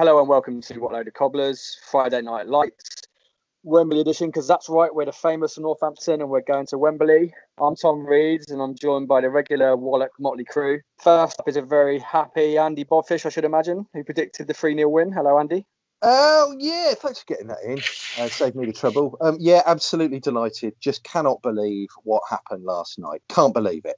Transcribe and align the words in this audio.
Hello 0.00 0.18
and 0.18 0.30
welcome 0.30 0.62
to 0.62 0.78
What 0.78 0.94
Load 0.94 1.08
of 1.08 1.12
Cobblers 1.12 1.78
Friday 1.90 2.22
Night 2.22 2.46
Lights 2.46 3.02
Wembley 3.64 4.00
edition 4.00 4.28
because 4.28 4.48
that's 4.48 4.70
right, 4.70 4.94
we're 4.94 5.04
the 5.04 5.12
famous 5.12 5.58
Northampton 5.58 6.22
and 6.22 6.30
we're 6.30 6.40
going 6.40 6.64
to 6.68 6.78
Wembley. 6.78 7.34
I'm 7.60 7.76
Tom 7.76 8.06
Reeds 8.06 8.50
and 8.50 8.62
I'm 8.62 8.74
joined 8.74 9.08
by 9.08 9.20
the 9.20 9.28
regular 9.28 9.76
Wallach 9.76 10.12
Motley 10.18 10.46
crew. 10.46 10.80
First 11.02 11.38
up 11.38 11.46
is 11.48 11.58
a 11.58 11.60
very 11.60 11.98
happy 11.98 12.56
Andy 12.56 12.82
Bodfish, 12.82 13.26
I 13.26 13.28
should 13.28 13.44
imagine, 13.44 13.86
who 13.92 14.02
predicted 14.02 14.46
the 14.46 14.54
3 14.54 14.74
0 14.74 14.88
win. 14.88 15.12
Hello, 15.12 15.38
Andy. 15.38 15.66
Oh 16.00 16.56
yeah, 16.58 16.94
thanks 16.94 17.18
for 17.18 17.26
getting 17.26 17.48
that 17.48 17.62
in. 17.62 17.76
Uh, 18.18 18.30
saved 18.30 18.56
me 18.56 18.64
the 18.64 18.72
trouble. 18.72 19.18
Um, 19.20 19.36
yeah, 19.38 19.60
absolutely 19.66 20.20
delighted. 20.20 20.76
Just 20.80 21.04
cannot 21.04 21.42
believe 21.42 21.90
what 22.04 22.22
happened 22.26 22.64
last 22.64 22.98
night. 22.98 23.20
Can't 23.28 23.52
believe 23.52 23.84
it. 23.84 23.96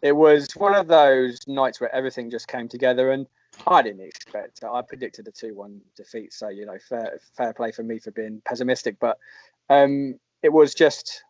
It 0.00 0.12
was 0.12 0.50
one 0.56 0.74
of 0.74 0.88
those 0.88 1.46
nights 1.46 1.78
where 1.78 1.94
everything 1.94 2.30
just 2.30 2.48
came 2.48 2.68
together 2.68 3.10
and 3.10 3.26
I 3.66 3.82
didn't 3.82 4.06
expect 4.06 4.62
it. 4.62 4.66
I 4.66 4.82
predicted 4.82 5.28
a 5.28 5.32
2 5.32 5.54
1 5.54 5.80
defeat. 5.96 6.32
So, 6.32 6.48
you 6.48 6.66
know, 6.66 6.78
fair, 6.88 7.18
fair 7.36 7.52
play 7.52 7.72
for 7.72 7.82
me 7.82 7.98
for 7.98 8.10
being 8.10 8.42
pessimistic. 8.44 8.96
But 9.00 9.18
um, 9.68 10.18
it 10.42 10.52
was 10.52 10.74
just 10.74 11.22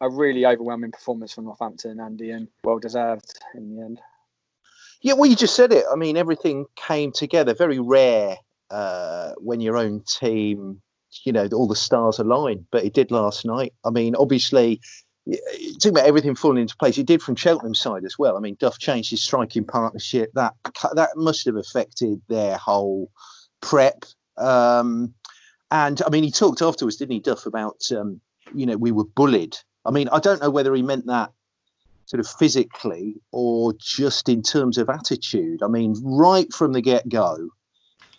a 0.00 0.08
really 0.08 0.46
overwhelming 0.46 0.92
performance 0.92 1.32
from 1.32 1.44
Northampton, 1.44 2.00
Andy, 2.00 2.30
and 2.30 2.48
well 2.64 2.78
deserved 2.78 3.38
in 3.54 3.76
the 3.76 3.82
end. 3.82 4.00
Yeah, 5.02 5.14
well, 5.14 5.28
you 5.28 5.36
just 5.36 5.54
said 5.54 5.72
it. 5.72 5.84
I 5.90 5.96
mean, 5.96 6.16
everything 6.16 6.66
came 6.76 7.12
together. 7.12 7.54
Very 7.54 7.78
rare 7.78 8.36
uh, 8.70 9.32
when 9.36 9.60
your 9.60 9.76
own 9.76 10.02
team, 10.06 10.80
you 11.24 11.32
know, 11.32 11.46
all 11.52 11.68
the 11.68 11.76
stars 11.76 12.18
align, 12.18 12.66
but 12.70 12.84
it 12.84 12.94
did 12.94 13.10
last 13.10 13.44
night. 13.44 13.74
I 13.84 13.90
mean, 13.90 14.16
obviously, 14.16 14.80
talking 15.26 15.90
about 15.90 16.06
everything 16.06 16.34
falling 16.34 16.62
into 16.62 16.76
place, 16.76 16.98
it 16.98 17.06
did 17.06 17.22
from 17.22 17.36
Cheltenham's 17.36 17.80
side 17.80 18.04
as 18.04 18.18
well. 18.18 18.36
I 18.36 18.40
mean, 18.40 18.56
Duff 18.58 18.78
changed 18.78 19.10
his 19.10 19.22
striking 19.22 19.64
partnership. 19.64 20.30
That 20.34 20.54
that 20.94 21.16
must 21.16 21.46
have 21.46 21.56
affected 21.56 22.20
their 22.28 22.56
whole 22.56 23.10
prep. 23.60 24.04
Um, 24.36 25.14
and 25.70 26.00
I 26.06 26.10
mean, 26.10 26.24
he 26.24 26.30
talked 26.30 26.62
afterwards, 26.62 26.96
didn't 26.96 27.12
he, 27.12 27.20
Duff, 27.20 27.46
about 27.46 27.90
um, 27.92 28.20
you 28.54 28.66
know 28.66 28.76
we 28.76 28.92
were 28.92 29.04
bullied. 29.04 29.56
I 29.84 29.90
mean, 29.90 30.08
I 30.10 30.18
don't 30.18 30.42
know 30.42 30.50
whether 30.50 30.74
he 30.74 30.82
meant 30.82 31.06
that 31.06 31.30
sort 32.06 32.20
of 32.20 32.28
physically 32.28 33.16
or 33.32 33.74
just 33.80 34.28
in 34.28 34.42
terms 34.42 34.76
of 34.76 34.90
attitude. 34.90 35.62
I 35.62 35.68
mean, 35.68 35.94
right 36.02 36.52
from 36.52 36.72
the 36.72 36.82
get 36.82 37.08
go, 37.08 37.48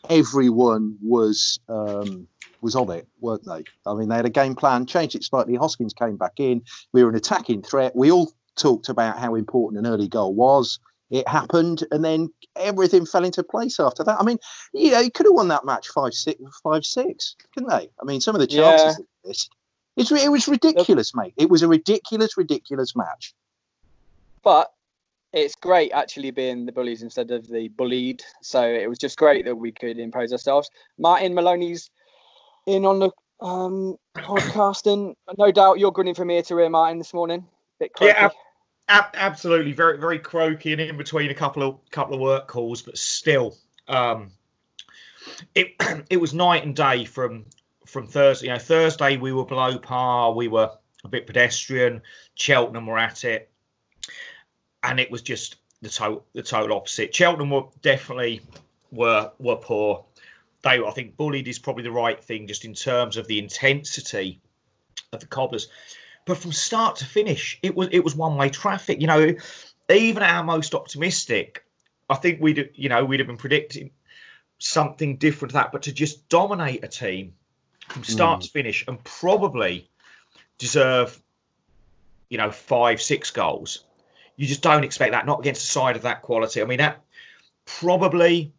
everyone 0.09 0.97
was. 1.01 1.59
Um, 1.69 2.27
was 2.65 2.75
on 2.75 2.91
it, 2.91 3.07
weren't 3.21 3.45
they? 3.45 3.63
I 3.85 3.93
mean, 3.93 4.09
they 4.09 4.15
had 4.15 4.25
a 4.25 4.29
game 4.29 4.55
plan, 4.55 4.85
changed 4.85 5.15
it 5.15 5.23
slightly. 5.23 5.55
Hoskins 5.55 5.93
came 5.93 6.17
back 6.17 6.33
in. 6.39 6.63
We 6.91 7.03
were 7.03 7.09
an 7.09 7.15
attacking 7.15 7.61
threat. 7.61 7.95
We 7.95 8.11
all 8.11 8.33
talked 8.57 8.89
about 8.89 9.17
how 9.17 9.35
important 9.35 9.85
an 9.85 9.91
early 9.91 10.09
goal 10.09 10.33
was. 10.33 10.79
It 11.11 11.27
happened, 11.27 11.85
and 11.91 12.03
then 12.03 12.33
everything 12.55 13.05
fell 13.05 13.23
into 13.23 13.43
place 13.43 13.79
after 13.79 14.03
that. 14.03 14.19
I 14.19 14.23
mean, 14.23 14.39
yeah, 14.73 15.01
he 15.03 15.11
could 15.11 15.27
have 15.27 15.35
won 15.35 15.47
that 15.49 15.63
match 15.63 15.87
five 15.89 16.13
six, 16.13 16.41
five 16.63 16.83
six, 16.83 17.35
couldn't 17.53 17.69
they? 17.69 17.87
I 18.01 18.03
mean, 18.03 18.19
some 18.19 18.35
of 18.35 18.41
the 18.41 18.47
chances. 18.47 18.99
Yeah. 19.23 19.29
It's, 19.29 19.49
it 19.97 20.31
was 20.31 20.47
ridiculous, 20.47 21.15
mate. 21.15 21.35
It 21.37 21.49
was 21.49 21.61
a 21.61 21.67
ridiculous, 21.67 22.35
ridiculous 22.35 22.95
match. 22.95 23.33
But 24.43 24.73
it's 25.31 25.55
great 25.55 25.91
actually 25.91 26.31
being 26.31 26.65
the 26.65 26.71
bullies 26.71 27.03
instead 27.03 27.29
of 27.29 27.47
the 27.47 27.67
bullied. 27.67 28.23
So 28.41 28.61
it 28.61 28.89
was 28.89 28.97
just 28.97 29.17
great 29.17 29.45
that 29.45 29.55
we 29.55 29.71
could 29.71 29.99
impose 29.99 30.31
ourselves. 30.31 30.69
Martin 30.97 31.33
Maloney's 31.33 31.91
in 32.65 32.85
on 32.85 32.99
the 32.99 33.11
um, 33.41 33.97
podcast, 34.15 34.91
and 34.91 35.15
no 35.37 35.51
doubt 35.51 35.79
you're 35.79 35.91
grinning 35.91 36.15
from 36.15 36.31
ear 36.31 36.41
to 36.43 36.59
ear, 36.59 36.69
Martin, 36.69 36.97
this 36.97 37.13
morning. 37.13 37.45
yeah, 38.01 38.29
ab- 38.87 39.13
absolutely, 39.13 39.73
very 39.73 39.97
very 39.97 40.19
croaky, 40.19 40.71
and 40.71 40.81
in 40.81 40.97
between 40.97 41.31
a 41.31 41.35
couple 41.35 41.63
of 41.63 41.77
couple 41.91 42.15
of 42.15 42.21
work 42.21 42.47
calls, 42.47 42.81
but 42.81 42.97
still, 42.97 43.55
um, 43.87 44.31
it 45.53 45.75
it 46.09 46.17
was 46.17 46.33
night 46.33 46.63
and 46.63 46.75
day 46.75 47.05
from 47.05 47.45
from 47.85 48.07
Thursday. 48.07 48.47
You 48.47 48.53
know, 48.53 48.59
Thursday 48.59 49.17
we 49.17 49.33
were 49.33 49.45
below 49.45 49.77
par, 49.77 50.33
we 50.33 50.47
were 50.47 50.71
a 51.03 51.07
bit 51.07 51.27
pedestrian. 51.27 52.01
Cheltenham 52.35 52.87
were 52.87 52.97
at 52.97 53.23
it, 53.23 53.49
and 54.83 54.99
it 54.99 55.11
was 55.11 55.21
just 55.21 55.57
the 55.81 55.89
total 55.89 56.25
the 56.33 56.43
total 56.43 56.77
opposite. 56.77 57.13
Cheltenham 57.13 57.51
were 57.51 57.65
definitely 57.81 58.41
were 58.91 59.31
were 59.39 59.57
poor 59.57 60.05
they 60.65 60.83
I 60.83 60.91
think 60.91 61.15
bullied 61.15 61.47
is 61.47 61.59
probably 61.59 61.83
the 61.83 61.91
right 61.91 62.21
thing 62.21 62.47
just 62.47 62.65
in 62.65 62.73
terms 62.73 63.15
of 63.15 63.27
the 63.27 63.39
intensity 63.39 64.41
of 65.13 65.21
the 65.21 65.27
cobblers. 65.27 65.69
But 66.25 66.37
from 66.37 66.51
start 66.51 66.97
to 66.97 67.05
finish, 67.05 67.59
it 67.61 67.75
was 67.75 67.87
it 67.91 68.03
was 68.03 68.15
one 68.15 68.35
way 68.35 68.49
traffic. 68.49 68.99
You 68.99 69.07
know, 69.07 69.33
even 69.89 70.23
our 70.23 70.43
most 70.43 70.73
optimistic, 70.73 71.63
I 72.09 72.15
think 72.15 72.41
we'd 72.41 72.71
you 72.73 72.89
know 72.89 73.05
we'd 73.05 73.19
have 73.19 73.27
been 73.27 73.37
predicting 73.37 73.91
something 74.57 75.17
different 75.17 75.51
to 75.51 75.53
that. 75.53 75.71
But 75.71 75.83
to 75.83 75.93
just 75.93 76.27
dominate 76.29 76.83
a 76.83 76.87
team 76.87 77.33
from 77.89 78.03
start 78.03 78.39
mm. 78.39 78.43
to 78.45 78.49
finish 78.49 78.83
and 78.87 79.01
probably 79.03 79.87
deserve, 80.57 81.21
you 82.29 82.39
know, 82.39 82.49
five 82.49 83.01
six 83.01 83.29
goals. 83.29 83.85
You 84.37 84.47
just 84.47 84.63
don't 84.63 84.83
expect 84.83 85.11
that. 85.11 85.25
Not 85.25 85.39
against 85.39 85.63
a 85.63 85.71
side 85.71 85.95
of 85.95 86.01
that 86.01 86.23
quality. 86.23 86.61
I 86.61 86.65
mean, 86.65 86.79
that 86.79 87.01
probably 87.65 88.51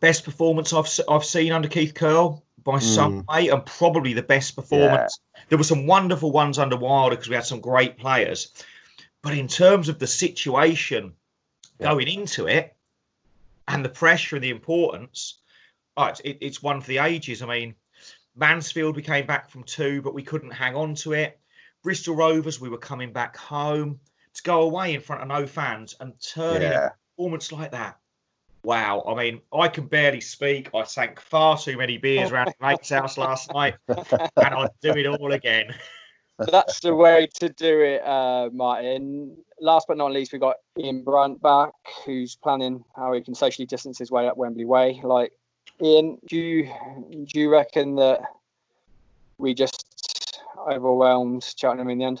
best 0.00 0.24
performance 0.24 0.72
I've 0.72 0.88
I've 1.08 1.24
seen 1.24 1.52
under 1.52 1.68
Keith 1.68 1.94
Curle 1.94 2.44
by 2.62 2.78
mm. 2.78 2.82
some 2.82 3.24
way, 3.28 3.48
and 3.48 3.64
probably 3.64 4.14
the 4.14 4.22
best 4.22 4.56
performance. 4.56 5.18
Yeah. 5.36 5.42
There 5.50 5.58
were 5.58 5.64
some 5.64 5.86
wonderful 5.86 6.32
ones 6.32 6.58
under 6.58 6.76
Wilder 6.76 7.16
because 7.16 7.28
we 7.28 7.34
had 7.34 7.44
some 7.44 7.60
great 7.60 7.98
players, 7.98 8.52
but 9.22 9.36
in 9.36 9.48
terms 9.48 9.88
of 9.88 9.98
the 9.98 10.06
situation 10.06 11.12
yeah. 11.78 11.90
going 11.90 12.08
into 12.08 12.46
it 12.46 12.74
and 13.68 13.84
the 13.84 13.90
pressure 13.90 14.36
and 14.36 14.44
the 14.44 14.50
importance, 14.50 15.40
oh, 15.96 16.06
it's, 16.06 16.20
it, 16.20 16.38
it's 16.40 16.62
one 16.62 16.80
for 16.80 16.88
the 16.88 16.98
ages. 16.98 17.42
I 17.42 17.46
mean, 17.46 17.74
Mansfield 18.34 18.96
we 18.96 19.02
came 19.02 19.26
back 19.26 19.50
from 19.50 19.64
two, 19.64 20.02
but 20.02 20.14
we 20.14 20.22
couldn't 20.22 20.50
hang 20.50 20.74
on 20.74 20.94
to 20.96 21.12
it. 21.12 21.38
Bristol 21.82 22.16
Rovers 22.16 22.60
we 22.60 22.70
were 22.70 22.78
coming 22.78 23.12
back 23.12 23.36
home 23.36 24.00
to 24.32 24.42
go 24.42 24.62
away 24.62 24.94
in 24.94 25.00
front 25.00 25.22
of 25.22 25.28
no 25.28 25.46
fans 25.46 25.94
and 26.00 26.14
turn 26.20 26.62
yeah. 26.62 26.86
a 26.86 26.90
performance 27.16 27.52
like 27.52 27.72
that 27.72 27.98
wow. 28.64 29.04
I 29.06 29.14
mean, 29.14 29.40
I 29.52 29.68
can 29.68 29.86
barely 29.86 30.20
speak. 30.20 30.70
I 30.74 30.84
sank 30.84 31.20
far 31.20 31.58
too 31.58 31.76
many 31.76 31.98
beers 31.98 32.32
around 32.32 32.54
my 32.60 32.72
mate's 32.72 32.90
house 32.90 33.16
last 33.16 33.52
night, 33.52 33.74
and 33.88 34.26
I'd 34.36 34.70
do 34.80 34.90
it 34.90 35.06
all 35.06 35.32
again. 35.32 35.74
That's 36.38 36.80
the 36.80 36.94
way 36.94 37.28
to 37.34 37.48
do 37.48 37.80
it, 37.80 38.04
uh, 38.04 38.50
Martin. 38.52 39.36
Last 39.60 39.86
but 39.86 39.96
not 39.96 40.10
least, 40.10 40.32
we've 40.32 40.40
got 40.40 40.56
Ian 40.76 41.04
Brunt 41.04 41.40
back, 41.40 41.72
who's 42.04 42.34
planning 42.34 42.84
how 42.96 43.12
he 43.12 43.20
can 43.20 43.34
socially 43.34 43.66
distance 43.66 43.98
his 43.98 44.10
way 44.10 44.26
up 44.26 44.36
Wembley 44.36 44.64
Way. 44.64 45.00
Like, 45.04 45.32
Ian, 45.80 46.18
do 46.26 46.36
you 46.36 46.72
do 47.26 47.40
you 47.40 47.50
reckon 47.50 47.94
that 47.96 48.22
we 49.38 49.54
just 49.54 50.40
overwhelmed 50.68 51.44
Cheltenham 51.56 51.90
in 51.90 51.98
the 51.98 52.04
end. 52.04 52.20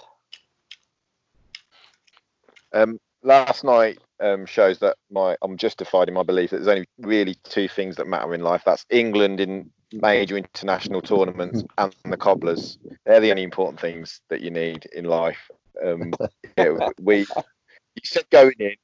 Um, 2.72 3.00
last 3.24 3.64
night 3.64 3.98
um, 4.20 4.46
shows 4.46 4.78
that 4.78 4.96
my 5.10 5.36
I'm 5.42 5.56
justified 5.56 6.08
in 6.08 6.14
my 6.14 6.22
belief 6.22 6.50
that 6.50 6.58
there's 6.58 6.68
only 6.68 6.86
really 6.98 7.36
two 7.44 7.68
things 7.68 7.96
that 7.96 8.06
matter 8.06 8.34
in 8.34 8.42
life. 8.42 8.62
That's 8.64 8.86
England 8.90 9.40
in 9.40 9.70
major 9.92 10.36
international 10.36 11.02
tournaments 11.02 11.64
and 11.78 11.94
the 12.04 12.16
cobblers. 12.16 12.78
They're 13.04 13.20
the 13.20 13.30
only 13.30 13.42
important 13.42 13.80
things 13.80 14.20
that 14.30 14.40
you 14.40 14.50
need 14.50 14.86
in 14.94 15.06
life. 15.06 15.50
Um, 15.84 16.12
yeah, 16.58 16.90
we 17.00 17.18
you 17.18 18.02
said 18.04 18.24
going 18.30 18.54
in, 18.58 18.74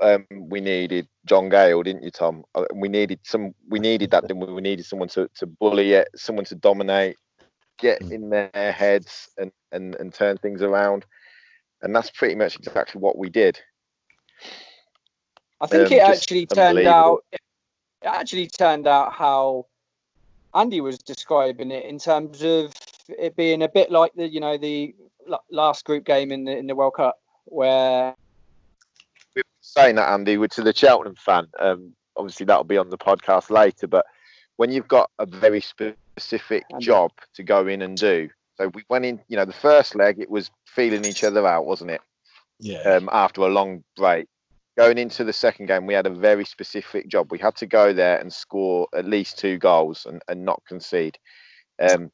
um, 0.00 0.26
we 0.30 0.60
needed 0.60 1.08
John 1.26 1.48
Gayle, 1.48 1.82
didn't 1.82 2.02
you, 2.02 2.10
Tom? 2.10 2.44
Uh, 2.54 2.64
We 2.74 2.88
needed 2.88 3.20
some. 3.24 3.54
We 3.68 3.78
needed 3.78 4.10
that. 4.12 4.26
Didn't 4.26 4.46
we? 4.46 4.52
We 4.52 4.62
needed 4.62 4.86
someone 4.86 5.08
to, 5.10 5.28
to 5.36 5.46
bully 5.46 5.92
it, 5.92 6.08
someone 6.16 6.44
to 6.46 6.54
dominate, 6.54 7.16
get 7.78 8.00
in 8.00 8.30
their 8.30 8.72
heads 8.72 9.28
and, 9.38 9.52
and 9.70 9.94
and 9.96 10.12
turn 10.12 10.38
things 10.38 10.62
around. 10.62 11.04
And 11.82 11.94
that's 11.94 12.10
pretty 12.10 12.36
much 12.36 12.56
exactly 12.56 13.00
what 13.00 13.18
we 13.18 13.28
did. 13.28 13.60
I 15.60 15.66
think 15.66 15.86
Um, 15.86 15.92
it 15.92 16.00
actually 16.00 16.46
turned 16.46 16.86
out. 16.86 17.24
It 17.32 17.40
actually 18.04 18.48
turned 18.48 18.86
out 18.86 19.12
how 19.12 19.66
Andy 20.54 20.80
was 20.80 20.98
describing 20.98 21.70
it 21.70 21.84
in 21.84 21.98
terms 21.98 22.42
of 22.42 22.72
it 23.08 23.36
being 23.36 23.62
a 23.62 23.68
bit 23.68 23.90
like 23.90 24.12
the 24.14 24.28
you 24.28 24.40
know 24.40 24.58
the 24.58 24.94
last 25.50 25.84
group 25.84 26.04
game 26.04 26.32
in 26.32 26.44
the 26.44 26.56
in 26.56 26.66
the 26.66 26.74
World 26.74 26.94
Cup 26.94 27.18
where 27.44 28.14
we 29.34 29.40
were 29.40 29.44
saying 29.60 29.96
that 29.96 30.10
Andy, 30.10 30.36
we're 30.36 30.48
to 30.48 30.62
the 30.62 30.74
Cheltenham 30.74 31.14
fan. 31.14 31.46
Um, 31.58 31.94
obviously, 32.16 32.46
that'll 32.46 32.64
be 32.64 32.78
on 32.78 32.90
the 32.90 32.98
podcast 32.98 33.50
later. 33.50 33.86
But 33.86 34.06
when 34.56 34.72
you've 34.72 34.88
got 34.88 35.10
a 35.18 35.26
very 35.26 35.60
specific 35.60 36.64
Andy. 36.72 36.84
job 36.84 37.12
to 37.34 37.42
go 37.42 37.66
in 37.66 37.82
and 37.82 37.96
do, 37.96 38.28
so 38.56 38.68
we 38.68 38.82
went 38.88 39.04
in. 39.04 39.20
You 39.28 39.36
know, 39.36 39.44
the 39.44 39.52
first 39.52 39.94
leg 39.94 40.18
it 40.18 40.30
was 40.30 40.50
feeling 40.66 41.04
each 41.04 41.24
other 41.24 41.46
out, 41.46 41.66
wasn't 41.66 41.92
it? 41.92 42.00
Yeah. 42.58 42.80
Um, 42.80 43.08
after 43.12 43.40
a 43.42 43.48
long 43.48 43.82
break, 43.96 44.26
going 44.76 44.98
into 44.98 45.24
the 45.24 45.32
second 45.32 45.66
game, 45.66 45.86
we 45.86 45.94
had 45.94 46.06
a 46.06 46.10
very 46.10 46.44
specific 46.44 47.08
job. 47.08 47.30
We 47.30 47.38
had 47.38 47.56
to 47.56 47.66
go 47.66 47.92
there 47.92 48.18
and 48.18 48.32
score 48.32 48.88
at 48.94 49.04
least 49.04 49.38
two 49.38 49.58
goals 49.58 50.06
and, 50.06 50.22
and 50.28 50.44
not 50.44 50.62
concede. 50.66 51.18
Um, 51.80 52.10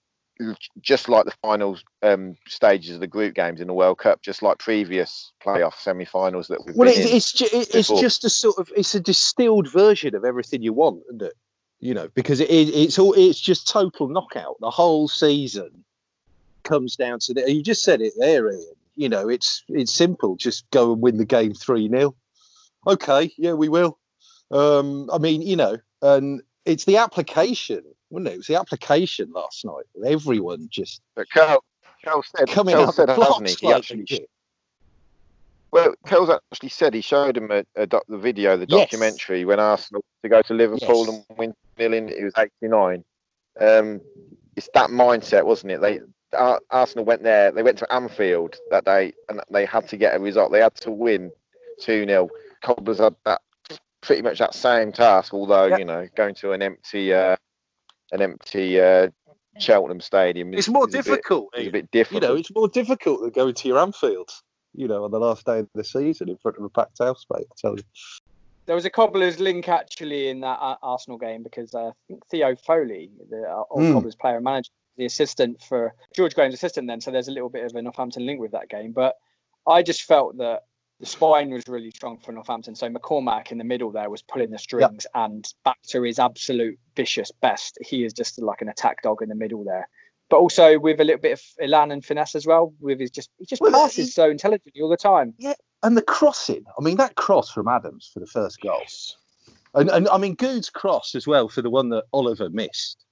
just 0.80 1.08
like 1.08 1.24
the 1.24 1.34
final 1.42 1.78
um, 2.02 2.36
stages 2.46 2.94
of 2.94 3.00
the 3.00 3.06
group 3.06 3.34
games 3.34 3.60
in 3.60 3.66
the 3.66 3.74
World 3.74 3.98
Cup, 3.98 4.22
just 4.22 4.42
like 4.42 4.58
previous 4.58 5.32
playoff 5.44 5.74
semi-finals 5.74 6.48
that 6.48 6.64
we've 6.64 6.76
Well, 6.76 6.92
been 6.92 7.02
it, 7.02 7.12
it's 7.12 7.32
ju- 7.32 7.48
it's 7.52 7.88
just 7.88 8.24
a 8.24 8.30
sort 8.30 8.58
of 8.58 8.70
it's 8.76 8.94
a 8.94 9.00
distilled 9.00 9.68
version 9.68 10.14
of 10.14 10.24
everything 10.24 10.62
you 10.62 10.72
want, 10.72 11.02
isn't 11.08 11.22
it? 11.22 11.34
You 11.80 11.94
know, 11.94 12.08
because 12.14 12.40
it, 12.40 12.50
it, 12.50 12.68
it's 12.68 12.98
all 12.98 13.14
it's 13.14 13.40
just 13.40 13.68
total 13.68 14.08
knockout. 14.08 14.56
The 14.60 14.70
whole 14.70 15.08
season 15.08 15.84
comes 16.62 16.96
down 16.96 17.18
to 17.20 17.34
that. 17.34 17.50
You 17.50 17.62
just 17.62 17.82
said 17.82 18.00
it 18.00 18.12
there, 18.16 18.50
Ian. 18.50 18.74
You 18.94 19.08
know, 19.08 19.28
it's 19.28 19.64
it's 19.68 19.92
simple. 19.92 20.36
Just 20.36 20.70
go 20.70 20.92
and 20.92 21.02
win 21.02 21.18
the 21.18 21.24
game 21.24 21.54
three 21.54 21.88
0 21.88 22.14
Okay, 22.86 23.32
yeah, 23.36 23.52
we 23.52 23.68
will. 23.68 23.98
Um, 24.50 25.10
I 25.12 25.18
mean, 25.18 25.42
you 25.42 25.56
know, 25.56 25.76
and 26.02 26.42
it's 26.64 26.84
the 26.84 26.96
application, 26.96 27.82
wasn't 28.10 28.28
it? 28.28 28.34
It 28.34 28.36
was 28.38 28.46
the 28.46 28.58
application 28.58 29.30
last 29.32 29.64
night. 29.64 29.84
Everyone 30.06 30.68
just 30.70 31.02
But 31.14 31.28
Carl, 31.30 31.64
Carl 32.04 32.22
said, 32.36 32.48
coming 32.48 32.74
Carl 32.74 32.88
out 32.88 32.94
said, 32.94 33.08
the 33.08 33.14
hasn't 33.14 33.28
blocks 33.28 33.54
he? 33.54 33.66
He 33.66 33.72
like 33.72 33.76
actually, 33.78 34.04
they 34.08 34.26
well, 35.70 35.94
Carl's 36.06 36.30
actually 36.30 36.70
said 36.70 36.94
he 36.94 37.02
showed 37.02 37.36
him 37.36 37.50
a, 37.50 37.64
a 37.76 37.86
doc, 37.86 38.04
the 38.08 38.16
video, 38.16 38.56
the 38.56 38.66
Yes. 38.68 38.90
documentary 38.90 39.44
when 39.44 39.60
Arsenal 39.60 40.02
to 40.22 40.28
go 40.28 40.40
to 40.42 40.54
Liverpool 40.54 41.04
Yes. 41.06 41.08
and 41.28 41.38
win 41.38 41.54
nil 41.78 41.92
in. 41.92 42.08
It 42.08 42.24
was 42.24 42.32
eighty 42.38 42.52
nine. 42.62 43.04
Um, 43.60 44.00
it's 44.56 44.70
that 44.74 44.90
mindset, 44.90 45.44
wasn't 45.44 45.72
it? 45.72 45.80
They 45.80 46.00
Ar- 46.36 46.60
Arsenal 46.70 47.04
went 47.04 47.22
there. 47.22 47.50
They 47.52 47.62
went 47.62 47.78
to 47.78 47.92
Anfield 47.92 48.56
that 48.70 48.84
day, 48.84 49.12
and 49.28 49.40
they 49.50 49.66
had 49.66 49.88
to 49.88 49.96
get 49.96 50.16
a 50.16 50.20
result. 50.20 50.52
They 50.52 50.60
had 50.60 50.74
to 50.76 50.90
win 50.90 51.30
two 51.80 52.04
0 52.06 52.28
Cobblers 52.62 52.98
had 52.98 53.14
that 53.24 53.40
pretty 54.00 54.22
much 54.22 54.38
that 54.38 54.54
same 54.54 54.92
task, 54.92 55.34
although 55.34 55.66
Yeah. 55.66 55.78
you 55.78 55.84
know 55.84 56.08
going 56.16 56.34
to 56.36 56.52
an 56.52 56.62
empty, 56.62 57.12
uh, 57.12 57.36
an 58.12 58.22
empty 58.22 58.80
uh, 58.80 59.08
Cheltenham 59.58 60.00
Stadium. 60.00 60.54
is- 60.54 60.60
It's 60.60 60.68
more 60.68 60.88
is 60.88 60.94
a 60.94 60.98
bit- 60.98 61.04
difficult. 61.04 61.48
is 61.54 61.60
a 61.60 61.62
Ian. 61.64 61.72
bit 61.90 62.10
you 62.12 62.20
know, 62.20 62.36
it's 62.36 62.54
more 62.54 62.68
difficult 62.68 63.20
than 63.22 63.30
going 63.30 63.54
to 63.54 63.68
your 63.68 63.78
Anfield, 63.78 64.30
you 64.72 64.86
know, 64.88 65.04
on 65.04 65.10
the 65.10 65.18
last 65.18 65.44
day 65.46 65.58
of 65.60 65.68
the 65.74 65.82
season 65.84 66.28
in 66.28 66.36
front 66.38 66.56
of 66.58 66.64
a 66.64 66.68
packed 66.68 66.98
house, 67.00 67.26
mate. 67.32 67.46
I 67.50 67.54
tell 67.56 67.76
you. 67.76 67.82
there 68.66 68.76
was 68.76 68.84
a 68.84 68.90
cobblers 68.90 69.40
link 69.40 69.66
actually 69.68 70.28
in 70.28 70.40
that 70.40 70.58
uh, 70.60 70.76
Arsenal 70.82 71.16
game 71.18 71.42
because 71.42 71.74
uh, 71.74 71.88
I 71.88 71.92
think 72.06 72.26
Theo 72.30 72.54
Foley, 72.54 73.10
the 73.30 73.42
uh, 73.48 73.64
old 73.70 73.80
Mm. 73.82 73.92
cobblers 73.94 74.14
player 74.14 74.36
and 74.36 74.44
manager, 74.44 74.70
the 74.98 75.06
assistant 75.06 75.62
for 75.62 75.94
George 76.14 76.34
Graham's 76.34 76.52
assistant 76.54 76.86
then, 76.86 77.00
so 77.00 77.10
there's 77.10 77.28
a 77.28 77.32
little 77.32 77.48
bit 77.48 77.64
of 77.64 77.74
a 77.74 77.80
Northampton 77.82 78.26
link 78.26 78.40
with 78.40 78.50
that 78.52 78.68
game. 78.68 78.92
But 78.92 79.16
I 79.66 79.82
just 79.82 80.02
felt 80.02 80.36
that 80.38 80.64
the 81.00 81.06
spine 81.06 81.50
was 81.50 81.68
really 81.68 81.90
strong 81.90 82.18
for 82.18 82.32
Northampton. 82.32 82.74
So 82.74 82.88
McCormack 82.88 83.52
in 83.52 83.58
the 83.58 83.64
middle 83.64 83.90
there 83.92 84.10
was 84.10 84.22
pulling 84.22 84.50
the 84.50 84.58
strings 84.58 85.06
and 85.14 85.46
back 85.64 85.78
to 85.88 86.02
his 86.02 86.18
absolute 86.18 86.78
vicious 86.96 87.30
best. 87.40 87.78
He 87.80 88.04
is 88.04 88.12
just 88.12 88.40
like 88.40 88.62
an 88.62 88.68
attack 88.68 89.02
dog 89.02 89.22
in 89.22 89.28
the 89.28 89.34
middle 89.36 89.62
there. 89.64 89.88
But 90.28 90.38
also 90.38 90.78
with 90.78 91.00
a 91.00 91.04
little 91.04 91.20
bit 91.20 91.32
of 91.32 91.42
elan 91.62 91.90
and 91.92 92.04
finesse 92.04 92.34
as 92.34 92.46
well. 92.46 92.74
With 92.80 93.00
his 93.00 93.10
just 93.10 93.30
he 93.38 93.46
just 93.46 93.62
Well, 93.62 93.70
passes 93.72 94.06
he- 94.06 94.10
so 94.10 94.28
intelligently 94.28 94.82
all 94.82 94.88
the 94.88 94.96
time. 94.96 95.34
Yeah, 95.38 95.54
And 95.82 95.96
the 95.96 96.02
crossing, 96.02 96.64
I 96.78 96.82
mean, 96.82 96.96
that 96.96 97.14
cross 97.14 97.50
from 97.50 97.68
Adams 97.68 98.10
for 98.12 98.20
the 98.20 98.26
first 98.26 98.60
goal. 98.60 98.82
And, 99.74 99.88
and 99.90 100.08
I 100.08 100.18
mean, 100.18 100.34
Goode's 100.34 100.70
cross 100.70 101.14
as 101.14 101.26
well 101.26 101.48
for 101.48 101.62
the 101.62 101.70
one 101.70 101.90
that 101.90 102.04
Oliver 102.12 102.50
missed. 102.50 103.04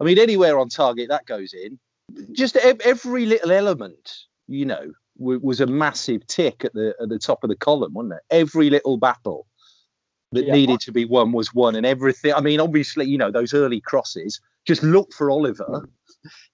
I 0.00 0.04
mean, 0.04 0.18
anywhere 0.18 0.58
on 0.58 0.68
target 0.68 1.08
that 1.08 1.26
goes 1.26 1.54
in, 1.54 1.78
just 2.32 2.56
ev- 2.56 2.80
every 2.80 3.24
little 3.24 3.52
element, 3.52 4.12
you 4.48 4.66
know, 4.66 4.92
w- 5.22 5.40
was 5.42 5.60
a 5.60 5.66
massive 5.66 6.26
tick 6.26 6.64
at 6.64 6.72
the 6.74 6.94
at 7.00 7.08
the 7.08 7.18
top 7.18 7.42
of 7.44 7.50
the 7.50 7.56
column, 7.56 7.94
wasn't 7.94 8.14
it? 8.14 8.22
Every 8.30 8.70
little 8.70 8.96
battle 8.96 9.46
that 10.32 10.46
Yeah. 10.46 10.54
needed 10.54 10.80
to 10.80 10.92
be 10.92 11.04
won 11.04 11.32
was 11.32 11.54
won, 11.54 11.76
and 11.76 11.86
everything. 11.86 12.32
I 12.34 12.40
mean, 12.40 12.60
obviously, 12.60 13.06
you 13.06 13.18
know, 13.18 13.30
those 13.30 13.54
early 13.54 13.80
crosses. 13.80 14.40
Just 14.64 14.82
look 14.82 15.12
for 15.12 15.30
Oliver. 15.30 15.88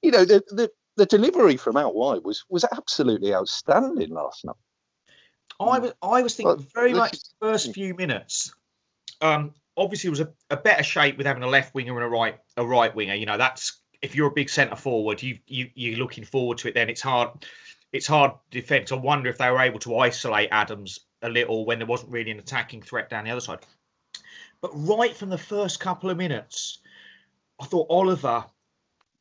You 0.03 0.11
know, 0.11 0.25
the 0.25 0.43
the, 0.49 0.71
the 0.97 1.07
delivery 1.07 1.57
from 1.57 1.77
out 1.77 1.95
wide 1.95 2.25
was 2.25 2.45
was 2.49 2.65
absolutely 2.73 3.35
outstanding 3.35 4.11
last 4.11 4.45
night. 4.45 4.57
I 5.61 5.79
was 5.79 5.93
I 6.03 6.23
was 6.23 6.35
thinking 6.35 6.67
very 6.75 6.95
much 6.95 7.13
the 7.13 7.19
first 7.41 7.75
few 7.75 7.95
minutes. 7.95 8.55
Um, 9.21 9.55
obviously, 9.77 10.09
it 10.09 10.11
was 10.11 10.21
a, 10.21 10.33
a 10.51 10.57
better 10.57 10.83
shape 10.83 11.17
with 11.19 11.27
having 11.27 11.43
a 11.43 11.49
left 11.49 11.75
winger 11.75 11.95
and 11.97 12.05
a 12.05 12.09
right 12.09 12.39
a 12.57 12.65
right 12.65 12.95
winger. 12.95 13.15
You 13.15 13.27
know, 13.27 13.37
that's 13.37 13.81
if 14.01 14.15
you're 14.15 14.29
a 14.29 14.33
big 14.33 14.49
centre 14.49 14.77
forward, 14.77 15.23
you 15.23 15.39
you 15.47 15.71
you're 15.75 15.99
looking 15.99 16.25
forward 16.25 16.59
to 16.59 16.69
it. 16.69 16.75
Then 16.75 16.89
it's 16.89 17.03
hard. 17.03 17.31
It's 17.93 18.07
hard 18.07 18.33
defence. 18.51 18.93
I 18.93 18.97
wonder 18.97 19.31
if 19.31 19.39
they 19.39 19.51
were 19.51 19.61
able 19.61 19.79
to 19.81 19.99
isolate 19.99 20.49
Adams 20.53 21.01
a 21.23 21.29
little 21.29 21.65
when 21.65 21.79
there 21.79 21.87
wasn't 21.87 22.13
really 22.13 22.31
an 22.31 22.39
attacking 22.39 22.83
threat 22.83 23.11
down 23.11 23.25
the 23.25 23.31
other 23.31 23.41
side. 23.41 23.61
But 24.61 24.71
right 24.75 25.17
from 25.17 25.31
the 25.31 25.39
first 25.39 25.81
couple 25.81 26.11
of 26.11 26.17
minutes, 26.17 26.79
I 27.61 27.65
thought 27.65 27.87
Oliver 27.91 28.45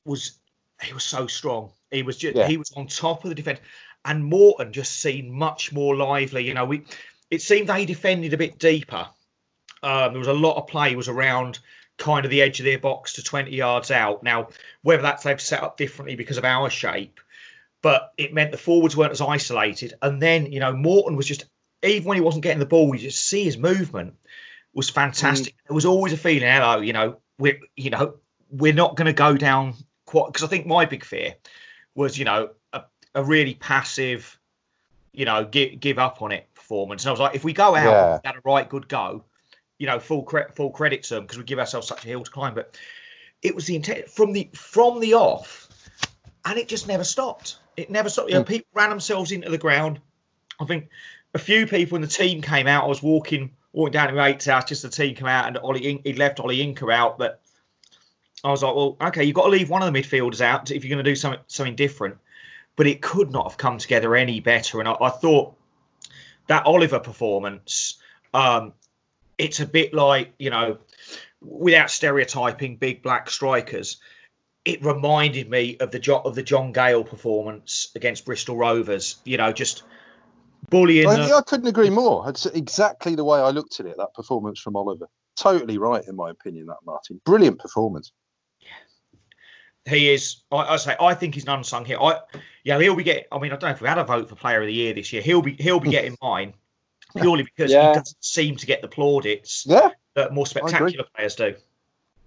was 0.05 0.39
he 0.81 0.93
was 0.93 1.03
so 1.03 1.27
strong. 1.27 1.71
He 1.91 2.03
was 2.03 2.17
just 2.17 2.36
Yeah. 2.36 2.47
he 2.47 2.57
was 2.57 2.71
on 2.75 2.88
top 2.88 3.24
of 3.24 3.29
the 3.29 3.36
defence, 3.36 3.59
and 4.05 4.24
Morton 4.25 4.74
just 4.74 5.00
seemed 5.00 5.31
much 5.31 5.71
more 5.71 5.95
lively. 5.95 6.45
You 6.45 6.53
know, 6.53 6.65
we 6.65 6.83
it 7.31 7.41
seemed 7.41 7.69
they 7.69 7.86
defended 7.86 8.33
a 8.33 8.38
bit 8.38 8.59
deeper. 8.59 9.07
Um, 9.83 10.13
there 10.13 10.19
was 10.19 10.27
a 10.27 10.33
lot 10.33 10.57
of 10.57 10.67
play 10.67 10.95
was 10.95 11.07
around 11.07 11.59
kind 11.97 12.25
of 12.25 12.31
the 12.31 12.41
edge 12.41 12.59
of 12.59 12.65
their 12.65 12.79
box 12.79 13.13
to 13.13 13.24
20 13.24 13.51
yards 13.51 13.91
out. 13.91 14.24
Now, 14.24 14.50
whether 14.81 15.01
that's 15.01 15.24
they've 15.24 15.41
set 15.41 15.63
up 15.63 15.77
differently 15.77 16.15
because 16.15 16.38
of 16.38 16.45
our 16.45 16.69
shape, 16.69 17.19
but 17.88 18.12
it 18.17 18.34
meant 18.34 18.51
the 18.51 18.58
forwards 18.58 18.98
weren't 18.98 19.13
as 19.13 19.22
isolated. 19.22 19.94
And 20.01 20.22
then, 20.22 20.51
you 20.51 20.60
know, 20.60 20.74
Morton 20.74 21.15
was 21.15 21.25
just 21.25 21.46
even 21.84 22.06
when 22.06 22.17
he 22.17 22.22
wasn't 22.22 22.44
getting 22.44 22.60
the 22.60 22.65
ball, 22.65 22.94
you 22.94 23.00
just 23.00 23.24
see 23.24 23.46
his 23.46 23.58
movement 23.58 24.13
was 24.74 24.89
fantastic. 24.89 25.53
Mm. 25.53 25.67
There 25.70 25.75
was 25.75 25.86
always 25.86 26.12
a 26.12 26.17
feeling, 26.17 26.50
hello, 26.50 26.82
you 26.82 26.91
know, 26.91 27.22
we're 27.39 27.62
you 27.77 27.89
know, 27.89 28.15
we're 28.51 28.74
not 28.74 28.98
going 28.98 29.06
to 29.06 29.13
go 29.13 29.38
down 29.38 29.75
quite 30.06 30.27
because 30.27 30.44
I 30.44 30.48
think 30.48 30.67
my 30.67 30.84
big 30.84 31.06
fear 31.06 31.36
was, 31.96 32.17
you 32.17 32.25
know, 32.25 32.50
a, 32.74 32.84
a 33.15 33.24
really 33.24 33.53
passive, 33.53 34.38
you 35.13 35.24
know, 35.24 35.46
give 35.46 35.79
give 35.79 35.98
up 35.98 36.22
on 36.22 36.34
it 36.34 36.53
performance. 36.56 37.06
And 37.06 37.08
I 37.08 37.12
was 37.12 37.22
like, 37.22 37.36
if 37.36 37.46
we 37.46 37.53
go 37.53 37.74
out 37.74 37.86
Yeah. 37.86 38.13
and 38.15 38.22
had 38.25 38.36
a 38.36 38.41
right 38.44 38.67
good 38.67 38.89
go, 38.89 39.24
you 39.77 39.88
know, 39.88 39.98
full 39.98 40.24
credit 40.24 40.58
full 40.58 40.72
credit 40.72 41.03
to 41.03 41.15
them 41.15 41.24
because 41.24 41.38
we 41.38 41.46
give 41.46 41.58
ourselves 41.60 41.88
such 41.88 42.03
a 42.03 42.08
hill 42.10 42.25
to 42.25 42.32
climb. 42.32 42.53
But 42.53 42.77
it 43.41 43.56
was 43.56 43.65
the 43.65 43.77
intent 43.77 44.10
from 44.10 44.34
the 44.34 44.50
from 44.53 45.00
the 45.00 45.13
off, 45.13 45.70
and 46.44 46.60
it 46.60 46.67
just 46.67 46.86
never 46.89 47.06
stopped. 47.06 47.60
It 47.77 47.89
never 47.89 48.10
stopped. 48.10 48.29
You 48.29 48.36
know, 48.36 48.43
people 48.43 48.67
ran 48.74 48.89
themselves 48.89 49.31
into 49.31 49.50
the 49.50 49.57
ground. 49.57 50.01
I 50.60 50.65
think 50.65 50.89
a 51.34 51.39
few 51.39 51.67
people 51.67 51.96
in 51.96 52.01
the 52.01 52.07
team 52.07 52.41
came 52.41 52.67
out. 52.67 52.84
I 52.84 52.88
was 52.88 53.03
walking 53.03 53.51
walking 53.72 53.93
down 53.93 54.07
to 54.07 54.13
mate's 54.13 54.46
house, 54.46 54.65
just 54.65 54.81
the 54.81 54.89
team 54.89 55.15
came 55.15 55.27
out, 55.27 55.48
and 55.48 55.57
Ollie 55.60 56.01
he 56.03 56.13
left 56.13 56.39
Olayinka 56.39 56.91
out, 56.93 57.17
but. 57.17 57.41
I 58.43 58.51
was 58.51 58.62
like, 58.62 58.75
well, 58.75 58.96
okay, 59.01 59.24
you've 59.24 59.36
got 59.36 59.46
to 59.46 59.50
leave 59.50 59.72
one 59.72 59.81
of 59.81 59.91
the 59.91 60.00
midfielders 60.00 60.41
out 60.41 60.69
if 60.69 60.86
you're 60.86 60.96
going 60.96 61.03
to 61.03 61.12
do 61.12 61.15
something 61.15 61.41
something 61.48 61.75
different. 61.75 62.17
But 62.75 62.86
it 62.86 63.01
could 63.01 63.31
not 63.31 63.50
have 63.50 63.57
come 63.57 63.79
together 63.79 64.15
any 64.15 64.39
better. 64.39 64.79
And 64.79 64.88
I, 64.88 64.96
I 65.01 65.10
thought 65.10 65.55
that 66.46 66.65
Oliver 66.67 67.00
performance, 67.00 67.98
um, 68.36 68.74
it's 69.39 69.60
a 69.60 69.65
bit 69.65 69.91
like 69.91 70.34
you 70.38 70.51
know, 70.51 70.77
without 71.41 71.89
stereotyping 71.89 72.77
big 72.77 73.01
black 73.01 73.29
strikers, 73.29 73.98
it 74.67 74.83
reminded 74.83 75.50
me 75.50 75.77
of 75.79 75.91
the 75.91 76.00
jo- 76.00 76.21
of 76.25 76.36
the 76.36 76.43
John 76.43 76.74
Gayle 76.74 77.03
performance 77.03 77.89
against 77.95 78.25
Bristol 78.25 78.57
Rovers. 78.57 79.15
You 79.24 79.38
know, 79.38 79.53
just 79.53 79.83
bullying. 80.69 81.07
I, 81.07 81.15
them. 81.15 81.31
I 81.33 81.41
couldn't 81.41 81.67
agree 81.67 81.89
more. 81.89 82.29
It's 82.29 82.45
exactly 82.45 83.15
the 83.15 83.24
way 83.24 83.39
I 83.39 83.50
looked 83.51 83.79
at 83.79 83.86
it. 83.86 83.95
That 83.97 84.13
performance 84.13 84.59
from 84.59 84.75
Oliver, 84.75 85.07
totally 85.38 85.77
right 85.77 86.05
in 86.05 86.17
my 86.17 86.29
opinion. 86.29 86.65
That 86.65 86.79
Martin, 86.86 87.21
brilliant 87.24 87.59
performance. 87.59 88.12
he 89.86 90.09
is. 90.09 90.43
I, 90.51 90.57
I 90.57 90.75
say 90.75 90.97
I 91.00 91.13
think 91.13 91.36
he's 91.36 91.45
an 91.45 91.51
unsung 91.51 91.86
hero. 91.86 92.03
I 92.03 92.19
yeah, 92.65 92.77
he'll 92.77 92.95
be 92.95 93.03
getting. 93.03 93.24
I 93.31 93.39
mean, 93.39 93.53
I 93.53 93.55
don't 93.55 93.69
know 93.69 93.75
if 93.75 93.81
we 93.81 93.88
had 93.88 93.97
a 93.97 94.03
vote 94.03 94.27
for 94.27 94.36
Player 94.36 94.59
of 94.59 94.67
the 94.67 94.74
Year 94.74 94.93
this 94.93 95.13
year. 95.13 95.21
He'll 95.21 95.41
be 95.41 95.53
he'll 95.53 95.79
be 95.79 95.89
getting 95.89 96.17
mine 96.21 96.53
purely 97.15 97.43
because 97.43 97.71
Yeah. 97.71 97.88
he 97.88 98.00
doesn't 98.00 98.17
seem 98.21 98.57
to 98.57 98.65
get 98.65 98.81
the 98.81 98.89
plaudits 98.89 99.65
Yeah, 99.65 99.91
that 100.15 100.33
more 100.33 100.45
spectacular 100.45 101.05
players 101.15 101.36
do. 101.36 101.55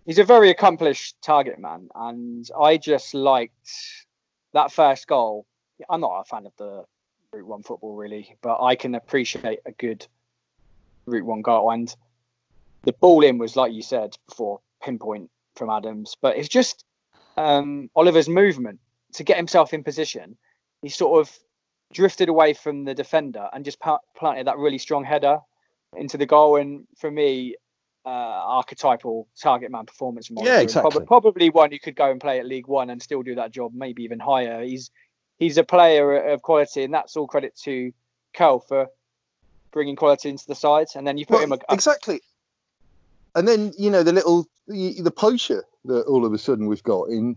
He's 0.06 0.18
a 0.18 0.24
very 0.24 0.50
accomplished 0.50 1.16
target 1.22 1.58
man, 1.58 1.88
and 1.94 2.48
I 2.58 2.76
just 2.76 3.14
liked 3.14 3.70
that 4.52 4.72
first 4.72 5.06
goal. 5.06 5.46
I'm 5.88 6.00
not 6.00 6.20
a 6.20 6.24
fan 6.24 6.46
of 6.46 6.52
the 6.56 6.84
Route 7.32 7.46
One 7.46 7.62
football 7.62 7.94
really, 7.94 8.36
but 8.42 8.62
I 8.62 8.74
can 8.74 8.94
appreciate 8.94 9.60
a 9.64 9.72
good 9.72 10.06
Route 11.06 11.24
One 11.24 11.42
goal. 11.42 11.70
And 11.70 11.94
the 12.82 12.92
ball 12.92 13.22
in 13.24 13.38
was 13.38 13.56
like 13.56 13.72
you 13.72 13.82
said 13.82 14.16
before, 14.28 14.60
pinpoint 14.82 15.30
from 15.54 15.70
Adams. 15.70 16.16
But 16.20 16.36
it's 16.36 16.48
just 16.48 16.84
um, 17.36 17.90
Oliver's 17.94 18.28
movement 18.28 18.80
to 19.14 19.24
get 19.24 19.36
himself 19.36 19.72
in 19.72 19.84
position. 19.84 20.36
He 20.82 20.88
sort 20.88 21.20
of 21.20 21.38
drifted 21.92 22.28
away 22.28 22.54
from 22.54 22.84
the 22.84 22.94
defender 22.94 23.48
and 23.52 23.64
just 23.64 23.80
planted 23.80 24.46
that 24.46 24.58
really 24.58 24.78
strong 24.78 25.04
header 25.04 25.38
into 25.96 26.16
the 26.16 26.26
goal. 26.26 26.56
And 26.56 26.86
for 26.96 27.10
me, 27.10 27.56
uh, 28.06 28.08
archetypal 28.08 29.28
target 29.40 29.70
man 29.70 29.86
performance. 29.86 30.26
from 30.28 30.38
Yeah, 30.38 30.60
exactly. 30.60 30.90
Prob- 30.90 31.06
Probably 31.06 31.50
one 31.50 31.70
who 31.70 31.78
could 31.78 31.96
go 31.96 32.10
and 32.10 32.20
play 32.20 32.38
at 32.38 32.46
League 32.46 32.66
One 32.68 32.90
and 32.90 33.02
still 33.02 33.22
do 33.22 33.34
that 33.36 33.50
job, 33.52 33.72
maybe 33.74 34.02
even 34.04 34.18
higher. 34.18 34.62
He's 34.62 34.90
he's 35.38 35.58
a 35.58 35.64
player 35.64 36.28
of 36.32 36.42
quality, 36.42 36.84
and 36.84 36.92
that's 36.94 37.16
all 37.16 37.26
credit 37.26 37.56
to 37.64 37.92
Kel 38.32 38.60
for 38.60 38.88
bringing 39.72 39.96
quality 39.96 40.28
into 40.30 40.46
the 40.46 40.54
side. 40.54 40.88
And 40.96 41.06
then 41.06 41.18
you 41.18 41.26
put 41.26 41.34
Well, 41.36 41.44
him 41.44 41.52
a, 41.52 41.58
exactly. 41.72 42.20
And 43.34 43.46
then 43.46 43.72
you 43.78 43.90
know 43.90 44.02
the 44.02 44.12
little 44.12 44.46
the, 44.66 45.00
the 45.02 45.10
poacher 45.10 45.64
that 45.84 46.02
all 46.06 46.24
of 46.24 46.32
a 46.32 46.38
sudden 46.38 46.66
we've 46.66 46.82
got 46.82 47.08
in 47.08 47.36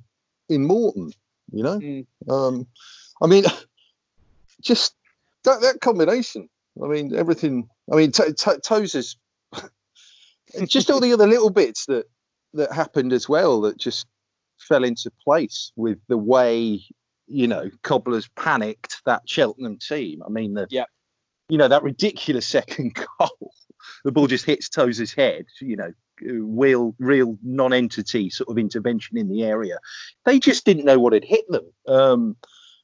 in 0.49 0.65
Morton. 0.65 1.11
You 1.51 1.63
know, 1.63 1.79
Mm. 1.79 2.05
um, 2.29 2.65
I 3.21 3.27
mean, 3.27 3.43
just 4.61 4.95
that 5.43 5.61
that 5.61 5.81
combination. 5.81 6.49
I 6.83 6.87
mean, 6.87 7.13
everything. 7.15 7.69
I 7.91 7.95
mean, 7.95 8.11
t- 8.11 8.31
t- 8.33 8.59
Tozer's 8.65 9.17
and 9.17 9.22
just 10.67 10.89
all 10.89 10.99
the 10.99 11.13
other 11.13 11.27
little 11.27 11.49
bits 11.49 11.85
that 11.87 12.05
that 12.53 12.71
happened 12.71 13.13
as 13.13 13.27
well 13.27 13.61
that 13.61 13.77
just 13.77 14.05
fell 14.59 14.83
into 14.83 15.11
place 15.23 15.71
with 15.75 15.97
the 16.07 16.17
way 16.17 16.81
you 17.27 17.47
know 17.47 17.69
Cobblers 17.83 18.27
panicked 18.35 19.01
that 19.05 19.23
Cheltenham 19.25 19.77
team. 19.77 20.21
I 20.25 20.29
mean, 20.29 20.53
the 20.53 20.67
Yeah. 20.69 20.85
you 21.49 21.57
know 21.57 21.67
that 21.67 21.83
ridiculous 21.83 22.45
second 22.57 22.95
goal. 22.95 23.51
The 24.05 24.11
ball 24.11 24.27
just 24.27 24.45
hits 24.45 24.69
Tozer's 24.69 25.13
head. 25.13 25.45
You 25.59 25.75
know, 25.75 25.93
real 26.21 26.95
real 26.99 27.37
non-entity 27.43 28.29
sort 28.29 28.49
of 28.49 28.57
intervention 28.57 29.17
in 29.17 29.27
the 29.29 29.43
area. 29.43 29.77
They 30.25 30.39
just 30.39 30.65
didn't 30.65 30.85
know 30.85 30.99
what 30.99 31.13
had 31.13 31.25
hit 31.25 31.45
them. 31.49 31.65
Um, 31.87 32.37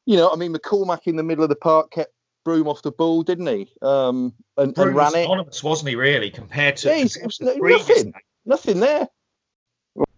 you 0.05 0.17
know, 0.17 0.31
I 0.31 0.35
mean, 0.35 0.53
McCormack 0.53 1.01
in 1.05 1.15
the 1.15 1.23
middle 1.23 1.43
of 1.43 1.49
the 1.49 1.55
park 1.55 1.91
kept 1.91 2.11
Broom 2.49 2.67
off 2.67 2.81
the 2.81 2.91
ball, 2.91 3.21
didn't 3.21 3.45
he? 3.45 3.71
Um, 3.83 4.33
and, 4.57 4.67
and 4.69 4.73
Bruno 4.75 4.97
ran 4.97 5.05
was 5.05 5.15
it. 5.15 5.25
anonymous, 5.25 5.63
wasn't 5.63 5.89
he? 5.89 5.95
Really, 5.95 6.31
compared 6.31 6.77
to 6.77 6.89
Yeah, 6.89 6.95
he's- 6.95 7.15
it 7.15 7.25
was 7.25 7.37
compared 7.37 7.57
to 7.57 7.61
no- 7.61 7.67
previous 7.67 7.87
nothing. 7.89 8.13
Nothing 8.45 8.79
there. 8.79 9.07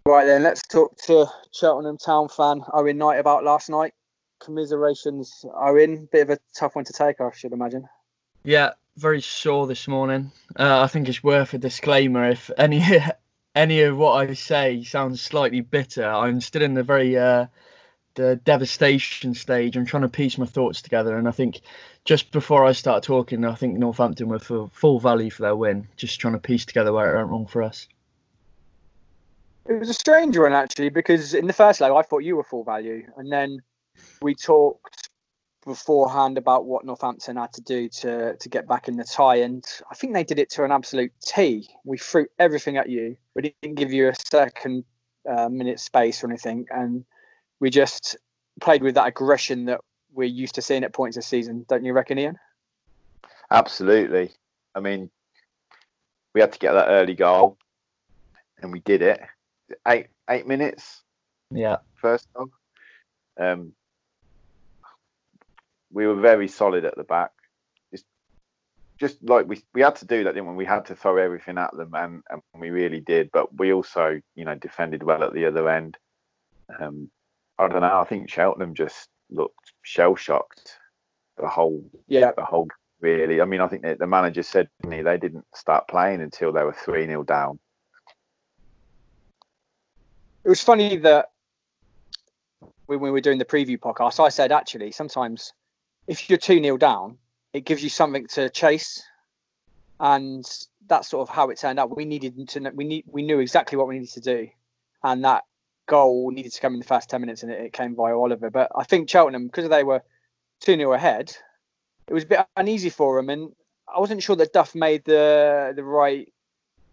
Right 0.05 0.25
then, 0.25 0.41
let's 0.43 0.61
talk 0.67 0.95
to 1.07 1.25
Cheltenham 1.53 1.97
Town 1.97 2.29
fan 2.29 2.61
Owen 2.71 2.97
Knight 2.97 3.19
about 3.19 3.43
last 3.43 3.69
night. 3.69 3.93
Commiserations, 4.39 5.43
Owen. 5.53 6.07
Bit 6.11 6.21
of 6.21 6.29
a 6.31 6.37
tough 6.57 6.75
one 6.75 6.85
to 6.85 6.93
take, 6.93 7.19
I 7.19 7.31
should 7.35 7.51
imagine. 7.51 7.87
Yeah, 8.43 8.71
very 8.95 9.21
sore 9.21 9.67
this 9.67 9.87
morning. 9.89 10.31
Uh, 10.57 10.81
I 10.81 10.87
think 10.87 11.09
it's 11.09 11.21
worth 11.23 11.53
a 11.53 11.57
disclaimer 11.57 12.29
if 12.29 12.49
any 12.57 12.81
any 13.55 13.81
of 13.81 13.97
what 13.97 14.13
I 14.29 14.33
say 14.35 14.83
sounds 14.83 15.21
slightly 15.21 15.59
bitter. 15.61 16.05
I'm 16.07 16.39
still 16.39 16.61
in 16.61 16.73
the 16.75 16.83
very 16.83 17.17
uh, 17.17 17.47
the 18.15 18.35
devastation 18.37 19.33
stage. 19.33 19.75
I'm 19.77 19.85
trying 19.85 20.03
to 20.03 20.09
piece 20.09 20.37
my 20.37 20.45
thoughts 20.45 20.81
together, 20.81 21.17
and 21.17 21.27
I 21.27 21.31
think 21.31 21.61
just 22.05 22.31
before 22.31 22.65
I 22.65 22.71
start 22.71 23.03
talking, 23.03 23.45
I 23.45 23.55
think 23.55 23.77
Northampton 23.77 24.29
were 24.29 24.39
for 24.39 24.69
full 24.73 24.99
value 24.99 25.29
for 25.29 25.43
their 25.43 25.55
win. 25.55 25.87
Just 25.95 26.19
trying 26.19 26.33
to 26.33 26.39
piece 26.39 26.65
together 26.65 26.91
where 26.93 27.13
it 27.13 27.17
went 27.17 27.29
wrong 27.29 27.47
for 27.47 27.63
us. 27.63 27.87
It 29.67 29.73
was 29.73 29.89
a 29.89 29.93
strange 29.93 30.37
one 30.37 30.53
actually 30.53 30.89
because 30.89 31.33
in 31.33 31.45
the 31.45 31.53
first 31.53 31.81
leg 31.81 31.91
I 31.91 32.01
thought 32.01 32.19
you 32.19 32.35
were 32.35 32.43
full 32.43 32.63
value, 32.63 33.05
and 33.17 33.31
then 33.31 33.59
we 34.21 34.35
talked 34.35 35.09
beforehand 35.63 36.39
about 36.39 36.65
what 36.65 36.83
Northampton 36.83 37.37
had 37.37 37.53
to 37.53 37.61
do 37.61 37.87
to 37.87 38.35
to 38.35 38.49
get 38.49 38.67
back 38.67 38.87
in 38.87 38.97
the 38.97 39.03
tie, 39.03 39.37
and 39.37 39.63
I 39.89 39.95
think 39.95 40.13
they 40.13 40.23
did 40.23 40.39
it 40.39 40.49
to 40.51 40.63
an 40.63 40.71
absolute 40.71 41.11
T. 41.23 41.69
We 41.85 41.97
threw 41.97 42.27
everything 42.39 42.77
at 42.77 42.89
you. 42.89 43.17
We 43.35 43.53
didn't 43.61 43.75
give 43.75 43.93
you 43.93 44.09
a 44.09 44.15
second 44.15 44.83
uh, 45.29 45.49
minute 45.49 45.79
space 45.79 46.23
or 46.23 46.27
anything, 46.27 46.65
and 46.71 47.05
we 47.61 47.69
just 47.69 48.17
played 48.59 48.83
with 48.83 48.95
that 48.95 49.07
aggression 49.07 49.65
that 49.65 49.79
we're 50.13 50.27
used 50.27 50.55
to 50.55 50.61
seeing 50.61 50.83
at 50.83 50.91
points 50.91 51.15
this 51.15 51.27
season. 51.27 51.65
Don't 51.69 51.85
you 51.85 51.93
reckon, 51.93 52.19
Ian? 52.19 52.37
Absolutely. 53.49 54.31
I 54.75 54.81
mean, 54.81 55.09
we 56.33 56.41
had 56.41 56.51
to 56.51 56.59
get 56.59 56.73
that 56.73 56.89
early 56.89 57.13
goal, 57.13 57.57
and 58.61 58.73
we 58.73 58.79
did 58.81 59.01
it. 59.01 59.21
Eight 59.87 60.07
eight 60.29 60.47
minutes 60.47 61.03
Yeah, 61.49 61.77
first 61.95 62.27
goal. 62.33 62.49
Um, 63.39 63.73
we 65.93 66.07
were 66.07 66.15
very 66.15 66.47
solid 66.47 66.83
at 66.83 66.95
the 66.95 67.03
back. 67.03 67.31
Just, 67.91 68.05
just 68.97 69.23
like 69.23 69.47
we 69.47 69.61
we 69.73 69.81
had 69.81 69.95
to 69.97 70.05
do 70.05 70.23
that, 70.23 70.33
didn't 70.33 70.49
we? 70.49 70.55
We 70.55 70.65
had 70.65 70.85
to 70.85 70.95
throw 70.95 71.17
everything 71.17 71.57
at 71.57 71.75
them, 71.75 71.91
and, 71.93 72.23
and 72.29 72.41
we 72.57 72.69
really 72.69 73.01
did. 73.01 73.31
But 73.31 73.57
we 73.57 73.71
also, 73.71 74.19
you 74.35 74.45
know, 74.45 74.55
defended 74.55 75.03
well 75.03 75.23
at 75.23 75.33
the 75.33 75.45
other 75.45 75.69
end. 75.69 75.97
Um, 76.79 77.11
I 77.61 77.67
don't 77.67 77.81
know. 77.81 77.99
I 77.99 78.05
think 78.05 78.27
Cheltenham 78.27 78.73
just 78.73 79.09
looked 79.29 79.73
shell 79.83 80.15
shocked. 80.15 80.79
The 81.37 81.47
whole 81.47 81.83
Yeah. 82.07 82.31
the 82.31 82.43
whole 82.43 82.67
really. 82.99 83.39
I 83.39 83.45
mean, 83.45 83.61
I 83.61 83.67
think 83.67 83.83
the 83.83 84.07
manager 84.07 84.41
said 84.41 84.67
didn't 84.81 85.03
they 85.05 85.17
didn't 85.17 85.45
start 85.55 85.87
playing 85.87 86.21
until 86.21 86.51
they 86.51 86.63
were 86.63 86.73
three 86.73 87.05
0 87.05 87.23
down. 87.23 87.59
it 90.43 90.49
was 90.49 90.61
funny 90.61 90.97
that 90.97 91.29
when 92.87 92.99
we 92.99 93.11
were 93.11 93.21
doing 93.21 93.37
the 93.37 93.45
preview 93.45 93.77
podcast, 93.77 94.19
I 94.19 94.29
said 94.29 94.51
actually 94.51 94.91
sometimes 94.91 95.53
if 96.07 96.29
you're 96.29 96.39
2 96.39 96.61
0 96.63 96.77
down, 96.77 97.19
it 97.53 97.63
gives 97.63 97.83
you 97.83 97.89
something 97.89 98.25
to 98.29 98.49
chase. 98.49 99.03
And 99.99 100.43
that's 100.87 101.09
sort 101.09 101.29
of 101.29 101.33
how 101.33 101.51
it 101.51 101.59
turned 101.59 101.77
out. 101.77 101.95
We 101.95 102.05
needed 102.05 102.49
to 102.49 102.71
we 102.73 102.85
need 102.85 103.05
we 103.05 103.21
knew 103.21 103.37
exactly 103.37 103.77
what 103.77 103.87
we 103.87 103.99
needed 103.99 104.13
to 104.13 104.21
do. 104.21 104.49
And 105.03 105.23
that 105.25 105.43
goal 105.91 106.31
needed 106.31 106.53
to 106.53 106.61
come 106.61 106.73
in 106.73 106.79
the 106.79 106.85
first 106.85 107.09
10 107.09 107.19
minutes 107.19 107.43
and 107.43 107.51
it, 107.51 107.73
came 107.73 107.95
via 107.95 108.17
Oliver. 108.17 108.49
But 108.49 108.71
I 108.73 108.85
think 108.85 109.09
Cheltenham, 109.09 109.47
because 109.47 109.69
they 109.69 109.83
were 109.83 110.01
2 110.61 110.77
0 110.77 110.93
ahead, 110.93 111.35
it 112.07 112.13
was 112.13 112.23
a 112.23 112.27
bit 112.27 112.39
uneasy 112.55 112.89
for 112.89 113.17
them. 113.17 113.29
And 113.29 113.51
I 113.93 113.99
wasn't 113.99 114.23
sure 114.23 114.37
that 114.37 114.53
Duff 114.53 114.73
made 114.73 115.03
the 115.03 115.73
the 115.75 115.83
right 115.83 116.31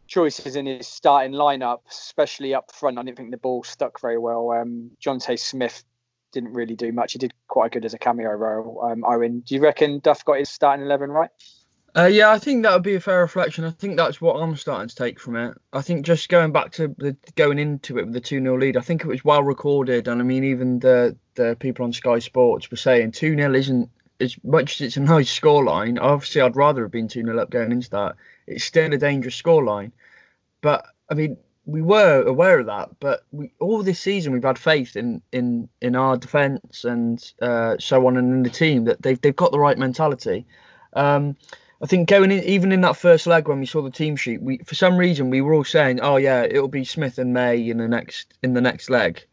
choices 0.09 0.57
in 0.57 0.67
his 0.67 0.89
starting 0.89 1.33
lineup, 1.33 1.79
especially 1.89 2.55
up 2.55 2.73
front. 2.73 2.99
I 2.99 3.05
didn't 3.05 3.19
think 3.19 3.31
the 3.31 3.37
ball 3.37 3.63
stuck 3.63 4.01
very 4.01 4.19
well. 4.19 4.51
Um, 4.51 4.91
Jonte 5.01 5.39
Smith 5.39 5.85
didn't 6.33 6.55
really 6.55 6.75
do 6.75 6.91
much. 6.91 7.13
He 7.13 7.21
did 7.21 7.33
quite 7.47 7.71
good 7.71 7.85
as 7.85 7.95
a 7.95 7.99
cameo 7.99 8.33
role. 8.33 8.83
Um, 8.83 9.05
Owen, 9.05 9.41
do 9.41 9.55
you 9.55 9.61
reckon 9.61 10.01
Duff 10.01 10.25
got 10.25 10.39
his 10.41 10.51
starting 10.51 10.85
eleven 10.85 11.11
right? 11.11 11.31
Uh, 11.99 12.07
yeah, 12.07 12.31
I 12.31 12.39
think 12.39 12.63
that 12.63 12.73
would 12.73 12.85
be 12.85 12.95
a 12.95 13.01
fair 13.01 13.23
reflection. 13.23 13.65
I 13.65 13.71
think 13.71 13.97
that's 13.97 14.21
what 14.21 14.37
I'm 14.37 14.55
starting 14.55 14.87
to 14.89 14.95
take 14.95 15.19
from 15.19 15.35
it. 15.35 15.59
I 15.73 15.83
think 15.83 16.07
just 16.07 16.29
going 16.29 16.53
back 16.53 16.71
to 16.73 16.95
the 16.97 17.17
going 17.35 17.59
into 17.59 17.99
it 17.99 18.05
with 18.05 18.15
the 18.15 18.21
2 18.21 18.41
0 18.41 18.57
lead, 18.57 18.77
I 18.77 18.83
think 18.83 19.03
it 19.03 19.09
was 19.09 19.25
well 19.25 19.43
recorded. 19.43 20.07
And 20.07 20.21
I 20.21 20.25
mean, 20.25 20.45
even 20.45 20.79
the, 20.79 21.17
the 21.35 21.57
people 21.59 21.85
on 21.85 21.93
Sky 21.93 22.21
Sports 22.21 22.71
were 22.71 22.77
saying 22.77 23.13
2 23.13 23.35
0 23.35 23.53
isn't 23.53 23.91
as 24.21 24.37
much 24.45 24.75
as 24.75 24.87
it's 24.87 24.97
a 24.97 25.01
nice 25.01 25.41
scoreline. 25.41 25.99
Obviously, 26.01 26.41
I'd 26.41 26.55
rather 26.55 26.83
have 26.83 26.93
been 26.93 27.09
2 27.09 27.25
0 27.25 27.37
up 27.37 27.51
going 27.51 27.73
into 27.73 27.91
that. 27.91 28.15
It's 28.47 28.63
still 28.63 28.95
a 28.95 28.97
dangerous 28.97 29.41
scoreline. 29.43 29.91
But 30.61 30.85
I 31.11 31.15
mean, 31.15 31.37
we 31.67 31.83
were 31.83 32.23
aware 32.23 32.61
of 32.61 32.67
that. 32.67 32.91
But 33.01 33.25
we 33.33 33.51
all 33.59 33.83
this 33.83 33.99
season, 33.99 34.33
we've 34.33 34.45
had 34.45 34.57
faith 34.57 34.95
in 34.95 35.21
in, 35.33 35.69
in 35.81 35.97
our 35.97 36.17
defence 36.17 36.85
and 36.85 37.33
uh, 37.43 37.75
so 37.81 38.07
on 38.07 38.17
and 38.17 38.33
in 38.33 38.43
the 38.45 38.51
team 38.51 38.85
that 38.85 39.03
they've, 39.03 39.21
they've 39.21 39.35
got 39.35 39.51
the 39.51 39.59
right 39.59 39.77
mentality. 39.77 40.47
Um, 40.93 41.37
I 41.81 41.87
think 41.87 42.09
going 42.09 42.33
in, 42.33 42.43
even 42.45 42.73
in 42.73 42.81
that 42.81 42.97
first 42.97 43.27
leg 43.27 43.47
when 43.47 43.61
we 43.61 43.67
saw 43.67 43.83
the 43.83 43.91
team 43.91 44.17
sheet, 44.17 44.43
we 44.43 44.59
for 44.59 44.75
some 44.75 44.97
reason 44.97 45.31
we 45.31 45.41
were 45.41 45.55
all 45.55 45.65
saying, 45.65 46.01
"Oh 46.01 46.17
yeah, 46.17 46.43
it'll 46.43 46.69
be 46.69 46.85
Smith 46.85 47.19
and 47.19 47.33
May 47.33 47.69
in 47.71 47.79
the 47.79 47.89
next 47.89 48.35
in 48.43 48.55
the 48.55 48.61
next 48.61 48.91
leg." 48.91 49.25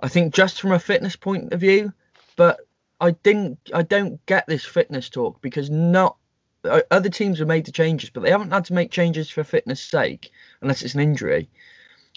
I 0.00 0.08
think 0.08 0.32
just 0.34 0.60
from 0.60 0.72
a 0.72 0.78
fitness 0.78 1.16
point 1.16 1.52
of 1.52 1.60
view, 1.60 1.92
but 2.36 2.60
I 3.00 3.12
didn't, 3.12 3.58
I 3.74 3.82
don't 3.82 4.24
get 4.26 4.46
this 4.46 4.64
fitness 4.64 5.10
talk 5.10 5.40
because 5.42 5.68
not 5.68 6.16
uh, 6.64 6.80
other 6.90 7.10
teams 7.10 7.38
have 7.38 7.48
made 7.48 7.66
the 7.66 7.72
changes, 7.72 8.10
but 8.10 8.22
they 8.22 8.30
haven't 8.30 8.50
had 8.50 8.64
to 8.66 8.74
make 8.74 8.90
changes 8.90 9.30
for 9.30 9.44
fitness 9.44 9.82
sake 9.82 10.30
unless 10.62 10.82
it's 10.82 10.94
an 10.94 11.00
injury. 11.00 11.50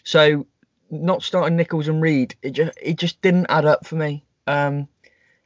So 0.04 0.48
not 0.90 1.24
starting 1.24 1.58
Nichols 1.58 1.88
and 1.88 2.02
Reid, 2.02 2.36
it 2.42 2.52
just 2.52 2.78
it 2.82 2.98
just 2.98 3.22
didn't 3.22 3.48
add 3.50 3.66
up 3.66 3.86
for 3.86 3.96
me. 3.96 4.26
Um, 4.48 4.88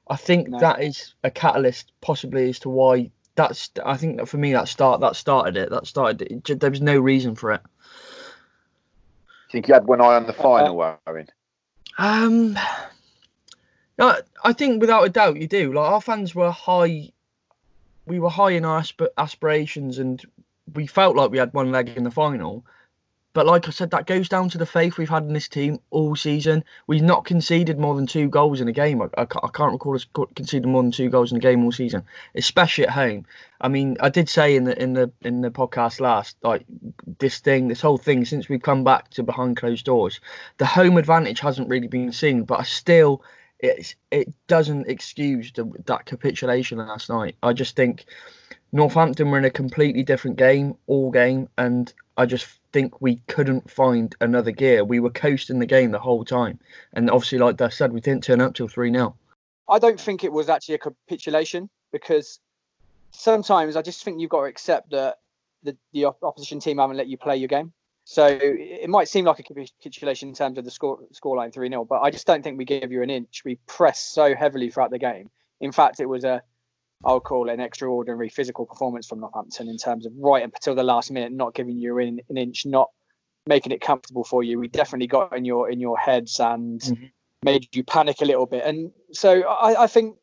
I 0.08 0.16
think 0.16 0.50
No. 0.50 0.60
that 0.60 0.82
is 0.82 1.16
a 1.24 1.32
catalyst, 1.32 1.92
possibly 2.02 2.50
as 2.50 2.60
to 2.60 2.70
why 2.70 3.12
that's. 3.38 3.70
I 3.86 3.96
think 3.96 4.18
that 4.18 4.28
for 4.28 4.38
me 4.38 4.52
that 4.52 4.68
start 4.68 5.00
that 5.00 5.16
started 5.16 5.56
it. 5.56 5.70
That 5.70 5.88
started 5.88 6.22
it. 6.22 6.60
There 6.60 6.70
was 6.70 6.82
no 6.82 7.00
reason 7.00 7.36
for 7.36 7.54
it. 7.54 7.62
I 9.48 9.52
think 9.52 9.70
you 9.70 9.74
had 9.74 9.88
one 9.88 10.02
eye 10.02 10.16
on 10.16 10.28
the 10.28 10.34
final, 10.34 10.76
Warren? 10.76 11.30
Um, 11.98 12.60
no, 13.98 14.16
I 14.44 14.54
think 14.54 14.82
without 14.82 15.06
a 15.06 15.10
doubt 15.10 15.38
you 15.38 15.48
do. 15.48 15.72
Like 15.72 15.90
our 15.90 16.02
fans 16.02 16.36
were 16.36 16.52
high, 16.52 17.14
we 18.06 18.20
were 18.20 18.30
high 18.30 18.52
in 18.52 18.66
our 18.66 18.80
asp- 18.80 19.14
aspirations, 19.18 20.00
and 20.00 20.22
we 20.74 20.86
felt 20.86 21.16
like 21.16 21.32
we 21.32 21.38
had 21.38 21.54
one 21.54 21.72
leg 21.72 21.90
in 21.96 22.04
the 22.04 22.12
final. 22.12 22.66
But 23.34 23.46
like 23.46 23.68
I 23.68 23.72
said, 23.72 23.92
that 23.92 24.08
goes 24.08 24.30
down 24.30 24.50
to 24.50 24.58
the 24.58 24.66
faith 24.66 24.98
we've 24.98 25.10
had 25.10 25.24
in 25.24 25.34
this 25.34 25.48
team 25.48 25.80
all 25.92 26.16
season. 26.16 26.64
We've 26.88 27.04
not 27.04 27.26
conceded 27.26 27.78
more 27.78 27.96
than 27.96 28.08
two 28.08 28.30
goals 28.30 28.62
in 28.62 28.68
a 28.68 28.72
game. 28.72 29.00
I, 29.02 29.10
I, 29.16 29.26
can't, 29.26 29.74
recall 29.74 29.96
us 29.96 30.06
co- 30.06 30.30
conceding 30.36 30.72
more 30.72 30.82
than 30.82 30.92
two 30.92 31.10
goals 31.10 31.32
in 31.32 31.38
a 31.38 31.42
game 31.42 31.64
all 31.64 31.72
season, 31.72 32.04
especially 32.34 32.86
at 32.86 32.94
home. 32.94 33.26
I 33.62 33.68
mean, 33.68 33.98
I 34.00 34.10
did 34.10 34.28
say 34.28 34.56
in 34.56 34.64
the 34.64 34.82
in 34.82 34.94
the 34.94 35.12
in 35.22 35.42
the 35.42 35.52
podcast 35.52 36.00
last, 36.00 36.38
like 36.42 36.66
this 37.20 37.40
thing, 37.40 37.68
this 37.68 37.82
whole 37.82 37.98
thing, 37.98 38.26
since 38.26 38.50
we've 38.50 38.62
come 38.62 38.84
back 38.84 39.10
to 39.12 39.24
behind 39.24 39.58
closed 39.58 39.86
doors, 39.86 40.20
the 40.58 40.66
home 40.66 40.98
advantage 40.98 41.40
hasn't 41.40 41.70
really 41.70 41.88
been 41.88 42.12
seen. 42.12 42.44
But 42.44 42.62
I 42.62 42.64
still, 42.64 43.24
it's 43.60 43.96
it 44.10 44.34
doesn't 44.48 44.88
excuse 44.88 45.52
the, 45.52 45.72
that 45.86 46.06
capitulation 46.06 46.80
last 46.80 47.10
night. 47.10 47.36
I 47.44 47.54
just 47.54 47.76
think 47.76 48.06
Northampton 48.72 49.30
were 49.32 49.38
in 49.38 49.46
a 49.46 49.52
completely 49.52 50.04
different 50.04 50.38
game 50.38 50.76
all 50.88 51.12
game, 51.12 51.50
and 51.58 51.92
I 52.18 52.26
just 52.26 52.48
think 52.78 53.02
we 53.02 53.16
couldn't 53.28 53.72
find 53.72 54.16
another 54.22 54.52
gear. 54.52 54.84
We 54.84 55.00
were 55.00 55.10
coasting 55.10 55.58
the 55.58 55.66
game 55.66 55.90
the 55.90 55.98
whole 55.98 56.24
time, 56.24 56.60
and 56.94 57.10
obviously, 57.10 57.40
like 57.40 57.60
I 57.60 57.70
said, 57.70 57.92
we 57.92 58.02
didn't 58.02 58.24
turn 58.24 58.40
up 58.40 58.54
till 58.54 58.68
three 58.68 58.92
0 58.92 59.16
I 59.68 59.80
don't 59.80 60.00
think 60.00 60.24
it 60.24 60.32
was 60.32 60.48
actually 60.48 60.76
a 60.76 60.78
capitulation 60.78 61.72
because 61.92 62.40
sometimes 63.10 63.76
I 63.76 63.82
just 63.82 64.04
think 64.04 64.20
you've 64.20 64.30
got 64.30 64.42
to 64.42 64.46
accept 64.46 64.92
that 64.92 65.18
the, 65.64 65.76
the 65.92 66.06
opposition 66.06 66.60
team 66.60 66.78
haven't 66.78 66.98
let 66.98 67.08
you 67.08 67.18
play 67.18 67.36
your 67.38 67.48
game. 67.48 67.74
So 68.04 68.28
it 68.28 68.90
might 68.90 69.10
seem 69.10 69.26
like 69.26 69.40
a 69.40 69.44
capitulation 69.44 70.30
in 70.30 70.36
terms 70.36 70.60
of 70.60 70.64
the 70.64 70.72
score 70.72 71.00
scoreline 71.14 71.52
3 71.52 71.70
0, 71.70 71.84
but 71.86 72.02
I 72.02 72.12
just 72.12 72.28
don't 72.28 72.44
think 72.44 72.60
we 72.60 72.66
gave 72.66 72.92
you 72.92 73.02
an 73.02 73.10
inch. 73.10 73.42
We 73.44 73.56
pressed 73.66 74.14
so 74.14 74.36
heavily 74.36 74.70
throughout 74.70 74.92
the 74.92 75.00
game. 75.00 75.32
In 75.60 75.72
fact, 75.72 76.00
it 76.00 76.06
was 76.06 76.24
a, 76.24 76.44
I'll 77.06 77.20
call 77.20 77.50
it 77.50 77.54
an 77.54 77.60
extraordinary 77.60 78.30
physical 78.30 78.66
performance 78.66 79.08
from 79.08 79.20
Northampton 79.20 79.70
in 79.70 79.78
terms 79.78 80.06
of 80.06 80.14
right 80.18 80.44
until 80.44 80.76
the 80.76 80.84
last 80.84 81.12
minute, 81.12 81.32
not 81.32 81.54
giving 81.54 81.78
you 81.78 81.98
an, 82.00 82.20
an 82.30 82.38
inch, 82.38 82.66
not 82.66 82.90
making 83.46 83.72
it 83.72 83.82
comfortable 83.82 84.24
for 84.24 84.44
you. 84.44 84.60
We 84.60 84.68
definitely 84.68 85.08
got 85.08 85.36
in 85.36 85.46
your 85.46 85.70
in 85.70 85.80
your 85.80 85.98
heads 85.98 86.40
and 86.40 86.82
Mhm. 86.82 87.12
made 87.44 87.76
you 87.76 87.84
panic 87.84 88.22
a 88.22 88.26
little 88.26 88.46
bit. 88.46 88.64
And 88.66 88.92
so 89.12 89.44
I, 89.44 89.84
I 89.84 89.88
think 89.88 90.18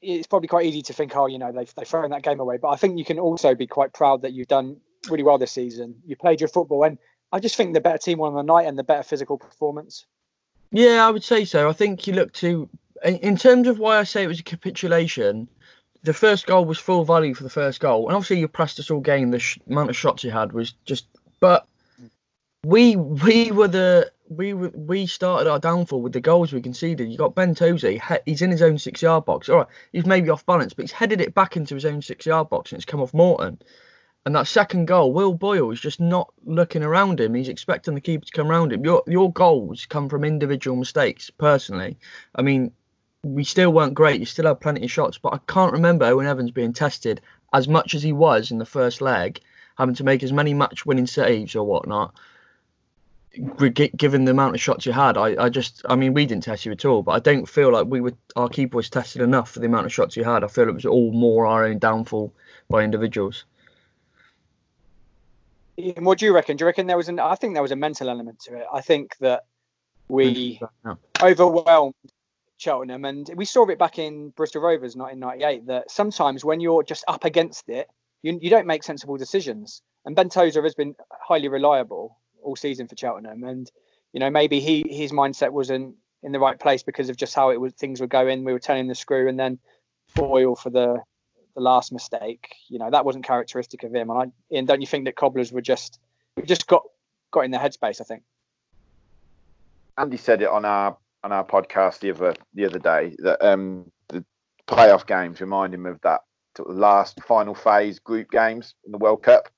it's 0.00 0.26
probably 0.26 0.48
quite 0.48 0.66
easy 0.66 0.82
to 0.82 0.92
think, 0.92 1.16
oh, 1.16 1.26
you 1.26 1.38
know, 1.38 1.50
they've 1.52 1.72
they've 1.74 1.88
thrown 1.88 2.10
that 2.10 2.22
game 2.22 2.40
away. 2.40 2.58
But 2.58 2.68
I 2.68 2.76
think 2.76 2.98
you 2.98 3.04
can 3.04 3.18
also 3.18 3.54
be 3.54 3.66
quite 3.66 3.92
proud 3.92 4.22
that 4.22 4.32
you've 4.32 4.48
done 4.48 4.76
really 5.10 5.24
well 5.24 5.38
this 5.38 5.52
season. 5.52 5.96
You 6.06 6.16
played 6.16 6.40
your 6.40 6.48
football, 6.48 6.84
and 6.84 6.96
I 7.32 7.40
just 7.40 7.56
think 7.56 7.74
the 7.74 7.80
better 7.80 7.98
team 7.98 8.18
won 8.18 8.34
on 8.34 8.46
the 8.46 8.52
night 8.52 8.66
and 8.66 8.78
the 8.78 8.84
better 8.84 9.02
physical 9.02 9.36
performance. 9.36 10.06
Yeah, 10.70 11.06
I 11.06 11.10
would 11.10 11.24
say 11.24 11.44
so. 11.44 11.68
I 11.68 11.72
think 11.72 12.06
you 12.06 12.14
look 12.14 12.32
to, 12.34 12.68
in 13.04 13.16
in 13.16 13.36
terms 13.36 13.68
of 13.68 13.78
why 13.78 13.98
I 13.98 14.04
say 14.04 14.22
it 14.22 14.28
was 14.28 14.40
a 14.40 14.44
capitulation, 14.44 15.48
the 16.04 16.12
first 16.12 16.46
goal 16.46 16.64
was 16.64 16.78
full 16.78 17.04
value 17.04 17.34
for 17.34 17.42
the 17.42 17.50
first 17.50 17.80
goal, 17.80 18.06
and 18.06 18.14
obviously 18.14 18.38
you 18.38 18.46
pressed 18.48 18.78
us 18.78 18.90
all 18.90 19.00
game. 19.00 19.30
The 19.30 19.38
sh- 19.38 19.58
amount 19.68 19.90
of 19.90 19.96
shots 19.96 20.22
you 20.22 20.30
had 20.30 20.52
was 20.52 20.74
just, 20.84 21.06
but 21.40 21.66
we 22.64 22.96
we 22.96 23.50
were 23.50 23.68
the 23.68 24.12
we 24.28 24.54
were, 24.54 24.68
we 24.68 25.06
started 25.06 25.50
our 25.50 25.58
downfall 25.58 26.02
with 26.02 26.12
the 26.12 26.20
goals 26.20 26.52
we 26.52 26.60
conceded. 26.60 27.10
You 27.10 27.18
got 27.18 27.34
Ben 27.34 27.54
Tozer, 27.54 27.90
he- 27.90 28.00
he's 28.26 28.42
in 28.42 28.50
his 28.50 28.62
own 28.62 28.78
six 28.78 29.02
yard 29.02 29.24
box. 29.24 29.48
All 29.48 29.58
right, 29.58 29.66
he's 29.92 30.06
maybe 30.06 30.30
off 30.30 30.46
balance, 30.46 30.74
but 30.74 30.84
he's 30.84 30.92
headed 30.92 31.20
it 31.20 31.34
back 31.34 31.56
into 31.56 31.74
his 31.74 31.84
own 31.86 32.02
six 32.02 32.26
yard 32.26 32.50
box, 32.50 32.70
and 32.72 32.78
it's 32.78 32.86
come 32.86 33.00
off 33.00 33.14
Morton. 33.14 33.58
And 34.26 34.34
that 34.36 34.46
second 34.46 34.86
goal, 34.86 35.12
Will 35.12 35.34
Boyle 35.34 35.70
is 35.70 35.80
just 35.80 36.00
not 36.00 36.32
looking 36.46 36.82
around 36.82 37.20
him. 37.20 37.34
He's 37.34 37.50
expecting 37.50 37.94
the 37.94 38.00
keeper 38.00 38.24
to 38.24 38.32
come 38.32 38.50
around 38.50 38.72
him. 38.72 38.82
Your 38.84 39.02
your 39.06 39.30
goals 39.32 39.84
come 39.86 40.08
from 40.08 40.24
individual 40.24 40.76
mistakes. 40.76 41.28
Personally, 41.30 41.98
I 42.34 42.40
mean, 42.42 42.72
we 43.24 43.44
still 43.44 43.72
weren't 43.72 43.94
great. 43.94 44.20
You 44.20 44.26
still 44.26 44.46
had 44.46 44.60
plenty 44.60 44.84
of 44.84 44.90
shots, 44.90 45.18
but 45.18 45.34
I 45.34 45.38
can't 45.48 45.72
remember 45.72 46.04
Owen 46.04 46.26
Evans 46.26 46.50
being 46.50 46.72
tested 46.72 47.20
as 47.52 47.66
much 47.66 47.94
as 47.94 48.02
he 48.02 48.12
was 48.12 48.50
in 48.50 48.58
the 48.58 48.66
first 48.66 49.00
leg, 49.00 49.40
having 49.76 49.94
to 49.96 50.04
make 50.04 50.22
as 50.22 50.32
many 50.32 50.54
match-winning 50.54 51.06
saves 51.06 51.56
or 51.56 51.66
whatnot. 51.66 52.14
Given 53.96 54.24
the 54.24 54.30
amount 54.30 54.54
of 54.54 54.60
shots 54.60 54.86
you 54.86 54.92
had, 54.92 55.16
I, 55.16 55.44
I 55.44 55.48
just, 55.48 55.82
I 55.88 55.96
mean, 55.96 56.14
we 56.14 56.24
didn't 56.24 56.44
test 56.44 56.64
you 56.64 56.70
at 56.70 56.84
all, 56.84 57.02
but 57.02 57.12
I 57.12 57.18
don't 57.18 57.48
feel 57.48 57.72
like 57.72 57.86
we 57.86 58.00
were 58.00 58.12
our 58.36 58.48
keeper 58.48 58.76
was 58.76 58.88
tested 58.88 59.22
enough 59.22 59.50
for 59.50 59.58
the 59.58 59.66
amount 59.66 59.86
of 59.86 59.92
shots 59.92 60.16
you 60.16 60.22
had. 60.22 60.44
I 60.44 60.46
feel 60.46 60.68
it 60.68 60.74
was 60.74 60.86
all 60.86 61.10
more 61.10 61.46
our 61.46 61.64
own 61.64 61.78
downfall 61.78 62.32
by 62.70 62.84
individuals. 62.84 63.44
Ian, 65.76 66.04
what 66.04 66.18
do 66.18 66.26
you 66.26 66.32
reckon? 66.32 66.56
Do 66.56 66.62
you 66.62 66.66
reckon 66.66 66.86
there 66.86 66.96
was 66.96 67.08
an? 67.08 67.18
I 67.18 67.34
think 67.34 67.54
there 67.54 67.62
was 67.62 67.72
a 67.72 67.76
mental 67.76 68.08
element 68.08 68.38
to 68.44 68.54
it. 68.54 68.66
I 68.72 68.80
think 68.80 69.16
that 69.18 69.46
we 70.06 70.60
overwhelmed 71.20 71.94
Cheltenham, 72.56 73.04
and 73.04 73.30
we 73.36 73.44
saw 73.44 73.66
it 73.68 73.78
back 73.78 73.98
in 73.98 74.30
Bristol 74.30 74.62
Rovers, 74.62 74.96
1998. 74.96 75.66
That 75.66 75.90
sometimes 75.90 76.44
when 76.44 76.60
you're 76.60 76.82
just 76.82 77.04
up 77.08 77.24
against 77.24 77.68
it, 77.68 77.88
you, 78.22 78.38
you 78.40 78.50
don't 78.50 78.66
make 78.66 78.82
sensible 78.82 79.16
decisions. 79.16 79.82
And 80.04 80.16
Ben 80.16 80.28
Tozer 80.28 80.62
has 80.62 80.74
been 80.74 80.94
highly 81.10 81.48
reliable 81.48 82.18
all 82.42 82.56
season 82.56 82.88
for 82.88 82.96
Cheltenham, 82.96 83.44
and 83.44 83.70
you 84.12 84.20
know 84.20 84.30
maybe 84.30 84.60
he 84.60 84.84
his 84.88 85.12
mindset 85.12 85.50
wasn't 85.50 85.96
in 86.22 86.32
the 86.32 86.40
right 86.40 86.58
place 86.58 86.82
because 86.82 87.10
of 87.10 87.16
just 87.16 87.34
how 87.34 87.50
it 87.50 87.60
was 87.60 87.72
things 87.74 88.00
were 88.00 88.06
going. 88.06 88.44
We 88.44 88.52
were 88.52 88.60
turning 88.60 88.88
the 88.88 88.94
screw, 88.94 89.28
and 89.28 89.38
then 89.38 89.58
Boyle 90.14 90.56
for 90.56 90.70
the 90.70 91.02
the 91.54 91.60
last 91.60 91.92
mistake. 91.92 92.54
You 92.68 92.78
know 92.78 92.90
that 92.90 93.04
wasn't 93.04 93.24
characteristic 93.24 93.82
of 93.82 93.94
him. 93.94 94.10
And 94.10 94.32
I, 94.52 94.60
don't 94.62 94.80
you 94.80 94.86
think 94.86 95.06
that 95.06 95.16
cobblers 95.16 95.52
were 95.52 95.62
just 95.62 95.98
we 96.36 96.44
just 96.44 96.66
got 96.66 96.82
got 97.30 97.40
in 97.40 97.50
their 97.50 97.60
headspace? 97.60 98.00
I 98.00 98.04
think. 98.04 98.22
Andy 99.96 100.16
said 100.16 100.42
it 100.42 100.48
on 100.48 100.64
our 100.64 100.96
on 101.24 101.32
our 101.32 101.44
podcast 101.44 102.00
the 102.00 102.10
other 102.10 102.34
the 102.52 102.66
other 102.66 102.78
day 102.78 103.16
that 103.18 103.42
um, 103.44 103.90
the 104.08 104.24
playoff 104.68 105.06
games 105.06 105.40
remind 105.40 105.74
him 105.74 105.86
of 105.86 105.98
that 106.02 106.20
last 106.66 107.20
final 107.24 107.54
phase 107.54 107.98
group 107.98 108.30
games 108.30 108.74
in 108.84 108.92
the 108.92 108.98
World 108.98 109.22
Cup 109.22 109.48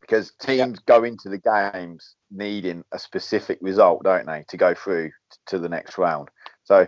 because 0.00 0.32
teams 0.40 0.78
go 0.80 1.02
into 1.04 1.28
the 1.28 1.38
games 1.38 2.16
needing 2.30 2.84
a 2.92 2.98
specific 2.98 3.58
result, 3.60 4.02
don't 4.02 4.26
they, 4.26 4.44
to 4.48 4.56
go 4.56 4.74
through 4.74 5.10
to 5.46 5.58
the 5.58 5.68
next 5.68 5.98
round. 5.98 6.28
So 6.64 6.86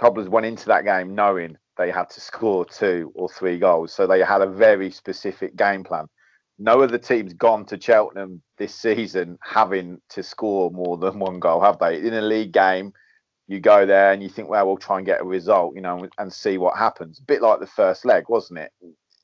Cobblers 0.00 0.28
went 0.28 0.46
into 0.46 0.66
that 0.66 0.84
game 0.84 1.14
knowing 1.14 1.56
they 1.76 1.90
had 1.90 2.10
to 2.10 2.20
score 2.20 2.64
two 2.64 3.12
or 3.14 3.28
three 3.28 3.58
goals, 3.58 3.92
so 3.92 4.06
they 4.06 4.20
had 4.20 4.40
a 4.40 4.46
very 4.46 4.90
specific 4.90 5.56
game 5.56 5.84
plan. 5.84 6.06
No 6.58 6.82
other 6.82 6.98
team's 6.98 7.34
gone 7.34 7.66
to 7.66 7.80
Cheltenham 7.80 8.42
this 8.56 8.74
season 8.74 9.38
having 9.42 10.00
to 10.10 10.22
score 10.22 10.70
more 10.70 10.96
than 10.96 11.18
one 11.18 11.38
goal, 11.38 11.60
have 11.60 11.78
they? 11.78 12.00
In 12.00 12.14
a 12.14 12.22
league 12.22 12.52
game, 12.52 12.92
you 13.48 13.60
go 13.60 13.86
there 13.86 14.12
and 14.12 14.22
you 14.22 14.28
think, 14.28 14.48
well, 14.48 14.66
we'll 14.66 14.76
try 14.76 14.98
and 14.98 15.06
get 15.06 15.22
a 15.22 15.24
result, 15.24 15.74
you 15.74 15.80
know, 15.80 16.06
and 16.18 16.32
see 16.32 16.58
what 16.58 16.76
happens. 16.76 17.18
A 17.18 17.22
bit 17.22 17.42
like 17.42 17.60
the 17.60 17.66
first 17.66 18.04
leg, 18.04 18.24
wasn't 18.28 18.60
it? 18.60 18.72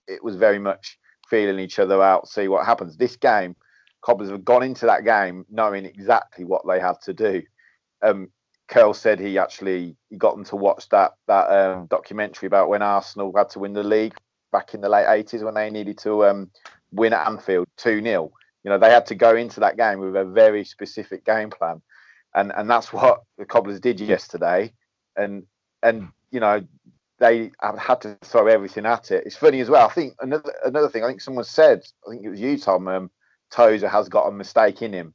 It 0.08 0.24
was 0.24 0.36
very 0.36 0.58
much 0.58 0.98
feeling 1.28 1.58
each 1.58 1.78
other 1.78 2.02
out, 2.02 2.26
see 2.26 2.48
what 2.48 2.66
happens. 2.66 2.96
This 2.96 3.16
game, 3.16 3.54
Cobblers 4.02 4.30
have 4.30 4.44
gone 4.44 4.62
into 4.62 4.86
that 4.86 5.04
game 5.04 5.44
knowing 5.50 5.84
exactly 5.84 6.44
what 6.44 6.62
they 6.66 6.80
had 6.80 7.00
to 7.02 7.12
do. 7.12 7.42
Um, 8.02 8.30
Curle 8.68 8.94
said 8.94 9.20
he 9.20 9.38
actually 9.38 9.96
he 10.08 10.16
got 10.16 10.34
them 10.34 10.44
to 10.46 10.56
watch 10.56 10.88
that 10.88 11.12
that 11.26 11.50
um, 11.50 11.86
documentary 11.86 12.46
about 12.46 12.68
when 12.68 12.82
Arsenal 12.82 13.32
had 13.36 13.50
to 13.50 13.58
win 13.58 13.74
the 13.74 13.82
league 13.82 14.14
back 14.52 14.72
in 14.74 14.80
the 14.80 14.88
late 14.88 15.06
80s 15.06 15.42
when 15.42 15.54
they 15.54 15.70
needed 15.70 15.98
to 15.98 16.24
um, 16.26 16.50
win 16.92 17.12
at 17.12 17.26
Anfield 17.26 17.66
2 17.76 18.02
0. 18.02 18.32
You 18.62 18.70
know, 18.70 18.78
they 18.78 18.90
had 18.90 19.06
to 19.06 19.14
go 19.14 19.36
into 19.36 19.60
that 19.60 19.76
game 19.76 19.98
with 19.98 20.16
a 20.16 20.24
very 20.24 20.64
specific 20.64 21.24
game 21.24 21.50
plan. 21.50 21.82
And 22.34 22.52
and 22.54 22.68
that's 22.68 22.92
what 22.92 23.22
the 23.38 23.44
Cobblers 23.44 23.80
did 23.80 24.00
yesterday. 24.00 24.72
And 25.16 25.44
and 25.82 26.08
you 26.30 26.40
know, 26.40 26.64
they 27.18 27.52
have 27.60 27.78
had 27.78 28.00
to 28.02 28.18
throw 28.22 28.46
everything 28.48 28.86
at 28.86 29.10
it. 29.10 29.24
It's 29.26 29.36
funny 29.36 29.60
as 29.60 29.70
well. 29.70 29.86
I 29.86 29.92
think 29.92 30.14
another 30.20 30.52
another 30.64 30.88
thing, 30.88 31.04
I 31.04 31.08
think 31.08 31.20
someone 31.20 31.44
said, 31.44 31.84
I 32.06 32.10
think 32.10 32.24
it 32.24 32.30
was 32.30 32.40
you, 32.40 32.58
Tom, 32.58 32.88
um, 32.88 33.10
Tozer 33.50 33.88
has 33.88 34.08
got 34.08 34.26
a 34.26 34.32
mistake 34.32 34.82
in 34.82 34.92
him. 34.92 35.14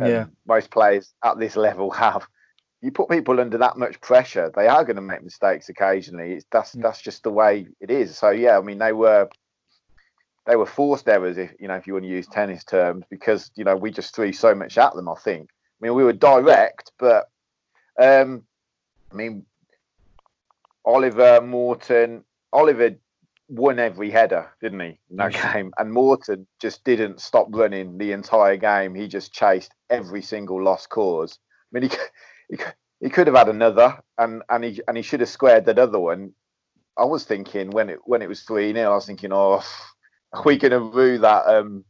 Um, 0.00 0.10
Yeah. 0.10 0.26
Most 0.46 0.70
players 0.70 1.14
at 1.22 1.38
this 1.38 1.56
level 1.56 1.90
have. 1.92 2.26
You 2.80 2.90
put 2.90 3.08
people 3.08 3.40
under 3.40 3.56
that 3.58 3.78
much 3.78 4.00
pressure, 4.00 4.52
they 4.54 4.66
are 4.66 4.84
going 4.84 4.96
to 4.96 5.02
make 5.02 5.22
mistakes 5.22 5.68
occasionally. 5.70 6.32
It's, 6.32 6.46
that's 6.50 6.72
that's 6.72 7.00
just 7.00 7.22
the 7.22 7.30
way 7.30 7.68
it 7.80 7.90
is. 7.90 8.18
So 8.18 8.30
yeah, 8.30 8.58
I 8.58 8.60
mean 8.62 8.78
they 8.78 8.92
were 8.92 9.28
they 10.44 10.56
were 10.56 10.66
forced 10.66 11.08
errors, 11.08 11.38
if 11.38 11.52
you 11.58 11.68
know, 11.68 11.76
if 11.76 11.86
you 11.86 11.94
want 11.94 12.04
to 12.04 12.10
use 12.10 12.26
tennis 12.26 12.64
terms, 12.64 13.04
because 13.08 13.50
you 13.54 13.64
know 13.64 13.76
we 13.76 13.90
just 13.90 14.14
threw 14.14 14.32
so 14.32 14.54
much 14.54 14.76
at 14.76 14.94
them. 14.94 15.08
I 15.08 15.14
think. 15.14 15.50
I 15.84 15.88
mean, 15.88 15.96
we 15.96 16.04
were 16.04 16.14
direct, 16.14 16.92
but 16.98 17.28
um, 18.00 18.44
I 19.12 19.14
mean, 19.14 19.44
Oliver 20.82 21.42
Morton, 21.42 22.24
Oliver 22.54 22.96
won 23.50 23.78
every 23.78 24.08
header, 24.10 24.50
didn't 24.62 24.80
he, 24.80 24.98
in 25.10 25.16
that 25.16 25.34
game? 25.52 25.74
And 25.76 25.92
Morton 25.92 26.46
just 26.58 26.84
didn't 26.84 27.20
stop 27.20 27.48
running 27.50 27.98
the 27.98 28.12
entire 28.12 28.56
game. 28.56 28.94
He 28.94 29.08
just 29.08 29.34
chased 29.34 29.74
every 29.90 30.22
single 30.22 30.62
lost 30.62 30.88
cause. 30.88 31.38
I 31.74 31.78
mean, 31.78 31.90
he 31.90 31.96
he, 32.48 32.64
he 33.00 33.10
could 33.10 33.26
have 33.26 33.36
had 33.36 33.50
another, 33.50 34.00
and 34.16 34.42
and 34.48 34.64
he 34.64 34.80
and 34.88 34.96
he 34.96 35.02
should 35.02 35.20
have 35.20 35.28
squared 35.28 35.66
that 35.66 35.78
other 35.78 36.00
one. 36.00 36.32
I 36.96 37.04
was 37.04 37.24
thinking 37.24 37.68
when 37.68 37.90
it 37.90 37.98
when 38.04 38.22
it 38.22 38.28
was 38.30 38.40
three 38.40 38.72
0 38.72 38.90
I 38.90 38.94
was 38.94 39.04
thinking, 39.04 39.34
oh, 39.34 39.62
are 40.32 40.42
we 40.44 40.56
going 40.56 40.72
to 40.72 40.80
rue 40.80 41.18
that? 41.18 41.46
Um, 41.46 41.84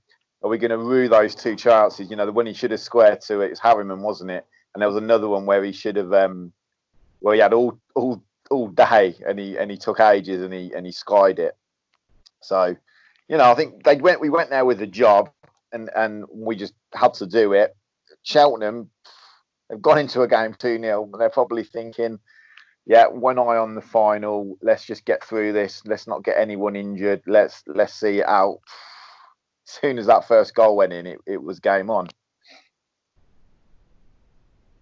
are 0.45 0.51
we 0.51 0.59
going 0.59 0.71
to 0.71 0.79
rue 0.79 1.09
those 1.09 1.35
two 1.35 1.57
chances? 1.57 2.11
You 2.11 2.17
know, 2.17 2.27
the 2.27 2.33
one 2.33 2.45
he 2.45 2.53
should 2.53 2.71
have 2.71 2.81
squared 2.81 3.23
to 3.23 3.41
it 3.41 3.51
was 3.51 3.59
Harriman, 3.59 4.03
wasn't 4.03 4.31
it? 4.31 4.47
And 4.75 4.83
there 4.83 4.89
was 4.89 4.99
another 4.99 5.27
one 5.27 5.47
where 5.47 5.65
he 5.65 5.73
should 5.73 5.97
have, 5.97 6.13
um, 6.13 6.53
where 7.21 7.35
he 7.35 7.41
had 7.41 7.55
all 7.55 7.79
all 7.95 8.23
all 8.51 8.69
day 8.69 9.17
and 9.27 9.39
he 9.39 9.57
and 9.57 9.71
he 9.71 9.79
took 9.79 10.01
ages 10.01 10.43
and 10.43 10.53
he 10.53 10.71
and 10.75 10.85
he 10.85 10.93
skied 10.93 11.39
it. 11.39 11.57
So, 12.43 12.77
you 13.29 13.39
know, 13.39 13.51
I 13.51 13.55
think 13.55 13.85
they 13.85 13.97
went 13.97 14.21
we 14.21 14.29
went 14.29 14.51
there 14.51 14.67
with 14.67 14.83
a 14.83 14.87
job 14.87 15.31
and 15.73 15.89
and 15.97 16.27
we 16.31 16.57
just 16.57 16.75
had 16.93 17.15
to 17.15 17.27
do 17.27 17.55
it. 17.55 17.75
Cheltenham 18.23 18.91
have 19.71 19.81
gone 19.81 19.99
into 19.99 20.23
a 20.23 20.29
game 20.29 20.55
2 20.59 20.79
0. 20.79 21.11
They're 21.19 21.31
probably 21.31 21.65
thinking, 21.65 22.19
yeah, 22.85 23.07
one 23.07 23.39
eye 23.39 23.57
on 23.57 23.75
the 23.75 23.81
final. 23.81 24.59
Let's 24.61 24.85
just 24.85 25.07
get 25.07 25.25
through 25.25 25.55
this. 25.55 25.83
Let's 25.87 26.07
not 26.07 26.23
get 26.23 26.37
anyone 26.37 26.77
injured. 26.77 27.23
Let's 27.27 27.63
let's 27.67 27.95
see 27.95 28.19
it 28.19 28.29
out. 28.29 28.61
As 29.67 29.75
soon 29.81 29.99
as 29.99 30.07
that 30.07 30.29
first 30.29 30.55
goal 30.55 30.77
went 30.77 30.93
in, 30.93 31.07
it, 31.07 31.19
it 31.27 31.43
was 31.43 31.61
game 31.61 31.91
on. 31.91 32.09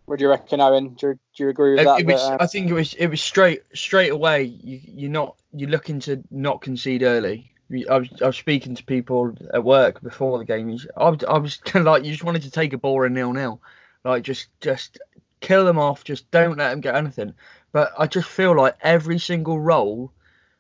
What 0.07 0.19
do 0.19 0.25
you 0.25 0.31
reckon, 0.31 0.61
Owen? 0.61 0.95
Do 0.95 1.09
you, 1.09 1.19
do 1.37 1.45
you 1.45 1.49
agree 1.49 1.75
with 1.75 1.85
that? 1.85 2.01
It 2.01 2.07
was, 2.07 2.21
that, 2.21 2.33
um, 2.33 2.39
I 2.41 2.47
think 2.47 2.69
it 2.69 2.75
was 2.75 2.93
it 2.95 3.07
was 3.07 3.21
straight 3.21 3.63
straight 3.73 4.11
away. 4.11 4.43
You 4.43 4.81
you're 4.83 5.11
not 5.11 5.37
you're 5.53 5.71
looking 5.71 6.01
to 6.01 6.23
not 6.31 6.61
concede 6.61 7.03
early. 7.03 7.53
I 7.89 7.99
was 7.99 8.09
I 8.21 8.27
was 8.27 8.37
speaking 8.37 8.75
to 8.75 8.85
people 8.85 9.35
at 9.55 9.65
work 9.65 10.03
before 10.03 10.39
the 10.39 10.45
game. 10.45 10.77
I 10.97 11.09
was 11.09 11.25
I 11.29 11.39
was 11.39 11.57
kind 11.57 11.87
of 11.87 11.93
like 11.93 12.05
you 12.05 12.11
just 12.11 12.25
wanted 12.25 12.43
to 12.43 12.51
take 12.51 12.73
a 12.73 12.79
ball 12.79 13.05
and 13.05 13.15
nil 13.15 13.33
nil, 13.33 13.61
like 14.05 14.25
just 14.25 14.49
just 14.61 14.99
kill 15.41 15.65
them 15.65 15.79
off. 15.79 16.05
Just 16.05 16.31
don't 16.31 16.59
let 16.59 16.71
them 16.71 16.81
get 16.81 16.97
anything. 16.97 17.35
But 17.71 17.93
I 17.97 18.07
just 18.07 18.29
feel 18.29 18.57
like 18.57 18.77
every 18.83 19.19
single 19.19 19.61
role 19.61 20.13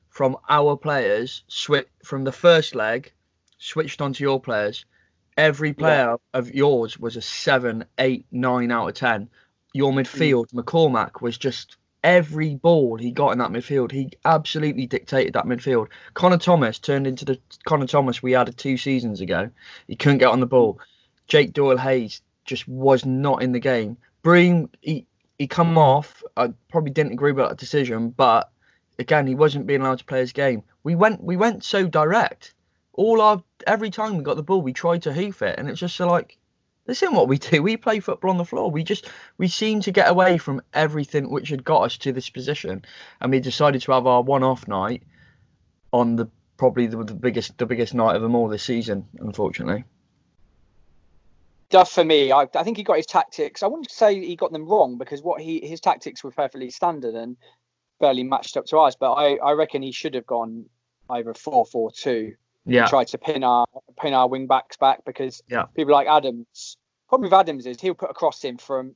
from 0.08 0.36
our 0.48 0.76
players 0.76 1.42
switch 1.48 1.88
from 2.04 2.24
the 2.24 2.32
first 2.32 2.74
leg 2.74 3.12
switched 3.62 4.00
onto 4.00 4.24
your 4.24 4.40
players. 4.40 4.84
Every 5.36 5.72
player 5.72 6.16
of 6.34 6.54
yours 6.54 6.98
was 6.98 7.16
a 7.16 7.22
seven, 7.22 7.84
eight, 7.98 8.26
nine 8.30 8.70
out 8.70 8.88
of 8.88 8.94
ten. 8.94 9.30
Your 9.72 9.92
hmm. 9.92 9.98
midfield, 9.98 10.52
McCormack 10.52 11.22
was 11.22 11.38
just 11.38 11.76
every 12.04 12.56
ball 12.56 12.96
he 12.96 13.12
got 13.12 13.30
in 13.30 13.38
that 13.38 13.50
midfield. 13.50 13.92
He 13.92 14.10
absolutely 14.24 14.86
dictated 14.86 15.34
that 15.34 15.46
midfield. 15.46 15.88
Conor 16.14 16.38
Thomas 16.38 16.78
turned 16.78 17.06
into 17.06 17.24
the 17.24 17.38
Conor 17.64 17.86
Thomas 17.86 18.22
we 18.22 18.32
had 18.32 18.54
two 18.56 18.76
seasons 18.76 19.20
ago. 19.20 19.50
He 19.86 19.96
couldn't 19.96 20.18
get 20.18 20.28
on 20.28 20.40
the 20.40 20.46
ball. 20.46 20.80
Jake 21.28 21.52
Doyle 21.52 21.78
Hayes 21.78 22.20
just 22.44 22.66
was 22.66 23.06
not 23.06 23.42
in 23.42 23.52
the 23.52 23.60
game. 23.60 23.96
Bream, 24.22 24.68
he 24.80 25.06
he 25.38 25.46
come 25.46 25.78
off. 25.78 26.22
I 26.36 26.52
probably 26.68 26.90
didn't 26.90 27.12
agree 27.12 27.32
with 27.32 27.48
that 27.48 27.58
decision, 27.58 28.10
but 28.10 28.50
again, 28.98 29.26
he 29.26 29.34
wasn't 29.34 29.66
being 29.66 29.80
allowed 29.80 29.98
to 29.98 30.04
play 30.04 30.20
his 30.20 30.32
game. 30.32 30.62
We 30.82 30.94
went 30.94 31.22
we 31.22 31.36
went 31.36 31.64
so 31.64 31.86
direct. 31.86 32.54
All 32.94 33.20
our 33.20 33.42
every 33.66 33.90
time 33.90 34.16
we 34.16 34.22
got 34.22 34.36
the 34.36 34.42
ball, 34.42 34.62
we 34.62 34.72
tried 34.72 35.02
to 35.02 35.12
hoof 35.12 35.42
it, 35.42 35.58
and 35.58 35.68
it's 35.68 35.80
just 35.80 35.96
so 35.96 36.06
like 36.06 36.38
this 36.84 37.02
isn't 37.02 37.14
what 37.14 37.28
we 37.28 37.38
do. 37.38 37.62
We 37.62 37.76
play 37.76 38.00
football 38.00 38.30
on 38.30 38.38
the 38.38 38.44
floor. 38.44 38.70
We 38.70 38.84
just 38.84 39.08
we 39.38 39.48
seem 39.48 39.80
to 39.82 39.92
get 39.92 40.10
away 40.10 40.38
from 40.38 40.62
everything 40.74 41.30
which 41.30 41.48
had 41.48 41.64
got 41.64 41.82
us 41.82 41.96
to 41.98 42.12
this 42.12 42.28
position, 42.30 42.84
and 43.20 43.30
we 43.30 43.40
decided 43.40 43.82
to 43.82 43.92
have 43.92 44.06
our 44.06 44.22
one-off 44.22 44.66
night 44.68 45.02
on 45.92 46.16
the 46.16 46.28
probably 46.56 46.86
the, 46.86 47.02
the 47.04 47.14
biggest 47.14 47.56
the 47.58 47.66
biggest 47.66 47.94
night 47.94 48.16
of 48.16 48.22
them 48.22 48.34
all 48.34 48.48
this 48.48 48.64
season. 48.64 49.06
Unfortunately, 49.20 49.84
Duff 51.70 51.90
for 51.90 52.04
me, 52.04 52.32
I, 52.32 52.42
I 52.54 52.62
think 52.64 52.76
he 52.76 52.82
got 52.82 52.98
his 52.98 53.06
tactics. 53.06 53.62
I 53.62 53.66
wouldn't 53.66 53.90
say 53.90 54.20
he 54.20 54.36
got 54.36 54.52
them 54.52 54.66
wrong 54.66 54.98
because 54.98 55.22
what 55.22 55.40
he 55.40 55.66
his 55.66 55.80
tactics 55.80 56.22
were 56.22 56.30
perfectly 56.30 56.70
standard 56.70 57.14
and 57.14 57.36
fairly 58.00 58.24
matched 58.24 58.56
up 58.56 58.66
to 58.66 58.78
ours. 58.78 58.96
But 58.96 59.12
I, 59.12 59.36
I 59.36 59.52
reckon 59.52 59.82
he 59.82 59.92
should 59.92 60.14
have 60.14 60.26
gone 60.26 60.66
either 61.08 61.32
four 61.32 61.64
four 61.64 61.90
two. 61.90 62.34
Yeah, 62.64 62.86
Tried 62.86 63.08
to 63.08 63.18
pin 63.18 63.42
our 63.44 63.66
pin 64.00 64.14
our 64.14 64.28
wing 64.28 64.46
backs 64.46 64.76
back 64.76 65.04
because 65.04 65.42
Yeah. 65.48 65.64
people 65.74 65.92
like 65.92 66.06
Adams. 66.06 66.76
Problem 67.08 67.26
with 67.26 67.38
Adams 67.38 67.66
is 67.66 67.80
he'll 67.80 67.94
put 67.94 68.10
a 68.10 68.14
cross 68.14 68.44
in 68.44 68.56
from 68.58 68.94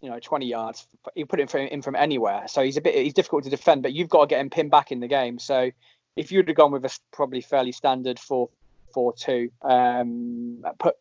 you 0.00 0.10
know 0.10 0.18
20 0.20 0.46
yards. 0.46 0.86
He'll 1.14 1.26
put 1.26 1.40
it 1.40 1.50
from, 1.50 1.62
in 1.62 1.82
from 1.82 1.96
anywhere. 1.96 2.44
So 2.46 2.62
he's 2.62 2.76
a 2.76 2.80
bit 2.80 2.94
he's 2.94 3.14
difficult 3.14 3.44
to 3.44 3.50
defend. 3.50 3.82
But 3.82 3.92
you've 3.92 4.08
got 4.08 4.20
to 4.22 4.26
get 4.26 4.40
him 4.40 4.50
pinned 4.50 4.70
back 4.70 4.92
in 4.92 5.00
the 5.00 5.08
game. 5.08 5.38
So 5.38 5.70
if 6.16 6.30
you'd 6.30 6.46
have 6.48 6.56
gone 6.56 6.72
with 6.72 6.84
a 6.84 6.98
probably 7.12 7.40
fairly 7.40 7.72
standard 7.72 8.18
four 8.18 8.48
four 8.92 9.12
two, 9.12 9.50
um, 9.62 10.64
put 10.78 10.96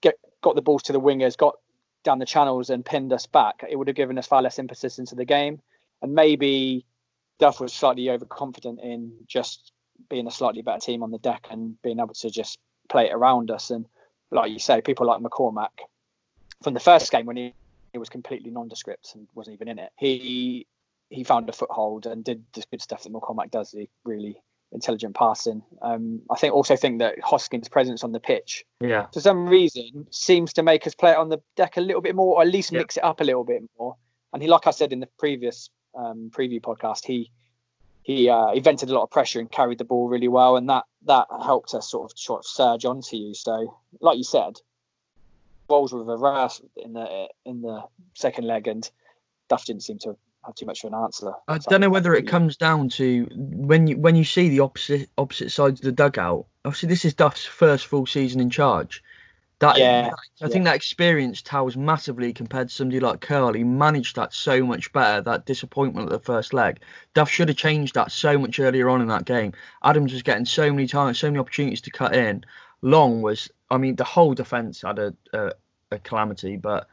get 0.00 0.16
got 0.42 0.56
the 0.56 0.62
balls 0.62 0.82
to 0.84 0.92
the 0.92 1.00
wingers, 1.00 1.36
got 1.36 1.56
down 2.04 2.18
the 2.18 2.26
channels 2.26 2.70
and 2.70 2.84
pinned 2.84 3.12
us 3.12 3.26
back, 3.26 3.64
it 3.68 3.76
would 3.76 3.88
have 3.88 3.96
given 3.96 4.18
us 4.18 4.26
far 4.26 4.42
less 4.42 4.58
emphasis 4.58 4.98
into 4.98 5.14
the 5.14 5.24
game. 5.24 5.60
And 6.00 6.14
maybe 6.14 6.84
Duff 7.38 7.60
was 7.60 7.72
slightly 7.72 8.08
overconfident 8.10 8.80
in 8.80 9.12
just 9.26 9.72
being 10.08 10.26
a 10.26 10.30
slightly 10.30 10.62
better 10.62 10.80
team 10.80 11.02
on 11.02 11.10
the 11.10 11.18
deck 11.18 11.48
and 11.50 11.80
being 11.82 11.98
able 11.98 12.14
to 12.14 12.30
just 12.30 12.58
play 12.88 13.06
it 13.06 13.12
around 13.12 13.50
us. 13.50 13.70
And 13.70 13.86
like 14.30 14.50
you 14.50 14.58
say, 14.58 14.80
people 14.80 15.06
like 15.06 15.20
McCormack 15.20 15.70
from 16.62 16.74
the 16.74 16.80
first 16.80 17.10
game 17.12 17.26
when 17.26 17.36
he, 17.36 17.54
he 17.92 17.98
was 17.98 18.08
completely 18.08 18.50
nondescript 18.50 19.12
and 19.14 19.26
wasn't 19.34 19.54
even 19.54 19.68
in 19.68 19.78
it, 19.78 19.92
he 19.96 20.66
he 21.10 21.24
found 21.24 21.48
a 21.48 21.52
foothold 21.52 22.04
and 22.04 22.22
did 22.22 22.44
the 22.52 22.62
good 22.70 22.82
stuff 22.82 23.02
that 23.02 23.12
McCormack 23.12 23.50
does. 23.50 23.70
The 23.70 23.88
really 24.04 24.42
intelligent 24.72 25.14
passing. 25.14 25.62
Um, 25.80 26.20
I 26.30 26.36
think 26.36 26.52
also 26.52 26.76
think 26.76 26.98
that 26.98 27.18
Hoskins' 27.22 27.68
presence 27.70 28.04
on 28.04 28.12
the 28.12 28.20
pitch 28.20 28.66
yeah, 28.80 29.06
for 29.12 29.20
some 29.20 29.48
reason 29.48 30.06
seems 30.10 30.52
to 30.54 30.62
make 30.62 30.86
us 30.86 30.94
play 30.94 31.12
it 31.12 31.16
on 31.16 31.30
the 31.30 31.40
deck 31.56 31.78
a 31.78 31.80
little 31.80 32.02
bit 32.02 32.14
more, 32.14 32.36
or 32.36 32.42
at 32.42 32.48
least 32.48 32.72
Yeah. 32.72 32.80
mix 32.80 32.98
it 32.98 33.04
up 33.04 33.20
a 33.20 33.24
little 33.24 33.44
bit 33.44 33.62
more. 33.78 33.96
And 34.34 34.42
he, 34.42 34.48
like 34.48 34.66
I 34.66 34.70
said 34.70 34.92
in 34.92 35.00
the 35.00 35.08
previous 35.18 35.70
um, 35.94 36.30
preview 36.30 36.60
podcast, 36.60 37.06
he 37.06 37.30
he 38.08 38.30
uh, 38.30 38.52
he 38.54 38.60
vented 38.60 38.88
a 38.88 38.94
lot 38.94 39.02
of 39.02 39.10
pressure 39.10 39.38
and 39.38 39.52
carried 39.52 39.76
the 39.76 39.84
ball 39.84 40.08
really 40.08 40.28
well, 40.28 40.56
and 40.56 40.70
that 40.70 40.84
that 41.04 41.26
helped 41.30 41.74
us 41.74 41.90
sort 41.90 42.10
of 42.10 42.18
sort 42.18 42.38
of 42.40 42.46
surge 42.46 42.86
onto 42.86 43.18
you. 43.18 43.34
So, 43.34 43.76
like 44.00 44.16
you 44.16 44.24
said, 44.24 44.54
roles 45.68 45.92
were 45.92 46.02
reversed 46.02 46.62
in 46.74 46.94
the 46.94 47.28
in 47.44 47.60
the 47.60 47.82
second 48.14 48.46
leg, 48.46 48.66
and 48.66 48.90
Duff 49.50 49.66
didn't 49.66 49.82
seem 49.82 49.98
to 49.98 50.16
have 50.46 50.54
too 50.54 50.64
much 50.64 50.84
of 50.84 50.92
an 50.94 50.98
answer. 50.98 51.32
I 51.46 51.58
So 51.58 51.68
don't 51.68 51.82
know 51.82 51.90
whether 51.90 52.14
it 52.14 52.26
comes 52.26 52.56
down 52.56 52.88
to 52.90 53.28
when 53.30 53.86
you 53.86 53.98
when 53.98 54.16
you 54.16 54.24
see 54.24 54.48
the 54.48 54.60
opposite 54.60 55.10
opposite 55.18 55.50
sides 55.50 55.80
of 55.80 55.84
the 55.84 55.92
dugout. 55.92 56.46
Obviously, 56.64 56.88
this 56.88 57.04
is 57.04 57.12
Duff's 57.12 57.44
first 57.44 57.84
full 57.88 58.06
season 58.06 58.40
in 58.40 58.48
charge. 58.48 59.02
That 59.60 59.76
Yeah, 59.78 60.10
I 60.40 60.48
think 60.48 60.64
that 60.66 60.76
experience 60.76 61.42
tells 61.42 61.76
massively 61.76 62.32
compared 62.32 62.68
to 62.68 62.74
somebody 62.74 63.00
like 63.00 63.20
Curle. 63.20 63.54
He 63.54 63.64
managed 63.64 64.14
that 64.16 64.32
so 64.32 64.64
much 64.64 64.92
better. 64.92 65.20
That 65.20 65.46
disappointment 65.46 66.06
at 66.06 66.12
the 66.12 66.24
first 66.24 66.52
leg, 66.52 66.80
Duff 67.14 67.28
should 67.30 67.48
have 67.48 67.56
changed 67.56 67.94
that 67.94 68.12
so 68.12 68.38
much 68.38 68.60
earlier 68.60 68.88
on 68.88 69.00
in 69.00 69.08
that 69.08 69.24
game. 69.24 69.52
Adams 69.82 70.12
was 70.12 70.22
getting 70.22 70.44
so 70.44 70.70
many 70.72 70.86
times, 70.86 71.18
so 71.18 71.28
many 71.28 71.38
opportunities 71.40 71.80
to 71.82 71.90
cut 71.90 72.14
in. 72.14 72.44
Long 72.82 73.20
was, 73.22 73.50
I 73.70 73.78
mean, 73.78 73.96
the 73.96 74.04
whole 74.04 74.34
defence 74.34 74.82
had 74.82 74.98
a, 75.00 75.14
a 75.32 75.52
a 75.90 75.98
calamity, 75.98 76.56
but 76.56 76.88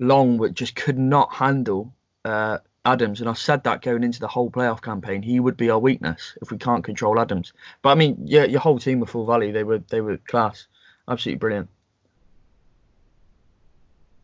Long 0.00 0.38
would- 0.38 0.56
just 0.56 0.74
could 0.76 0.98
not 0.98 1.32
handle 1.34 1.94
uh, 2.24 2.58
Adams, 2.84 3.20
and 3.20 3.30
I 3.30 3.34
said 3.34 3.64
that 3.64 3.82
going 3.82 4.02
into 4.04 4.20
the 4.20 4.28
whole 4.28 4.50
playoff 4.50 4.82
campaign, 4.82 5.22
he 5.22 5.40
would 5.40 5.56
be 5.56 5.70
our 5.70 5.78
weakness 5.78 6.36
if 6.42 6.50
we 6.50 6.58
can't 6.58 6.84
control 6.84 7.20
Adams. 7.20 7.52
But 7.82 7.90
I 7.90 7.94
mean, 7.96 8.16
yeah, 8.26 8.44
your 8.44 8.60
whole 8.60 8.78
team 8.80 9.00
were 9.00 9.06
full 9.06 9.26
value. 9.26 9.52
They 9.52 9.64
were 9.64 9.78
they 9.78 10.00
were 10.00 10.16
class, 10.18 10.66
absolutely 11.08 11.38
brilliant. 11.38 11.70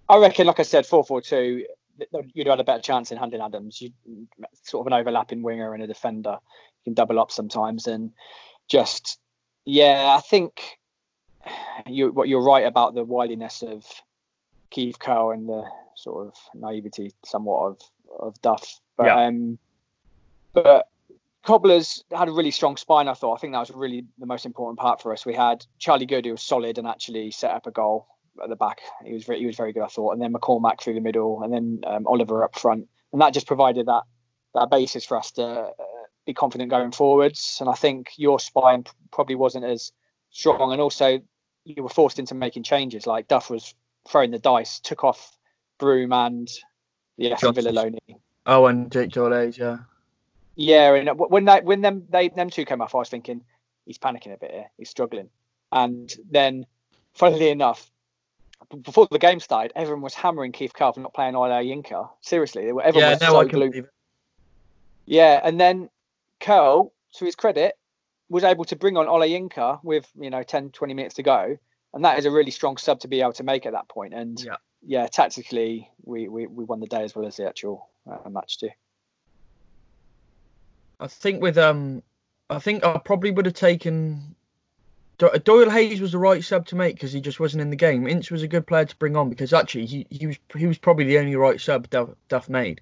I 0.09 0.19
reckon, 0.19 0.47
like 0.47 0.61
I 0.61 0.65
said, 0.65 0.87
four 0.87 1.05
four 1.05 1.21
two. 1.21 1.65
You'd 2.35 2.47
have 2.47 2.59
had 2.59 2.61
a 2.61 2.65
better 2.65 2.83
chance 2.83 3.11
in 3.11 3.19
handling 3.19 3.43
Adams. 3.43 3.81
You 3.81 3.91
sort 4.63 4.83
of 4.83 4.93
an 4.93 4.99
overlapping 4.99 5.43
winger 5.43 5.73
and 5.73 5.83
a 5.83 5.87
defender. 5.87 6.39
You 6.41 6.91
can 6.91 6.95
double 6.95 7.19
up 7.19 7.31
sometimes, 7.31 7.87
and 7.87 8.13
just 8.69 9.19
yeah, 9.65 10.15
I 10.17 10.21
think 10.21 10.79
you 11.87 12.13
what 12.13 12.29
you're 12.29 12.45
right 12.45 12.67
about 12.67 12.95
the 12.95 13.05
wiliness 13.05 13.63
of 13.63 13.85
Keith 14.71 14.99
Curle 14.99 15.33
and 15.33 15.49
the 15.49 15.65
sort 15.97 16.27
of 16.29 16.35
naivety 16.55 17.13
somewhat 17.25 17.67
of 17.67 17.81
of 18.19 18.41
Duff. 18.43 18.81
But 18.97 19.07
Yeah. 19.07 19.27
um, 19.27 19.59
but 20.53 20.89
Cobblers 21.45 22.05
had 22.13 22.29
a 22.29 22.33
really 22.33 22.51
strong 22.51 22.77
spine. 22.77 23.09
I 23.09 23.15
thought. 23.15 23.35
I 23.35 23.39
think 23.39 23.53
that 23.55 23.61
was 23.61 23.71
really 23.71 24.05
the 24.19 24.27
most 24.27 24.47
important 24.47 24.79
part 24.79 25.01
for 25.01 25.13
us. 25.13 25.25
We 25.25 25.35
had 25.35 25.65
Charlie 25.79 26.07
Goode 26.07 26.27
who 26.27 26.33
was 26.33 26.43
solid 26.43 26.79
and 26.79 26.87
actually 26.87 27.31
set 27.31 27.53
up 27.53 27.67
a 27.67 27.71
goal 27.71 28.07
at 28.43 28.49
the 28.49 28.57
back. 28.57 28.81
He 29.05 29.13
was 29.13 29.25
very, 29.25 29.39
he 29.41 29.47
was 29.47 29.57
very 29.57 29.73
good, 29.73 29.83
I 29.83 29.89
thought. 29.89 30.13
And 30.13 30.23
then 30.23 30.33
McCormack 30.33 30.81
through 30.81 30.95
the 30.95 31.01
middle, 31.01 31.43
and 31.43 31.53
then 31.53 31.81
um, 31.87 32.07
Oliver 32.07 32.45
up 32.45 32.59
front, 32.59 32.89
and 33.13 33.21
that 33.21 33.35
just 33.35 33.47
provided 33.47 33.87
that 33.87 34.03
that 34.55 34.71
basis 34.71 35.05
for 35.05 35.17
us 35.17 35.33
to 35.33 35.45
uh, 35.45 35.71
be 36.27 36.35
confident 36.35 36.71
going 36.71 36.93
forwards. 36.93 37.59
And 37.61 37.69
I 37.69 37.75
think 37.75 38.13
your 38.17 38.41
spine 38.41 38.85
probably 39.13 39.35
wasn't 39.35 39.65
as 39.65 39.93
strong, 40.31 40.73
and 40.73 40.81
also 40.81 41.21
you 41.65 41.83
were 41.83 41.89
forced 41.89 42.19
into 42.19 42.35
making 42.35 42.63
changes. 42.63 43.07
Like 43.07 43.29
Duff 43.29 43.51
was 43.51 43.75
throwing 44.09 44.31
the 44.31 44.39
dice, 44.39 44.81
took 44.81 45.05
off 45.05 45.37
Broom 45.79 46.13
and 46.13 46.49
the 47.19 47.33
Aston 47.33 47.55
Villa 47.55 47.73
loanee. 47.73 48.17
Oh, 48.47 48.67
and 48.67 48.91
Jake 48.93 49.11
Doyle, 49.11 49.51
yeah. 49.51 49.79
Yeah, 50.55 50.95
and 50.95 51.19
when 51.19 51.45
they 51.45 51.61
when 51.61 51.83
them 51.83 52.07
they 52.09 52.29
them 52.29 52.49
two 52.49 52.65
came 52.65 52.81
off, 52.81 52.95
I 52.95 52.99
was 52.99 53.09
thinking 53.11 53.43
he's 53.85 53.99
panicking 53.99 54.33
a 54.33 54.39
bit 54.39 54.53
here. 54.53 54.71
He's 54.79 54.89
struggling, 54.89 55.29
and 55.71 56.11
then, 56.31 56.65
funnily 57.13 57.51
enough, 57.51 57.91
before 58.83 59.07
the 59.11 59.19
game 59.19 59.41
started, 59.41 59.73
everyone 59.77 60.03
was 60.03 60.15
hammering 60.15 60.53
Keith 60.53 60.73
Curle 60.75 60.93
for 60.93 61.01
not 61.01 61.15
playing 61.15 61.35
Olayinka. 61.35 62.09
Seriously, 62.21 62.65
they 62.65 62.73
were 62.73 62.83
everyone 62.83 63.11
Yeah, 63.11 63.15
was 63.15 63.21
no, 63.21 63.43
so 63.43 63.49
glued. 63.49 63.89
Yeah, 65.07 65.41
and 65.43 65.61
then 65.61 65.89
Curle, 66.41 66.93
to 67.15 67.25
his 67.25 67.37
credit, 67.37 67.75
was 68.29 68.45
able 68.45 68.65
to 68.67 68.77
bring 68.77 68.97
on 68.97 69.07
Olayinka 69.07 69.81
with 69.85 70.11
you 70.19 70.31
know 70.31 70.43
10, 70.43 70.71
20 70.71 70.95
minutes 70.95 71.15
to 71.17 71.23
go, 71.23 71.57
and 71.95 72.05
that 72.05 72.19
is 72.19 72.25
a 72.25 72.31
really 72.31 72.51
strong 72.51 72.77
sub 72.77 73.01
to 73.01 73.09
be 73.09 73.21
able 73.21 73.33
to 73.35 73.45
make 73.45 73.67
at 73.67 73.73
that 73.73 73.89
point. 73.89 74.15
And 74.15 74.43
Yeah. 74.43 74.57
yeah, 74.83 75.07
tactically, 75.07 75.91
we, 76.03 76.29
we 76.29 76.47
we 76.47 76.65
won 76.65 76.81
the 76.81 76.87
day 76.87 77.05
as 77.05 77.15
well 77.15 77.27
as 77.27 77.37
the 77.37 77.47
actual 77.47 77.89
uh, 78.11 78.29
match 78.29 78.59
too. 78.59 78.71
I 80.99 81.07
think 81.09 81.43
with 81.43 81.59
um, 81.59 82.03
I 82.51 82.59
think 82.59 82.85
I 82.85 82.99
probably 82.99 83.31
would 83.31 83.47
have 83.47 83.55
taken. 83.55 84.35
Do- 85.19 85.31
Doyle 85.45 85.71
Hayes 85.71 86.01
was 86.01 86.13
the 86.13 86.19
right 86.19 86.45
sub 86.45 86.67
to 86.67 86.77
make 86.77 86.97
because 86.97 87.13
he 87.13 87.21
just 87.21 87.41
wasn't 87.41 87.63
in 87.63 87.71
the 87.71 87.77
game. 87.77 88.07
Ince 88.07 88.31
was 88.31 88.43
a 88.43 88.49
good 88.49 88.67
player 88.67 88.85
to 88.85 88.97
bring 88.97 89.17
on 89.17 89.31
because 89.31 89.53
actually 89.53 89.87
he, 89.87 90.07
he 90.11 90.27
was 90.27 90.39
he 90.55 90.67
was 90.67 90.79
probably 90.79 91.05
the 91.05 91.19
only 91.19 91.37
right 91.37 91.61
sub 91.61 91.89
Duff, 91.89 92.11
Duff 92.29 92.49
made. 92.49 92.81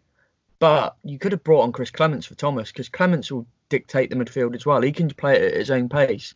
But 0.59 0.97
you 1.05 1.19
could 1.19 1.33
have 1.33 1.45
brought 1.45 1.63
on 1.63 1.73
Chris 1.73 1.91
Clements 1.91 2.27
for 2.27 2.35
Thomas 2.35 2.73
because 2.73 2.89
Clements 2.89 3.31
will 3.31 3.47
dictate 3.69 4.11
the 4.11 4.17
midfield 4.17 4.55
as 4.55 4.67
well. 4.67 4.83
He 4.83 4.93
can 4.93 5.09
play 5.11 5.37
it 5.37 5.53
at 5.53 5.59
his 5.59 5.71
own 5.71 5.89
pace. 5.89 6.35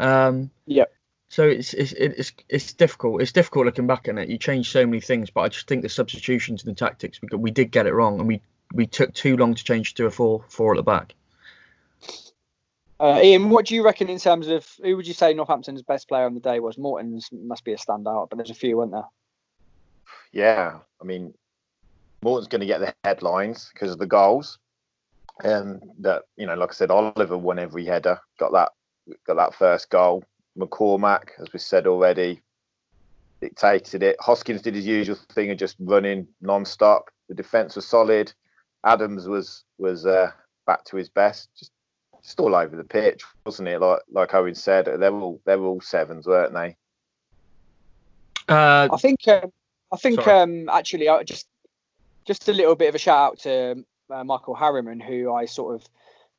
Um, 0.00 0.50
Yep. 0.66 0.92
So 1.28 1.42
it's 1.48 1.74
it's 1.74 1.92
it's 1.92 2.32
it's 2.48 2.72
difficult. 2.74 3.20
It's 3.20 3.32
difficult 3.32 3.66
looking 3.66 3.88
back 3.88 4.08
on 4.08 4.18
it. 4.18 4.28
You 4.28 4.38
change 4.38 4.70
so 4.70 4.86
many 4.86 5.00
things, 5.00 5.30
but 5.30 5.40
I 5.40 5.48
just 5.48 5.66
think 5.66 5.82
the 5.82 5.88
substitutions 5.88 6.62
and 6.62 6.76
the 6.76 6.78
tactics 6.78 7.20
we 7.20 7.26
got, 7.26 7.40
we 7.40 7.50
did 7.50 7.72
get 7.72 7.86
it 7.86 7.94
wrong, 7.94 8.20
and 8.20 8.28
we 8.28 8.40
we 8.72 8.86
took 8.86 9.12
too 9.14 9.36
long 9.36 9.54
to 9.54 9.64
change 9.64 9.94
to 9.94 10.06
a 10.06 10.10
four 10.10 10.44
four 10.48 10.74
at 10.74 10.76
the 10.76 10.84
back. 10.84 11.14
Uh, 13.00 13.20
Ian, 13.22 13.50
what 13.50 13.66
do 13.66 13.74
you 13.74 13.84
reckon 13.84 14.08
in 14.08 14.18
terms 14.18 14.48
of 14.48 14.66
who 14.82 14.96
would 14.96 15.06
you 15.06 15.14
say 15.14 15.34
Northampton's 15.34 15.82
best 15.82 16.08
player 16.08 16.26
on 16.26 16.34
the 16.34 16.40
day 16.40 16.60
was? 16.60 16.78
Morton's 16.78 17.28
must 17.32 17.64
be 17.64 17.72
a 17.72 17.76
standout, 17.76 18.30
but 18.30 18.36
there's 18.36 18.50
a 18.50 18.54
few, 18.54 18.76
weren't 18.76 18.92
there? 18.92 19.08
Yeah, 20.32 20.78
I 21.00 21.04
mean, 21.04 21.34
Morton's 22.22 22.48
going 22.48 22.60
to 22.60 22.66
get 22.66 22.80
the 22.80 22.94
headlines 23.04 23.70
because 23.72 23.90
of 23.90 23.98
the 23.98 24.06
goals. 24.06 24.58
Um, 25.42 25.80
that 25.98 26.22
you 26.36 26.46
know, 26.46 26.54
like 26.54 26.70
I 26.70 26.74
said, 26.74 26.92
Oliver 26.92 27.36
won 27.36 27.58
every 27.58 27.84
header, 27.84 28.20
got 28.38 28.52
that, 28.52 28.70
got 29.26 29.34
that 29.34 29.54
first 29.54 29.90
goal. 29.90 30.22
McCormack, 30.56 31.30
as 31.40 31.52
we 31.52 31.58
said 31.58 31.88
already, 31.88 32.40
dictated 33.40 34.04
it. 34.04 34.16
Hoskins 34.20 34.62
did 34.62 34.76
his 34.76 34.86
usual 34.86 35.16
thing 35.32 35.50
of 35.50 35.58
just 35.58 35.76
running 35.80 36.28
non-stop. 36.40 37.10
The 37.28 37.34
defence 37.34 37.74
was 37.74 37.86
solid. 37.86 38.32
Adams 38.84 39.26
was 39.26 39.64
was 39.78 40.06
uh, 40.06 40.30
back 40.66 40.84
to 40.84 40.96
his 40.96 41.08
best, 41.08 41.48
just 41.58 41.72
just 42.24 42.40
all 42.40 42.54
over 42.54 42.74
the 42.74 42.84
pitch, 42.84 43.22
wasn't 43.44 43.68
it? 43.68 43.80
Like 43.80 44.00
like 44.10 44.34
Owen 44.34 44.54
said, 44.54 44.86
they 44.86 45.10
were 45.10 45.20
all 45.20 45.40
they 45.44 45.56
were 45.56 45.66
all 45.66 45.80
sevens, 45.80 46.26
weren't 46.26 46.54
they? 46.54 46.76
Uh, 48.48 48.88
I 48.90 48.96
think 48.96 49.28
um, 49.28 49.52
I 49.92 49.96
think 49.96 50.26
um, 50.26 50.68
actually 50.68 51.08
I 51.08 51.22
just 51.22 51.46
just 52.24 52.48
a 52.48 52.52
little 52.52 52.74
bit 52.74 52.88
of 52.88 52.94
a 52.94 52.98
shout 52.98 53.32
out 53.32 53.38
to 53.40 53.84
uh, 54.10 54.24
Michael 54.24 54.54
Harriman, 54.54 55.00
who 55.00 55.32
I 55.32 55.44
sort 55.44 55.74
of 55.74 55.86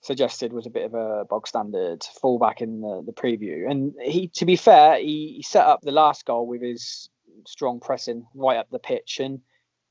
suggested 0.02 0.54
was 0.54 0.66
a 0.66 0.72
bit 0.72 0.86
of 0.86 0.94
a 0.94 1.26
bog 1.26 1.48
standard 1.48 2.04
fullback 2.22 2.62
in 2.62 2.82
the, 2.82 3.04
the 3.06 3.12
preview. 3.12 3.70
And 3.70 3.94
he, 4.02 4.28
to 4.30 4.46
be 4.46 4.56
fair, 4.56 4.98
he, 4.98 5.34
he 5.38 5.44
set 5.44 5.66
up 5.66 5.82
the 5.82 5.92
last 5.92 6.26
goal 6.26 6.46
with 6.46 6.62
his 6.62 7.10
strong 7.48 7.80
pressing 7.80 8.26
right 8.36 8.58
up 8.58 8.70
the 8.72 8.80
pitch, 8.80 9.20
and 9.20 9.42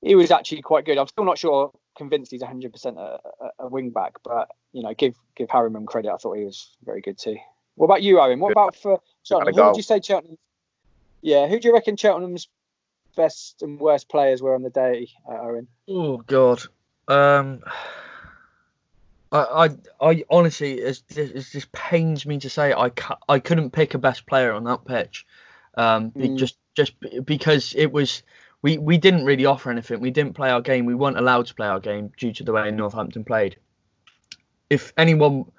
he 0.02 0.14
was 0.14 0.30
actually 0.30 0.62
quite 0.62 0.84
good. 0.84 0.98
I'm 0.98 1.08
still 1.08 1.24
not 1.24 1.38
sure 1.38 1.72
convinced 1.96 2.30
he's 2.30 2.42
100% 2.42 2.96
a, 2.96 3.00
a, 3.00 3.64
a 3.66 3.68
wing 3.68 3.90
back, 3.90 4.14
but 4.24 4.48
you 4.72 4.82
know, 4.82 4.94
give 4.94 5.14
give 5.36 5.50
Harriman 5.50 5.86
credit. 5.86 6.12
I 6.12 6.16
thought 6.16 6.36
he 6.36 6.44
was 6.44 6.76
very 6.84 7.00
good 7.00 7.18
too. 7.18 7.36
What 7.76 7.86
about 7.86 8.02
you, 8.02 8.20
Owen? 8.20 8.40
What 8.40 8.48
Good. 8.48 8.52
about 8.52 8.76
for 8.76 9.00
Cheltenham? 9.22 9.54
Who 9.54 9.64
would 9.64 9.76
you 9.76 9.82
say 9.82 10.00
Cheltenham? 10.00 10.38
Yeah, 11.22 11.48
who 11.48 11.58
do 11.58 11.68
you 11.68 11.74
reckon 11.74 11.96
Cheltenham's 11.96 12.48
best 13.16 13.62
and 13.62 13.80
worst 13.80 14.08
players 14.08 14.42
were 14.42 14.54
on 14.54 14.62
the 14.62 14.70
day, 14.70 15.08
uh, 15.28 15.38
Owen? 15.40 15.68
Oh 15.88 16.18
God. 16.18 16.62
Um. 17.08 17.62
I, 19.32 19.66
I, 20.00 20.10
I 20.10 20.24
honestly, 20.30 20.74
it's, 20.74 21.02
it 21.16 21.34
just 21.50 21.72
pains 21.72 22.24
me 22.24 22.38
to 22.38 22.48
say 22.48 22.72
I, 22.72 22.90
ca- 22.90 23.18
I 23.28 23.40
couldn't 23.40 23.70
pick 23.72 23.94
a 23.94 23.98
best 23.98 24.26
player 24.26 24.52
on 24.52 24.62
that 24.64 24.84
pitch, 24.84 25.26
um, 25.76 26.12
Mm. 26.12 26.36
just 26.36 26.56
just 26.76 26.94
because 27.24 27.74
it 27.76 27.90
was 27.92 28.22
we, 28.64 28.78
we 28.78 28.96
didn't 28.96 29.26
really 29.26 29.44
offer 29.44 29.70
anything. 29.70 30.00
We 30.00 30.10
didn't 30.10 30.36
play 30.36 30.48
our 30.48 30.62
game. 30.62 30.86
We 30.86 30.94
weren't 30.94 31.18
allowed 31.18 31.44
to 31.48 31.54
play 31.54 31.66
our 31.66 31.80
game 31.80 32.10
due 32.16 32.32
to 32.32 32.44
the 32.44 32.52
way 32.52 32.70
Northampton 32.70 33.22
played. 33.22 33.56
If 34.70 34.94
anyone, 34.96 35.52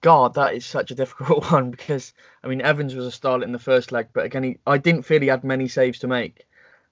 God, 0.00 0.34
that 0.34 0.54
is 0.54 0.66
such 0.66 0.90
a 0.90 0.96
difficult 0.96 1.48
one 1.52 1.70
because 1.70 2.12
I 2.42 2.48
mean 2.48 2.60
Evans 2.60 2.96
was 2.96 3.06
a 3.06 3.16
starlet 3.16 3.44
in 3.44 3.52
the 3.52 3.60
first 3.60 3.92
leg, 3.92 4.08
but 4.12 4.24
again, 4.24 4.42
he, 4.42 4.58
I 4.66 4.76
didn't 4.76 5.04
feel 5.04 5.20
he 5.20 5.28
had 5.28 5.44
many 5.44 5.68
saves 5.68 6.00
to 6.00 6.08
make. 6.08 6.48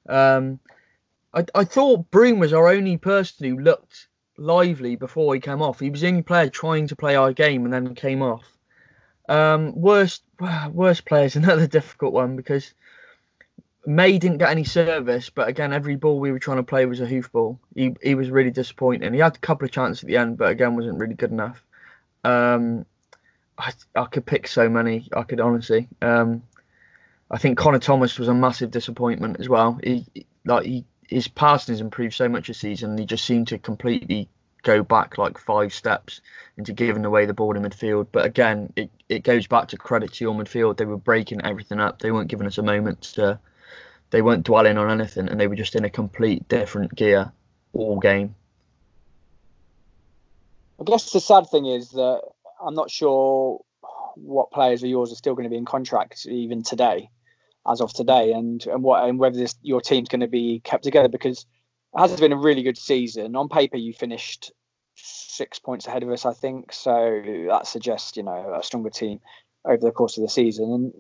Um, 0.09 0.61
I, 1.35 1.45
I 1.53 1.65
thought 1.65 2.13
Broom 2.13 2.39
was 2.39 2.53
our 2.53 2.69
only 2.69 2.97
person 2.97 3.49
who 3.49 3.59
looked 3.59 4.07
lively 4.39 4.95
before 4.95 5.35
he 5.35 5.41
came 5.41 5.63
off. 5.63 5.81
He 5.81 5.91
was 5.91 6.01
the 6.01 6.07
only 6.07 6.23
player 6.23 6.49
trying 6.49 6.87
to 6.87 6.97
play 6.97 7.17
our 7.17 7.33
game 7.33 7.65
and 7.65 7.73
then 7.73 7.97
came 7.97 8.23
off. 8.23 8.45
Um, 9.29 9.75
worst 9.75 10.23
worst 10.71 11.07
player 11.07 11.25
is 11.25 11.35
another 11.43 11.67
difficult 11.67 12.13
one 12.13 12.37
because 12.37 12.73
May 13.87 14.19
didn't 14.19 14.39
get 14.39 14.51
any 14.51 14.65
service, 14.65 15.31
but 15.31 15.47
again, 15.49 15.73
every 15.73 15.95
ball 15.95 16.19
we 16.19 16.33
were 16.33 16.41
trying 16.41 16.57
to 16.57 16.65
play 16.65 16.87
was 16.87 17.01
a 17.01 17.07
hoof 17.07 17.31
ball. 17.31 17.61
He 17.75 17.95
he 18.03 18.15
was 18.17 18.31
really 18.31 18.51
disappointing. 18.51 19.15
He 19.15 19.21
had 19.21 19.37
a 19.37 19.39
couple 19.39 19.65
of 19.65 19.71
chances 19.71 20.03
at 20.03 20.09
the 20.09 20.17
end, 20.17 20.39
but 20.39 20.51
again, 20.51 20.75
wasn't 20.75 20.99
really 20.99 21.15
good 21.15 21.31
enough. 21.31 21.65
Um, 22.25 22.85
I 23.57 23.73
I 23.95 24.05
could 24.07 24.27
pick 24.27 24.49
so 24.49 24.69
many. 24.69 25.09
I 25.15 25.23
could 25.23 25.41
honestly. 25.41 25.89
Um, 26.03 26.43
I 27.31 27.39
think 27.39 27.59
Conor 27.59 27.79
Thomas 27.79 28.19
was 28.19 28.29
a 28.29 28.35
massive 28.35 28.71
disappointment 28.71 29.39
as 29.41 29.49
well. 29.49 29.79
He 29.83 30.07
like 30.45 30.67
he 30.67 30.85
his 31.09 31.29
passing 31.29 31.73
has 31.73 31.81
improved 31.81 32.15
so 32.15 32.29
much 32.29 32.49
this 32.49 32.59
season. 32.59 32.99
He 32.99 33.07
just 33.07 33.25
seemed 33.25 33.49
to 33.49 33.59
completely 33.59 34.29
go 34.63 34.83
back 34.83 35.17
like 35.17 35.39
five 35.39 35.73
steps 35.73 36.21
into 36.57 36.73
giving 36.73 37.05
away 37.05 37.27
the 37.27 37.35
ball 37.35 37.57
in 37.57 37.63
midfield. 37.63 38.09
But 38.11 38.27
again, 38.27 38.73
it, 38.75 38.91
it 39.09 39.23
goes 39.23 39.47
back 39.47 39.69
to 39.69 39.77
credit 39.77 40.15
to 40.15 40.25
your 40.25 40.35
midfield. 40.35 40.77
They 40.77 40.85
were 40.87 40.97
breaking 40.97 41.43
everything 41.45 41.79
up. 41.79 42.01
They 42.01 42.11
weren't 42.11 42.29
giving 42.29 42.49
us 42.49 42.59
a 42.59 42.63
moment 42.63 43.03
to. 43.15 43.39
They 44.11 44.23
weren't 44.23 44.45
dwelling 44.45 44.79
on 44.79 44.91
anything, 44.91 45.29
and 45.29 45.39
they 45.39 45.47
were 45.47 45.57
just 45.57 45.75
in 45.75 45.85
a 45.85 45.91
complete 45.91 46.49
different 46.49 46.95
gear 46.95 47.33
all 47.73 47.99
game. 47.99 48.35
I 50.81 50.85
guess 50.85 51.11
the 51.11 51.21
sad 51.21 51.49
thing 51.49 51.67
is 51.67 51.91
that 51.91 52.23
I'm 52.65 52.75
not 52.75 52.91
sure 52.91 53.61
what 54.15 54.51
players 54.51 54.83
of 54.83 54.89
yours 54.89 55.13
are 55.13 55.17
still 55.17 55.35
going 55.35 55.45
to 55.45 55.51
be 55.51 55.57
in 55.57 55.65
contract 55.65 56.27
even 56.27 56.63
today, 56.63 57.11
as 57.69 57.81
of 57.81 57.93
today, 57.93 58.33
and 58.33 58.65
and 58.67 58.83
what 58.83 59.09
and 59.09 59.19
whether 59.19 59.37
this 59.37 59.57
your 59.63 59.81
team's 59.81 60.09
going 60.09 60.21
to 60.21 60.29
be 60.29 60.61
kept 60.61 60.85
together 60.85 61.09
because 61.09 61.47
it 61.95 62.01
has 62.01 62.21
been 62.21 62.33
a 62.33 62.37
really 62.37 62.63
good 62.63 62.79
season. 62.79 63.37
On 63.37 63.49
paper, 63.49 63.77
you 63.77 63.93
finished 63.93 64.53
six 64.95 65.59
points 65.59 65.87
ahead 65.87 66.03
of 66.03 66.11
us, 66.11 66.25
I 66.25 66.33
think. 66.33 66.73
So 66.73 67.23
that 67.49 67.67
suggests 67.67 68.17
you 68.17 68.23
know 68.23 68.55
a 68.59 68.63
stronger 68.63 68.91
team 68.91 69.21
over 69.65 69.81
the 69.81 69.91
course 69.91 70.17
of 70.17 70.23
the 70.23 70.29
season. 70.29 70.73
And 70.73 70.93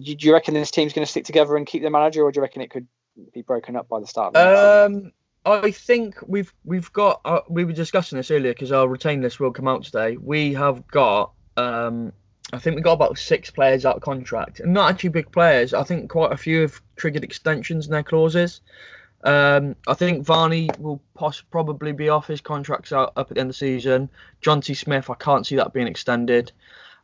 do 0.00 0.16
you 0.18 0.32
reckon 0.32 0.54
this 0.54 0.70
team's 0.70 0.92
going 0.92 1.04
to 1.04 1.10
stick 1.10 1.24
together 1.24 1.56
and 1.56 1.66
keep 1.66 1.82
the 1.82 1.90
manager, 1.90 2.22
or 2.22 2.30
do 2.30 2.38
you 2.38 2.42
reckon 2.42 2.62
it 2.62 2.70
could 2.70 2.86
be 3.32 3.42
broken 3.42 3.76
up 3.76 3.88
by 3.88 4.00
the 4.00 4.06
start? 4.06 4.28
Of 4.28 4.32
the 4.34 4.44
next? 4.44 5.06
Um, 5.06 5.12
I 5.44 5.70
think 5.70 6.16
we've 6.26 6.52
we've 6.64 6.92
got. 6.92 7.20
Uh, 7.24 7.40
we 7.48 7.64
were 7.64 7.72
discussing 7.72 8.16
this 8.16 8.30
earlier 8.30 8.52
because 8.52 8.70
our 8.70 8.86
retain 8.86 9.22
list 9.22 9.40
will 9.40 9.52
come 9.52 9.66
out 9.66 9.84
today. 9.84 10.16
We 10.16 10.54
have 10.54 10.86
got. 10.86 11.32
Um, 11.56 12.12
I 12.52 12.58
think 12.58 12.76
we 12.76 12.82
got 12.82 12.92
about 12.92 13.18
six 13.18 13.50
players 13.50 13.84
out 13.84 13.96
of 13.96 14.02
contract, 14.02 14.60
and 14.60 14.72
not 14.72 14.90
actually 14.90 15.10
big 15.10 15.32
players. 15.32 15.74
I 15.74 15.82
think 15.82 16.10
quite 16.10 16.32
a 16.32 16.36
few 16.36 16.62
have 16.62 16.80
triggered 16.96 17.24
extensions 17.24 17.86
in 17.86 17.92
their 17.92 18.02
clauses. 18.02 18.60
Um, 19.24 19.74
I 19.88 19.94
think 19.94 20.24
Varney 20.24 20.70
will 20.78 21.02
poss- 21.14 21.40
probably 21.40 21.92
be 21.92 22.08
off 22.08 22.28
his 22.28 22.40
contracts 22.40 22.92
out 22.92 23.12
up 23.16 23.30
at 23.30 23.34
the 23.34 23.40
end 23.40 23.50
of 23.50 23.56
the 23.56 23.58
season. 23.58 24.08
Jonte 24.42 24.76
Smith, 24.76 25.10
I 25.10 25.14
can't 25.14 25.44
see 25.44 25.56
that 25.56 25.72
being 25.72 25.88
extended. 25.88 26.52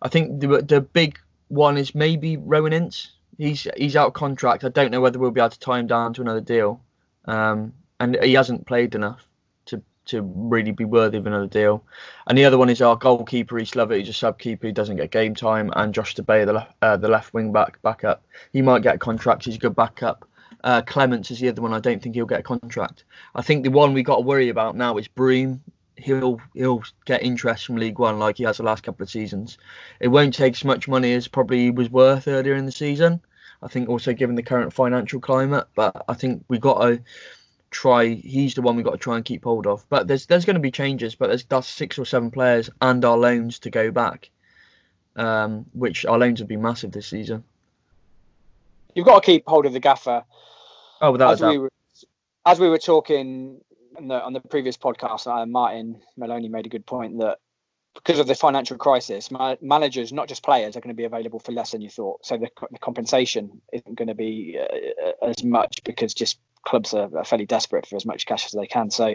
I 0.01 0.09
think 0.09 0.41
the 0.41 0.63
the 0.63 0.81
big 0.81 1.19
one 1.55 1.79
is 1.79 1.95
maybe 1.95 2.37
Rohan 2.37 2.73
Ince. 2.73 3.13
He's 3.39 3.67
he's 3.77 3.97
out 3.97 4.09
of 4.09 4.13
contract. 4.15 4.65
I 4.65 4.69
don't 4.69 4.91
know 4.91 5.01
whether 5.01 5.19
we'll 5.19 5.31
be 5.31 5.41
able 5.41 5.51
to 5.51 5.59
tie 5.59 5.79
him 5.79 5.87
down 5.87 6.13
to 6.15 6.21
another 6.21 6.41
deal. 6.41 6.81
Um, 7.25 7.73
and 8.01 8.17
he 8.23 8.35
hasn't 8.35 8.67
played 8.67 8.95
enough 8.95 9.27
to 9.67 9.83
to 10.07 10.23
really 10.23 10.73
be 10.73 10.85
worthy 10.85 11.19
of 11.19 11.27
another 11.27 11.47
deal. 11.47 11.83
And 12.27 12.37
the 12.37 12.45
other 12.45 12.59
one 12.59 12.71
is 12.71 12.83
our 12.83 12.97
goalkeeper, 12.97 13.59
East 13.59 13.77
Lovett, 13.77 14.01
who's 14.01 14.09
a 14.09 14.13
sub 14.13 14.39
keeper, 14.39 14.67
he 14.67 14.73
doesn't 14.73 14.97
get 14.97 15.11
game 15.11 15.35
time, 15.35 15.73
and 15.77 15.95
Josh 15.95 16.15
DeBay, 16.15 16.47
the 16.47 16.53
left, 16.53 16.73
uh, 16.83 16.97
the 16.97 17.09
left 17.09 17.33
wing 17.35 17.53
back 17.53 17.81
backup. 17.83 18.23
He 18.53 18.63
might 18.63 18.83
get 18.83 18.97
a 18.97 18.99
contract. 18.99 19.45
He's 19.45 19.57
a 19.57 19.59
good 19.59 19.77
backup. 19.77 20.29
Uh, 20.63 20.81
Clements 20.83 21.31
is 21.31 21.41
the 21.41 21.49
other 21.49 21.61
one. 21.61 21.75
I 21.75 21.81
don't 21.81 22.03
think 22.03 22.15
he'll 22.15 22.25
get 22.25 22.41
a 22.41 22.43
contract. 22.43 23.05
I 23.35 23.43
think 23.43 23.65
the 23.65 23.71
one 23.71 23.93
we 23.93 24.03
got 24.03 24.17
to 24.17 24.23
worry 24.23 24.49
about 24.49 24.77
now 24.77 24.97
is 24.97 25.09
Broom. 25.09 25.63
He'll 25.97 26.41
he'll 26.55 26.83
get 27.05 27.23
interest 27.23 27.67
from 27.67 27.77
League 27.77 27.99
One 27.99 28.19
like 28.19 28.39
he 28.39 28.45
has 28.45 28.57
the 28.57 28.65
last 28.65 28.83
couple 28.83 29.05
of 29.05 29.11
seasons. 29.11 29.59
It 30.01 30.09
won't 30.09 30.35
take 30.35 30.55
as 30.55 30.65
much 30.65 30.89
money 30.89 31.15
as 31.15 31.29
probably 31.29 31.65
he 31.65 31.71
was 31.71 31.91
worth 31.91 32.27
earlier 32.27 32.55
in 32.55 32.67
the 32.67 32.73
season. 32.73 33.21
I 33.63 33.69
think 33.69 33.89
also 33.89 34.13
given 34.13 34.37
the 34.37 34.43
current 34.43 34.73
financial 34.73 35.21
climate, 35.21 35.67
but 35.75 36.05
I 36.09 36.15
think 36.15 36.45
we 36.49 36.59
got 36.59 36.83
to 36.83 37.01
try. 37.71 38.09
He's 38.09 38.55
the 38.55 38.63
one 38.63 38.77
we've 38.77 38.85
got 38.85 38.93
to 38.93 38.99
try 38.99 39.17
and 39.17 39.25
keep 39.25 39.45
hold 39.45 39.67
of. 39.67 39.85
But 39.89 40.07
there's 40.09 40.27
there's 40.27 40.45
going 40.45 40.55
to 40.55 40.61
be 40.61 40.71
changes. 40.71 41.15
But 41.15 41.29
there's 41.29 41.45
that's 41.45 41.69
six 41.69 41.99
or 41.99 42.05
seven 42.05 42.31
players 42.31 42.71
and 42.83 43.05
our 43.05 43.17
loans 43.17 43.59
to 43.61 43.71
go 43.71 43.91
back, 43.91 44.31
um, 45.17 45.67
which 45.73 46.05
our 46.05 46.19
loans 46.19 46.41
have 46.41 46.49
been 46.49 46.63
massive 46.63 46.93
this 46.93 47.07
season. 47.07 47.45
You've 48.95 49.07
got 49.07 49.23
to 49.23 49.27
keep 49.27 49.45
hold 49.47 49.67
of 49.67 49.73
the 49.73 49.81
gaffer. 49.81 50.25
Oh, 51.01 51.13
without 51.13 51.33
as 51.33 51.41
doubt. 51.41 51.51
we 51.51 51.59
were, 51.59 51.71
as 52.47 52.61
we 52.61 52.69
were 52.69 52.79
talking 52.79 53.61
on 53.97 54.09
the, 54.09 54.23
on 54.23 54.33
the 54.33 54.41
previous 54.41 54.77
podcast, 54.77 55.27
uh, 55.27 55.47
Martin 55.47 56.01
Maloney 56.17 56.49
made 56.49 56.67
a 56.67 56.69
good 56.69 56.87
point 56.87 57.19
that 57.19 57.39
because 57.95 58.19
of 58.19 58.27
the 58.27 58.35
financial 58.35 58.77
crisis, 58.77 59.31
ma- 59.31 59.57
managers, 59.61 60.13
not 60.13 60.29
just 60.29 60.43
players, 60.43 60.77
are 60.77 60.81
going 60.81 60.95
to 60.95 60.97
be 60.97 61.05
available 61.05 61.39
for 61.39 61.53
less 61.53 61.71
than 61.71 61.81
you 61.81 61.89
thought. 61.89 62.25
So 62.25 62.37
the, 62.37 62.49
the 62.71 62.79
compensation 62.79 63.61
isn't 63.73 63.95
going 63.95 64.09
to 64.09 64.15
be 64.15 64.59
uh, 64.61 65.27
as 65.27 65.45
much 65.45 65.83
because 65.85 66.13
just 66.15 66.39
clubs 66.65 66.93
are, 66.93 67.17
are 67.17 67.25
fairly 67.25 67.47
desperate 67.47 67.87
for 67.87 67.97
as 67.97 68.05
much 68.05 68.27
cash 68.27 68.47
as 68.47 68.53
they 68.53 68.67
can. 68.67 68.91
So 68.91 69.15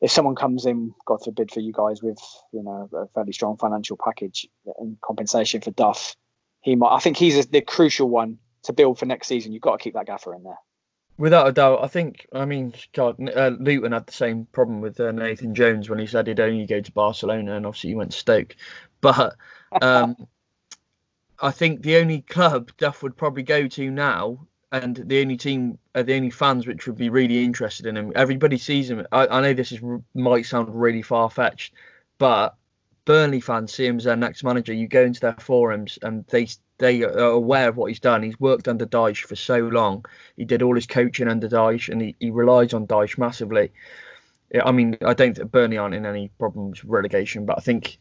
if 0.00 0.10
someone 0.10 0.34
comes 0.34 0.66
in, 0.66 0.94
God 1.06 1.24
forbid, 1.24 1.50
for 1.50 1.60
you 1.60 1.72
guys 1.72 2.02
with 2.02 2.18
you 2.52 2.62
know 2.62 2.88
a 2.92 3.06
fairly 3.08 3.32
strong 3.32 3.56
financial 3.56 3.96
package 3.96 4.46
and 4.78 5.00
compensation 5.00 5.60
for 5.60 5.70
Duff, 5.70 6.14
he 6.60 6.76
might. 6.76 6.94
I 6.94 7.00
think 7.00 7.16
he's 7.16 7.46
the 7.46 7.62
crucial 7.62 8.08
one 8.08 8.38
to 8.64 8.72
build 8.72 8.98
for 8.98 9.06
next 9.06 9.28
season. 9.28 9.52
You've 9.52 9.62
got 9.62 9.78
to 9.78 9.82
keep 9.82 9.94
that 9.94 10.06
gaffer 10.06 10.34
in 10.34 10.42
there. 10.42 10.58
Without 11.18 11.48
a 11.48 11.52
doubt, 11.52 11.82
I 11.82 11.86
think. 11.86 12.26
I 12.32 12.44
mean, 12.44 12.74
God, 12.92 13.16
uh, 13.34 13.52
Luton 13.58 13.92
had 13.92 14.06
the 14.06 14.12
same 14.12 14.46
problem 14.52 14.80
with 14.80 15.00
uh, 15.00 15.12
Nathan 15.12 15.54
Jones 15.54 15.88
when 15.88 15.98
he 15.98 16.06
said 16.06 16.26
he'd 16.26 16.40
only 16.40 16.66
go 16.66 16.80
to 16.80 16.92
Barcelona, 16.92 17.56
and 17.56 17.66
obviously 17.66 17.90
he 17.90 17.96
went 17.96 18.12
to 18.12 18.18
Stoke. 18.18 18.56
But 19.02 19.36
um, 19.82 20.16
I 21.40 21.50
think 21.50 21.82
the 21.82 21.98
only 21.98 22.22
club 22.22 22.72
Duff 22.78 23.02
would 23.02 23.16
probably 23.16 23.42
go 23.42 23.68
to 23.68 23.90
now, 23.90 24.46
and 24.72 24.96
the 24.96 25.20
only 25.20 25.36
team, 25.36 25.78
uh, 25.94 26.02
the 26.02 26.14
only 26.14 26.30
fans 26.30 26.66
which 26.66 26.86
would 26.86 26.96
be 26.96 27.10
really 27.10 27.44
interested 27.44 27.86
in 27.86 27.96
him. 27.96 28.12
Everybody 28.16 28.58
sees 28.58 28.90
him. 28.90 29.06
I, 29.12 29.26
I 29.26 29.40
know 29.42 29.52
this 29.52 29.70
is 29.70 29.80
might 30.14 30.46
sound 30.46 30.80
really 30.80 31.02
far 31.02 31.30
fetched, 31.30 31.74
but 32.18 32.56
Burnley 33.04 33.40
fans 33.40 33.72
see 33.74 33.86
him 33.86 33.98
as 33.98 34.04
their 34.04 34.16
next 34.16 34.42
manager. 34.42 34.72
You 34.72 34.88
go 34.88 35.02
into 35.02 35.20
their 35.20 35.36
forums, 35.38 35.98
and 36.02 36.26
they 36.28 36.48
they 36.78 37.02
are 37.02 37.18
aware 37.18 37.68
of 37.68 37.76
what 37.76 37.86
he's 37.86 38.00
done. 38.00 38.22
He's 38.22 38.38
worked 38.38 38.68
under 38.68 38.86
Dyche 38.86 39.24
for 39.24 39.36
so 39.36 39.58
long. 39.58 40.04
He 40.36 40.44
did 40.44 40.62
all 40.62 40.74
his 40.74 40.86
coaching 40.86 41.28
under 41.28 41.48
Dyche, 41.48 41.88
and 41.88 42.02
he, 42.02 42.14
he 42.20 42.30
relies 42.30 42.74
on 42.74 42.86
Dyche 42.86 43.18
massively. 43.18 43.72
I 44.64 44.72
mean, 44.72 44.96
I 45.04 45.14
don't 45.14 45.36
think 45.36 45.50
Burnley 45.50 45.78
aren't 45.78 45.94
in 45.94 46.06
any 46.06 46.28
problems 46.38 46.82
with 46.82 46.90
relegation, 46.90 47.46
but 47.46 47.58
I 47.58 47.60
think 47.60 47.98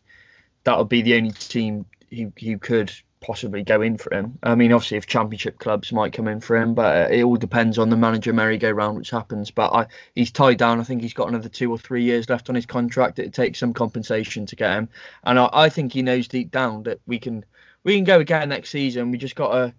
that 0.63 0.77
would 0.77 0.89
be 0.89 1.01
the 1.01 1.15
only 1.15 1.31
team 1.31 1.85
he, 2.09 2.31
he 2.35 2.57
could 2.57 2.91
possibly 3.21 3.63
go 3.63 3.81
in 3.81 3.97
for 3.97 4.13
him. 4.13 4.37
I 4.43 4.53
mean, 4.53 4.71
obviously, 4.71 4.97
if 4.97 5.07
Championship 5.07 5.57
clubs 5.57 5.91
might 5.91 6.13
come 6.13 6.27
in 6.27 6.41
for 6.41 6.55
him, 6.55 6.75
but 6.75 7.11
it 7.11 7.23
all 7.23 7.37
depends 7.37 7.79
on 7.79 7.89
the 7.89 7.97
manager 7.97 8.33
merry-go-round 8.33 8.95
which 8.95 9.09
happens. 9.09 9.49
But 9.49 9.73
I, 9.73 9.87
he's 10.13 10.31
tied 10.31 10.57
down. 10.57 10.79
I 10.79 10.83
think 10.83 11.01
he's 11.01 11.13
got 11.13 11.29
another 11.29 11.49
two 11.49 11.71
or 11.71 11.77
three 11.77 12.03
years 12.03 12.29
left 12.29 12.49
on 12.49 12.55
his 12.55 12.67
contract. 12.67 13.17
It 13.17 13.33
takes 13.33 13.59
some 13.59 13.73
compensation 13.73 14.45
to 14.45 14.55
get 14.55 14.77
him, 14.77 14.89
and 15.23 15.39
I, 15.39 15.49
I 15.51 15.69
think 15.69 15.93
he 15.93 16.03
knows 16.03 16.27
deep 16.27 16.51
down 16.51 16.83
that 16.83 16.99
we 17.07 17.17
can 17.17 17.43
we 17.85 17.95
can 17.95 18.03
go 18.03 18.19
again 18.19 18.49
next 18.49 18.71
season. 18.71 19.11
We 19.11 19.17
just 19.17 19.35
got 19.35 19.53
to 19.53 19.73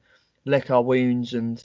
lick 0.47 0.71
our 0.71 0.81
wounds 0.81 1.35
and 1.35 1.63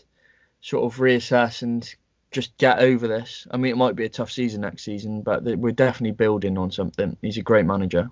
sort 0.60 0.84
of 0.84 1.00
reassess 1.00 1.62
and 1.62 1.88
just 2.32 2.58
get 2.58 2.80
over 2.80 3.08
this. 3.08 3.48
I 3.52 3.58
mean, 3.58 3.72
it 3.72 3.78
might 3.78 3.96
be 3.96 4.06
a 4.06 4.10
tough 4.10 4.32
season 4.32 4.62
next 4.62 4.84
season, 4.84 5.22
but 5.22 5.44
we're 5.44 5.72
definitely 5.72 6.16
building 6.16 6.58
on 6.58 6.72
something. 6.72 7.16
He's 7.22 7.38
a 7.38 7.44
great 7.44 7.66
manager. 7.66 8.10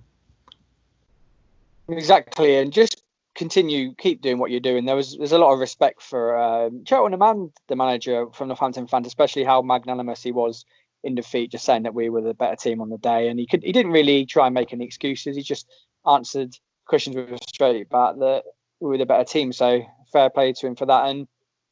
Exactly, 1.90 2.58
and 2.58 2.72
just 2.72 3.02
continue, 3.34 3.96
keep 3.96 4.22
doing 4.22 4.38
what 4.38 4.52
you're 4.52 4.60
doing. 4.60 4.86
There 4.86 4.96
was 4.96 5.18
there's 5.18 5.32
a 5.32 5.40
lot 5.40 5.54
of 5.54 5.60
respect 5.60 6.04
for 6.04 6.38
um, 6.38 6.86
Cheltenham 6.86 7.24
and 7.24 7.52
the 7.68 7.76
manager 7.76 8.28
from 8.32 8.48
the 8.48 8.54
Northampton 8.54 8.88
fans, 8.88 9.08
especially 9.08 9.44
how 9.44 9.64
magnanimous 9.64 10.22
he 10.22 10.32
was 10.32 10.66
in 11.04 11.16
defeat, 11.16 11.52
just 11.52 11.66
saying 11.66 11.84
that 11.84 11.96
we 11.96 12.10
were 12.10 12.22
the 12.22 12.36
better 12.36 12.58
team 12.58 12.80
on 12.80 12.90
the 12.90 13.00
day, 13.00 13.28
and 13.28 13.40
he 13.40 13.48
could 13.48 13.64
he 13.64 13.72
didn't 13.72 13.92
really 13.92 14.28
try 14.28 14.46
and 14.46 14.54
make 14.54 14.72
any 14.72 14.86
excuses. 14.86 15.36
He 15.36 15.42
just 15.42 15.68
answered 16.06 16.56
questions 16.90 17.16
with 17.16 17.32
a 17.32 17.38
straight 17.48 17.90
back 17.90 18.16
that 18.18 18.44
we 18.80 18.90
were 18.90 18.98
the 18.98 19.06
better 19.06 19.24
team. 19.24 19.54
So 19.54 19.82
fair 20.12 20.30
play 20.30 20.54
to 20.54 20.68
him 20.68 20.76
for 20.76 20.88
that. 20.88 21.08
And 21.08 21.28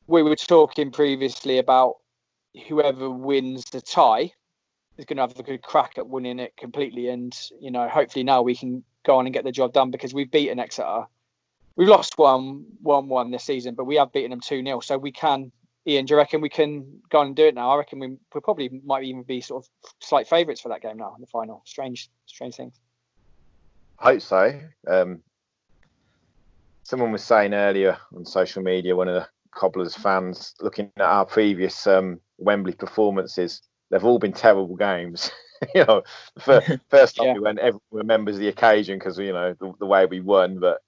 we 0.05 0.21
were 0.23 0.35
talking 0.35 0.91
previously 0.91 1.57
about 1.57 1.95
whoever 2.67 3.09
wins 3.09 3.65
the 3.65 3.81
tie 3.81 4.31
is 4.97 5.05
going 5.05 5.17
to 5.17 5.23
have 5.23 5.37
a 5.37 5.43
good 5.43 5.61
crack 5.61 5.93
at 5.97 6.07
winning 6.07 6.39
it 6.39 6.55
completely. 6.55 7.09
And 7.09 7.35
you 7.59 7.71
know, 7.71 7.89
hopefully 7.89 8.23
now 8.23 8.43
we 8.43 8.55
can 8.55 8.83
go 9.05 9.17
on 9.17 9.25
and 9.25 9.33
get 9.33 9.43
the 9.43 9.51
job 9.51 9.73
done 9.73 9.91
because 9.91 10.13
we've 10.13 10.31
beaten 10.31 10.59
Exeter. 10.59 11.05
We've 11.75 11.87
lost 11.87 12.17
one, 12.17 12.65
one, 12.81 13.07
one 13.07 13.29
this 13.31 13.43
season, 13.43 13.75
but 13.75 13.85
we 13.85 13.97
have 13.97 14.11
beaten 14.11 14.31
them 14.31 14.39
two 14.39 14.63
0 14.63 14.79
So 14.79 14.97
we 14.97 15.11
can. 15.11 15.51
Ian, 15.85 16.05
do 16.05 16.15
you 16.15 16.17
reckon 16.17 16.41
we 16.41 16.49
can 16.49 16.99
go 17.09 17.19
on 17.19 17.27
and 17.27 17.35
do 17.35 17.45
it 17.45 17.55
now? 17.55 17.69
I 17.69 17.77
reckon 17.77 17.99
we, 17.99 18.07
we 18.07 18.41
probably 18.43 18.81
might 18.83 19.05
even 19.05 19.23
be 19.23 19.39
sort 19.39 19.63
of 19.63 19.69
slight 20.01 20.27
favourites 20.27 20.59
for 20.59 20.67
that 20.67 20.81
game 20.81 20.97
now 20.97 21.13
in 21.15 21.21
the 21.21 21.27
final. 21.27 21.61
Strange, 21.65 22.09
strange 22.25 22.55
things. 22.55 22.77
I 23.99 24.13
hope 24.13 24.21
so. 24.21 24.59
Um, 24.87 25.21
someone 26.83 27.11
was 27.11 27.23
saying 27.23 27.53
earlier 27.53 27.97
on 28.15 28.25
social 28.25 28.63
media, 28.63 28.95
one 28.95 29.07
of 29.07 29.15
the 29.15 29.27
Cobblers 29.51 29.95
fans, 29.95 30.53
looking 30.61 30.91
at 30.97 31.01
our 31.03 31.25
previous 31.25 31.87
um, 31.87 32.19
Wembley 32.37 32.73
performances, 32.73 33.61
they've 33.89 34.03
all 34.05 34.19
been 34.19 34.33
terrible 34.33 34.75
games. 34.75 35.31
you 35.75 35.83
know, 35.85 36.03
the 36.45 36.79
first 36.89 37.15
time 37.15 37.27
Yeah. 37.27 37.33
we 37.33 37.39
went, 37.39 37.59
everyone 37.59 37.81
remembers 37.91 38.37
the 38.37 38.49
occasion 38.49 38.99
because 38.99 39.17
you 39.17 39.33
know 39.33 39.55
the, 39.59 39.73
the 39.79 39.85
way 39.85 40.05
we 40.05 40.21
won, 40.21 40.59
but 40.59 40.81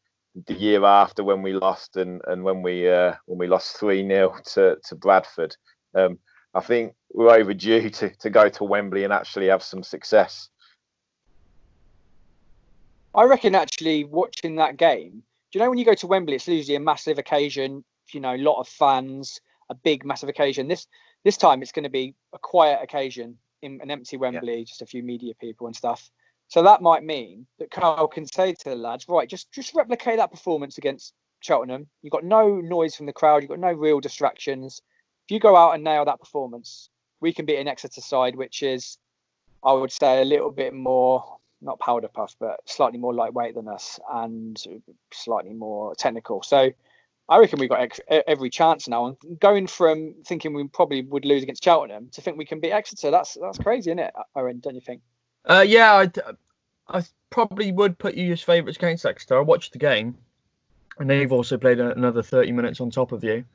the 0.45 0.53
year 0.53 0.85
after 0.85 1.23
when 1.23 1.41
we 1.41 1.53
lost 1.53 1.97
and 1.97 2.21
and 2.27 2.43
when 2.43 2.61
we 2.61 2.89
uh, 2.89 3.15
when 3.25 3.39
we 3.39 3.47
lost 3.47 3.77
three 3.77 4.07
0 4.07 4.35
to 4.53 4.77
to 4.87 4.95
Bradford, 4.95 5.55
um, 5.95 6.19
I 6.53 6.59
think 6.61 6.93
we're 7.13 7.33
overdue 7.35 7.89
to 7.89 8.09
to 8.09 8.29
go 8.29 8.47
to 8.49 8.63
Wembley 8.63 9.03
and 9.03 9.11
actually 9.13 9.47
have 9.47 9.63
some 9.63 9.81
success. 9.83 10.49
I 13.19 13.25
reckon 13.25 13.53
actually 13.53 14.05
watching 14.05 14.55
that 14.55 14.77
game. 14.77 15.11
Do 15.51 15.59
you 15.59 15.59
know 15.59 15.69
when 15.69 15.77
you 15.77 15.83
go 15.83 15.93
to 15.93 16.07
Wembley, 16.07 16.35
it's 16.35 16.47
usually 16.47 16.77
a 16.77 16.79
massive 16.79 17.17
occasion. 17.17 17.83
You 18.13 18.21
know, 18.21 18.33
a 18.33 18.37
lot 18.37 18.61
of 18.61 18.67
fans, 18.69 19.41
a 19.69 19.75
big 19.75 20.05
massive 20.05 20.29
occasion. 20.29 20.69
This 20.69 20.87
this 21.25 21.35
time 21.35 21.61
it's 21.61 21.73
going 21.73 21.83
to 21.83 21.89
be 21.89 22.15
a 22.31 22.39
quiet 22.39 22.79
occasion 22.81 23.37
in 23.61 23.81
an 23.81 23.91
empty 23.91 24.15
Wembley, 24.15 24.63
just 24.63 24.81
a 24.81 24.85
few 24.85 25.03
media 25.03 25.33
people 25.41 25.67
and 25.67 25.75
stuff. 25.75 26.09
So 26.47 26.63
that 26.63 26.81
might 26.81 27.03
mean 27.03 27.45
that 27.59 27.71
Carl 27.71 28.07
can 28.07 28.25
say 28.25 28.53
to 28.53 28.69
the 28.69 28.75
lads, 28.75 29.05
right, 29.09 29.27
just 29.27 29.51
just 29.51 29.75
replicate 29.75 30.15
that 30.15 30.31
performance 30.31 30.77
against 30.77 31.13
Cheltenham. 31.41 31.87
You've 32.01 32.13
got 32.13 32.23
no 32.23 32.61
noise 32.61 32.95
from 32.95 33.05
the 33.05 33.11
crowd. 33.11 33.41
You've 33.41 33.49
got 33.49 33.59
no 33.59 33.73
real 33.73 33.99
distractions. 33.99 34.81
If 35.27 35.33
you 35.33 35.41
go 35.41 35.57
out 35.57 35.75
and 35.75 35.83
nail 35.83 36.05
that 36.05 36.21
performance, 36.21 36.89
we 37.19 37.33
can 37.33 37.45
beat 37.45 37.59
an 37.59 37.67
Exeter 37.67 37.99
side, 37.99 38.37
which 38.37 38.63
is, 38.63 38.97
I 39.61 39.73
would 39.73 39.91
say, 39.91 40.21
a 40.21 40.25
little 40.25 40.51
bit 40.51 40.73
more 40.73 41.38
not 41.61 41.79
powder 41.79 42.07
puff, 42.07 42.35
but 42.39 42.59
slightly 42.65 42.97
more 42.97 43.13
lightweight 43.13 43.55
than 43.55 43.67
us 43.67 43.99
and 44.11 44.61
slightly 45.11 45.53
more 45.53 45.95
technical. 45.95 46.41
So 46.43 46.71
I 47.27 47.37
reckon 47.37 47.59
we've 47.59 47.69
got 47.69 47.81
ex- 47.81 47.99
every 48.09 48.49
chance 48.49 48.87
now. 48.87 49.05
And 49.05 49.39
going 49.39 49.67
from 49.67 50.15
thinking 50.25 50.53
we 50.53 50.67
probably 50.67 51.03
would 51.03 51.25
lose 51.25 51.43
against 51.43 51.63
Cheltenham 51.63 52.09
to 52.13 52.21
think 52.21 52.37
we 52.37 52.45
can 52.45 52.59
beat 52.59 52.71
Exeter, 52.71 53.11
that's 53.11 53.37
that's 53.39 53.59
crazy, 53.59 53.91
isn't 53.91 53.99
it, 53.99 54.13
Owen? 54.35 54.59
Don't 54.59 54.75
you 54.75 54.81
think? 54.81 55.01
Uh, 55.45 55.65
yeah, 55.67 55.93
I, 55.93 56.11
I 56.87 57.03
probably 57.29 57.71
would 57.71 57.97
put 57.97 58.15
you 58.15 58.33
as 58.33 58.41
favourites 58.41 58.77
against 58.77 59.05
Exeter. 59.05 59.37
I 59.37 59.41
watched 59.41 59.73
the 59.73 59.79
game, 59.79 60.17
and 60.97 61.09
they've 61.09 61.31
also 61.31 61.57
played 61.57 61.79
another 61.79 62.23
30 62.23 62.51
minutes 62.51 62.81
on 62.81 62.89
top 62.89 63.11
of 63.11 63.23
you. 63.23 63.45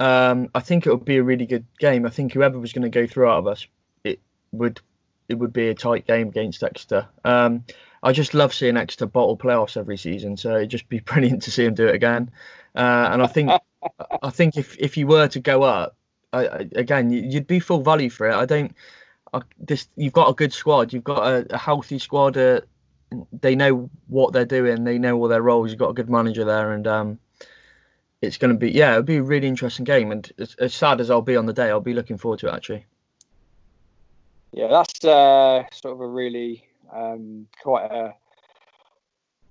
Um, 0.00 0.48
I 0.54 0.60
think 0.60 0.86
it 0.86 0.90
would 0.90 1.04
be 1.04 1.16
a 1.16 1.22
really 1.22 1.46
good 1.46 1.66
game. 1.80 2.06
I 2.06 2.10
think 2.10 2.32
whoever 2.32 2.58
was 2.58 2.72
going 2.72 2.82
to 2.82 2.88
go 2.88 3.06
through 3.06 3.28
out 3.28 3.38
of 3.38 3.46
us, 3.48 3.66
it 4.04 4.20
would 4.52 4.80
it 5.28 5.34
would 5.34 5.52
be 5.52 5.68
a 5.68 5.74
tight 5.74 6.06
game 6.06 6.28
against 6.28 6.62
Exeter. 6.62 7.06
Um, 7.24 7.64
I 8.02 8.12
just 8.12 8.34
love 8.34 8.54
seeing 8.54 8.76
Exeter 8.76 9.06
bottle 9.06 9.36
playoffs 9.36 9.76
every 9.76 9.96
season, 9.96 10.36
so 10.36 10.56
it'd 10.56 10.70
just 10.70 10.88
be 10.88 11.00
brilliant 11.10 11.42
to 11.42 11.50
see 11.50 11.64
them 11.64 11.74
do 11.74 11.88
it 11.88 11.94
again. 11.94 12.30
Uh, 12.74 13.08
and 13.12 13.22
I 13.22 13.26
think 13.26 13.50
I 14.22 14.30
think 14.30 14.56
if 14.56 14.76
if 14.78 14.96
you 14.96 15.06
were 15.06 15.28
to 15.28 15.40
go 15.40 15.62
up, 15.62 15.96
I, 16.32 16.46
I, 16.46 16.68
again, 16.74 17.10
you- 17.10 17.22
you'd 17.22 17.46
be 17.46 17.60
full 17.60 17.82
value 17.82 18.10
for 18.10 18.28
it. 18.28 18.34
I 18.34 18.46
don't. 18.46 18.74
I, 19.32 19.42
this 19.58 19.88
you've 19.96 20.12
got 20.14 20.30
a 20.30 20.34
good 20.34 20.52
squad. 20.52 20.92
You've 20.92 21.04
got 21.04 21.26
a, 21.26 21.54
a 21.54 21.58
healthy 21.58 21.98
squad. 21.98 22.36
Uh, 22.36 22.60
they 23.40 23.54
know 23.56 23.90
what 24.06 24.32
they're 24.32 24.44
doing. 24.44 24.84
They 24.84 24.98
know 24.98 25.16
all 25.18 25.28
their 25.28 25.42
roles. 25.42 25.70
You've 25.70 25.78
got 25.78 25.90
a 25.90 25.94
good 25.94 26.10
manager 26.10 26.44
there, 26.44 26.72
and 26.72 26.86
um, 26.86 27.18
it's 28.20 28.36
going 28.38 28.52
to 28.52 28.58
be 28.58 28.70
yeah, 28.70 28.92
it'll 28.92 29.02
be 29.02 29.16
a 29.16 29.22
really 29.22 29.48
interesting 29.48 29.84
game. 29.84 30.12
And 30.12 30.30
as, 30.38 30.54
as 30.56 30.74
sad 30.74 31.00
as 31.00 31.10
I'll 31.10 31.22
be 31.22 31.36
on 31.36 31.46
the 31.46 31.52
day, 31.52 31.68
I'll 31.70 31.80
be 31.80 31.94
looking 31.94 32.18
forward 32.18 32.40
to 32.40 32.48
it 32.48 32.54
actually. 32.54 32.86
Yeah, 34.52 34.68
that's 34.68 35.04
uh, 35.04 35.64
sort 35.72 35.94
of 35.94 36.00
a 36.00 36.06
really 36.08 36.64
um, 36.94 37.46
quite 37.62 37.84
a 37.90 38.14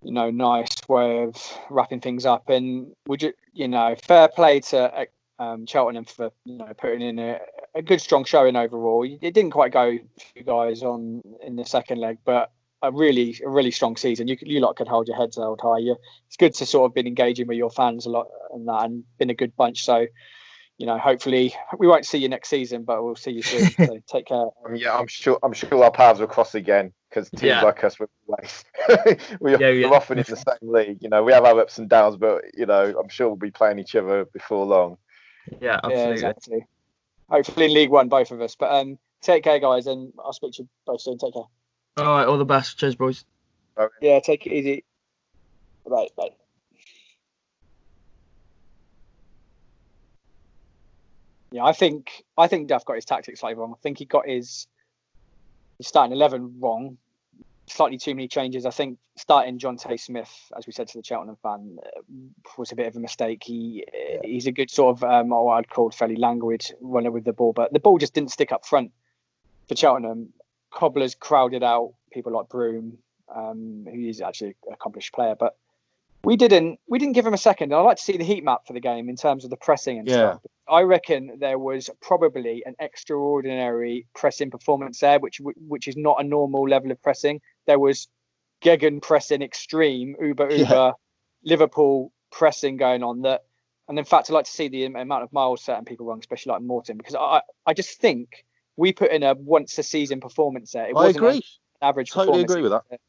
you 0.03 0.11
know 0.11 0.29
nice 0.29 0.69
way 0.87 1.23
of 1.23 1.35
wrapping 1.69 2.01
things 2.01 2.25
up. 2.25 2.49
And 2.49 2.93
would 3.07 3.21
you 3.21 3.33
you 3.53 3.67
know 3.67 3.95
fair 4.03 4.27
play 4.27 4.59
to 4.61 5.07
um, 5.39 5.65
Cheltenham 5.65 6.05
for 6.05 6.31
you 6.45 6.57
know 6.57 6.71
putting 6.77 7.01
in 7.01 7.19
a, 7.19 7.39
a 7.75 7.81
good 7.81 8.01
strong 8.01 8.23
showing 8.25 8.55
overall. 8.55 9.03
It 9.03 9.33
didn't 9.33 9.51
quite 9.51 9.71
go 9.71 9.97
for 9.97 10.23
you 10.35 10.43
guys 10.43 10.83
on 10.83 11.21
in 11.45 11.55
the 11.55 11.65
second 11.65 11.99
leg, 11.99 12.17
but 12.25 12.51
a 12.81 12.91
really 12.91 13.39
a 13.45 13.49
really 13.49 13.71
strong 13.71 13.97
season. 13.97 14.27
You 14.27 14.37
you 14.41 14.59
lot 14.59 14.75
could 14.75 14.87
hold 14.87 15.07
your 15.07 15.17
heads 15.17 15.37
held 15.37 15.61
high. 15.61 15.79
You, 15.79 15.95
it's 16.27 16.37
good 16.37 16.53
to 16.55 16.65
sort 16.65 16.89
of 16.89 16.95
been 16.95 17.07
engaging 17.07 17.47
with 17.47 17.57
your 17.57 17.69
fans 17.69 18.05
a 18.05 18.09
lot 18.09 18.27
and 18.51 18.67
that, 18.67 18.85
and 18.85 19.03
been 19.17 19.29
a 19.29 19.35
good 19.35 19.55
bunch. 19.55 19.83
So 19.83 20.07
you 20.77 20.85
know, 20.85 20.97
hopefully 20.97 21.53
we 21.77 21.87
won't 21.87 22.05
see 22.05 22.19
you 22.19 22.29
next 22.29 22.49
season, 22.49 22.83
but 22.83 23.03
we'll 23.03 23.15
see 23.15 23.31
you 23.31 23.41
soon. 23.41 23.61
so 23.77 23.99
take 24.07 24.27
care. 24.27 24.45
Um, 24.65 24.75
yeah, 24.75 24.95
I'm 24.95 25.07
sure. 25.07 25.39
I'm 25.43 25.53
sure 25.53 25.83
our 25.83 25.91
paths 25.91 26.19
will 26.19 26.27
cross 26.27 26.53
again 26.55 26.93
because 27.09 27.29
teams 27.31 27.43
Yeah. 27.43 27.61
like 27.63 27.83
us, 27.83 27.97
we're, 27.99 28.07
we're 29.39 29.59
Yeah, 29.59 29.69
yeah. 29.69 29.87
often 29.87 30.19
in 30.19 30.25
the 30.27 30.35
same 30.35 30.69
league. 30.71 30.97
You 31.01 31.09
know, 31.09 31.23
we 31.23 31.33
have 31.33 31.45
our 31.45 31.59
ups 31.59 31.77
and 31.77 31.89
downs, 31.89 32.17
but 32.17 32.43
you 32.53 32.65
know, 32.65 32.93
I'm 32.99 33.09
sure 33.09 33.27
we'll 33.27 33.37
be 33.37 33.51
playing 33.51 33.79
each 33.79 33.95
other 33.95 34.25
before 34.25 34.65
long. 34.65 34.97
Yeah, 35.51 35.57
Yeah, 35.61 35.79
absolutely. 35.83 36.13
exactly. 36.13 36.65
Hopefully 37.29 37.65
in 37.65 37.73
League 37.73 37.89
One, 37.89 38.07
both 38.09 38.31
of 38.31 38.41
us. 38.41 38.55
But 38.55 38.71
um, 38.71 38.99
take 39.21 39.43
care, 39.43 39.59
guys, 39.59 39.87
and 39.87 40.13
I'll 40.23 40.33
speak 40.33 40.53
to 40.53 40.63
you 40.63 40.69
both 40.85 41.01
soon. 41.01 41.17
Take 41.17 41.33
care. 41.33 41.43
All 41.97 42.05
right, 42.05 42.27
all 42.27 42.37
the 42.37 42.45
best. 42.45 42.77
Cheers, 42.77 42.95
boys. 42.95 43.25
Yeah, 44.01 44.19
take 44.19 44.45
it 44.45 44.53
easy. 44.53 44.83
Bye. 45.89 46.07
Bye. 46.15 46.46
Yeah, 51.51 51.63
I 51.63 51.73
think 51.73 52.23
I 52.37 52.47
think 52.47 52.67
Duff 52.67 52.85
got 52.85 52.95
his 52.95 53.05
tactics 53.05 53.39
slightly 53.39 53.57
wrong. 53.57 53.73
I 53.73 53.81
think 53.81 53.97
he 53.99 54.05
got 54.05 54.27
his, 54.27 54.67
his 55.77 55.87
starting 55.87 56.13
eleven 56.13 56.59
wrong. 56.59 56.97
Slightly 57.69 57.97
too 57.97 58.15
many 58.15 58.29
changes. 58.29 58.65
I 58.65 58.69
think 58.69 58.97
starting 59.17 59.59
Jonte 59.59 59.99
Smith, 59.99 60.31
as 60.57 60.65
we 60.65 60.71
said 60.71 60.87
to 60.87 60.97
the 60.97 61.03
Cheltenham 61.03 61.35
fan, 61.43 61.77
uh, 61.85 62.01
was 62.57 62.71
a 62.71 62.75
bit 62.75 62.87
of 62.87 62.95
a 62.95 62.99
mistake. 62.99 63.43
He 63.43 63.85
uh, 63.93 64.19
he's 64.23 64.47
a 64.47 64.53
good 64.53 64.71
sort 64.71 64.95
of 64.95 65.03
um, 65.03 65.29
what 65.29 65.53
I'd 65.53 65.69
call 65.69 65.91
fairly 65.91 66.15
languid 66.15 66.65
runner 66.79 67.11
with 67.11 67.25
the 67.25 67.33
ball, 67.33 67.53
but 67.53 67.73
the 67.73 67.79
ball 67.79 67.97
just 67.97 68.13
didn't 68.13 68.31
stick 68.31 68.51
up 68.51 68.65
front 68.65 68.91
for 69.67 69.75
Cheltenham. 69.75 70.29
Cobblers 70.71 71.15
crowded 71.15 71.63
out 71.63 71.93
people 72.11 72.31
like 72.31 72.47
Broom, 72.47 72.97
um, 73.33 73.85
who 73.91 74.07
is 74.07 74.21
actually 74.21 74.55
an 74.67 74.73
accomplished 74.73 75.13
player, 75.13 75.35
but 75.37 75.57
we 76.23 76.35
didn't 76.35 76.79
we 76.87 76.99
didn't 76.99 77.13
give 77.13 77.25
him 77.25 77.33
a 77.33 77.37
second. 77.37 77.73
I'd 77.73 77.81
like 77.81 77.97
to 77.97 78.03
see 78.03 78.17
the 78.17 78.23
heat 78.23 78.43
map 78.43 78.61
for 78.67 78.73
the 78.73 78.79
game 78.79 79.09
in 79.09 79.15
terms 79.15 79.43
of 79.43 79.49
the 79.49 79.57
pressing 79.57 79.99
and 79.99 80.07
Yeah. 80.07 80.15
stuff. 80.15 80.41
I 80.67 80.81
reckon 80.81 81.37
there 81.39 81.57
was 81.59 81.89
probably 82.01 82.63
an 82.65 82.75
extraordinary 82.79 84.05
pressing 84.13 84.51
performance 84.51 84.99
there, 84.99 85.19
which 85.19 85.39
which 85.67 85.87
is 85.87 85.95
not 85.95 86.17
a 86.19 86.23
normal 86.23 86.67
level 86.67 86.91
of 86.91 87.01
pressing. 87.01 87.41
There 87.65 87.79
was 87.79 88.07
Gegen 88.61 88.99
pressing 88.99 89.41
extreme, 89.41 90.15
Uber 90.21 90.51
Yeah. 90.51 90.57
Uber, 90.57 90.93
Liverpool 91.43 92.11
pressing 92.31 92.75
going 92.77 93.03
on 93.03 93.21
that. 93.21 93.45
And 93.87 93.97
in 93.97 94.03
fact, 94.03 94.29
I'd 94.29 94.33
like 94.33 94.45
to 94.45 94.51
see 94.51 94.67
the 94.67 94.83
amount 94.85 95.23
of 95.23 95.31
miles 95.31 95.63
certain 95.63 95.85
people 95.85 96.07
run, 96.07 96.19
especially 96.19 96.51
like 96.51 96.61
Morton, 96.61 96.97
because 96.97 97.15
I 97.15 97.41
I 97.65 97.73
just 97.73 98.01
think 98.01 98.45
we 98.75 98.91
put 98.91 99.11
in 99.11 99.23
a 99.23 99.33
once 99.35 99.77
a 99.77 99.83
season 99.83 100.19
performance 100.19 100.71
there. 100.73 100.85
It 100.87 100.95
I 100.95 101.05
wasn't 101.05 101.23
an 101.25 101.29
agree. 101.29 101.45
average 101.81 102.11
Totally 102.11 102.43
performance. 102.43 102.51
agree 102.51 102.61
with 102.63 102.71
that. 102.73 102.99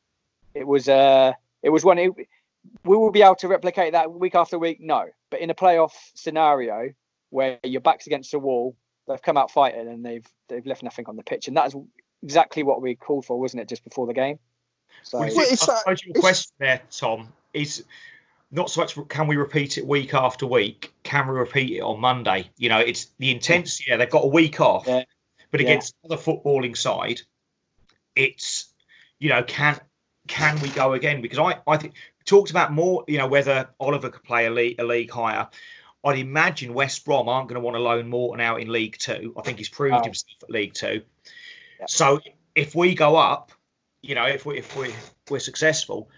It 0.55 0.67
was 0.67 0.89
uh 0.89 1.33
it 1.63 1.71
was 1.71 1.85
one 1.85 1.99
it, 1.99 2.13
we 2.85 2.97
will 2.97 3.11
be 3.11 3.23
able 3.23 3.35
to 3.37 3.49
replicate 3.49 3.93
that 3.93 4.11
week 4.13 4.35
after 4.35 4.59
week, 4.59 4.79
no. 4.81 5.07
But 5.31 5.41
in 5.41 5.51
a 5.51 5.55
playoff 5.55 5.93
scenario 6.15 6.91
where 7.31 7.59
your 7.65 7.81
back's 7.81 8.07
against 8.07 8.31
the 8.33 8.39
wall, 8.39 8.77
they've 9.07 9.21
come 9.23 9.37
out 9.37 9.51
fighting 9.51 9.89
and 9.89 10.05
they've 10.05 10.27
they've 10.49 10.65
left 10.67 10.83
nothing 10.83 11.07
on 11.07 11.17
the 11.17 11.23
pitch. 11.23 11.49
And 11.49 11.57
that 11.57 11.67
is 11.67 11.77
exactly 12.23 12.63
what 12.63 12.81
we 12.83 12.95
called 12.95 13.27
for, 13.27 13.39
wasn't 13.39 13.63
it, 13.63 13.69
just 13.69 13.85
before 13.85 14.07
the 14.07 14.15
game? 14.15 14.39
So 15.03 15.19
Well, 15.19 15.29
Well, 15.29 15.41
I 15.41 15.43
it's 15.53 15.67
that- 15.67 15.79
suppose 15.81 16.05
your 16.05 16.15
question 16.15 16.53
there, 16.59 16.81
Tom, 16.91 17.33
is 17.53 17.85
not 18.51 18.71
so 18.71 18.81
much 18.81 18.97
can 19.09 19.27
we 19.27 19.37
repeat 19.37 19.77
it 19.79 19.87
week 19.87 20.15
after 20.15 20.47
week? 20.47 20.93
Can 21.03 21.29
we 21.29 21.35
repeat 21.35 21.77
it 21.77 21.81
on 21.81 22.01
Monday? 22.01 22.49
You 22.57 22.71
know, 22.71 22.79
it's 22.79 23.07
the 23.19 23.31
intensity. 23.31 23.85
Yeah, 23.89 23.99
they've 23.99 24.09
got 24.11 24.25
a 24.25 24.29
week 24.29 24.61
off, 24.61 24.87
Yeah. 24.87 25.05
but 25.51 25.61
Yeah. 25.61 25.67
against 25.67 25.95
the 26.05 26.17
footballing 26.17 26.77
side, 26.77 27.21
it's 28.17 28.73
you 29.19 29.29
know 29.29 29.43
can 29.43 29.79
can 30.29 30.59
we 30.61 30.69
go 30.71 30.93
again? 30.93 31.21
Because 31.21 31.39
I 31.39 31.59
I 31.67 31.77
think 31.77 31.95
talked 32.25 32.51
about 32.51 32.73
more. 32.73 33.05
You 33.09 33.19
know 33.19 33.27
whether 33.27 33.69
Oliver 33.81 34.11
could 34.11 34.23
play 34.23 34.47
a 34.47 34.51
league, 34.51 34.77
a 34.79 34.85
league 34.85 35.11
higher. 35.11 35.49
I'd 36.05 36.19
imagine 36.19 36.75
West 36.75 37.05
Brom 37.05 37.29
aren't 37.29 37.49
going 37.49 37.61
to 37.61 37.65
want 37.65 37.75
to 37.77 37.81
loan 37.81 38.09
Morton 38.09 38.41
out 38.41 38.61
in 38.61 38.71
League 38.71 38.97
Two. 38.99 39.35
I 39.37 39.43
think 39.43 39.59
he's 39.59 39.69
proved 39.69 39.97
Oh. 39.97 40.05
himself 40.05 40.37
at 40.45 40.51
League 40.51 40.75
Two. 40.75 41.03
Yeah. 41.81 41.87
So 41.89 42.21
if 42.55 42.75
we 42.75 42.95
go 42.95 43.17
up, 43.17 43.51
you 44.03 44.15
know, 44.15 44.27
if 44.27 44.47
we 44.47 44.59
if 44.59 44.77
we 44.77 44.95
we're 45.29 45.41
successful, 45.41 46.09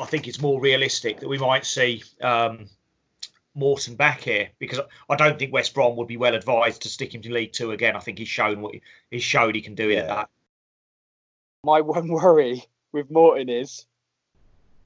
I 0.00 0.04
think 0.06 0.28
it's 0.28 0.40
more 0.40 0.60
realistic 0.60 1.20
that 1.20 1.28
we 1.28 1.38
might 1.38 1.64
see 1.66 2.02
um, 2.20 2.66
Morton 3.56 3.96
back 3.96 4.20
here 4.20 4.50
because 4.58 4.80
I 5.10 5.16
don't 5.16 5.38
think 5.38 5.52
West 5.52 5.74
Brom 5.74 5.96
would 5.96 6.08
be 6.08 6.16
well 6.16 6.34
advised 6.34 6.82
to 6.82 6.88
stick 6.88 7.14
him 7.14 7.22
to 7.22 7.32
League 7.32 7.52
Two 7.52 7.72
again. 7.72 7.96
I 7.96 8.00
think 8.00 8.18
he's 8.18 8.28
shown 8.28 8.60
what 8.60 8.74
he, 8.74 8.82
he's 9.10 9.22
showed 9.24 9.54
he 9.56 9.62
can 9.62 9.74
do 9.74 9.90
it 9.90 9.96
at 9.98 10.06
Yeah. 10.08 10.14
that. 10.14 10.28
my 11.64 11.80
one 11.80 12.08
worry 12.08 12.64
with 12.94 13.10
Morton 13.10 13.50
is 13.50 13.84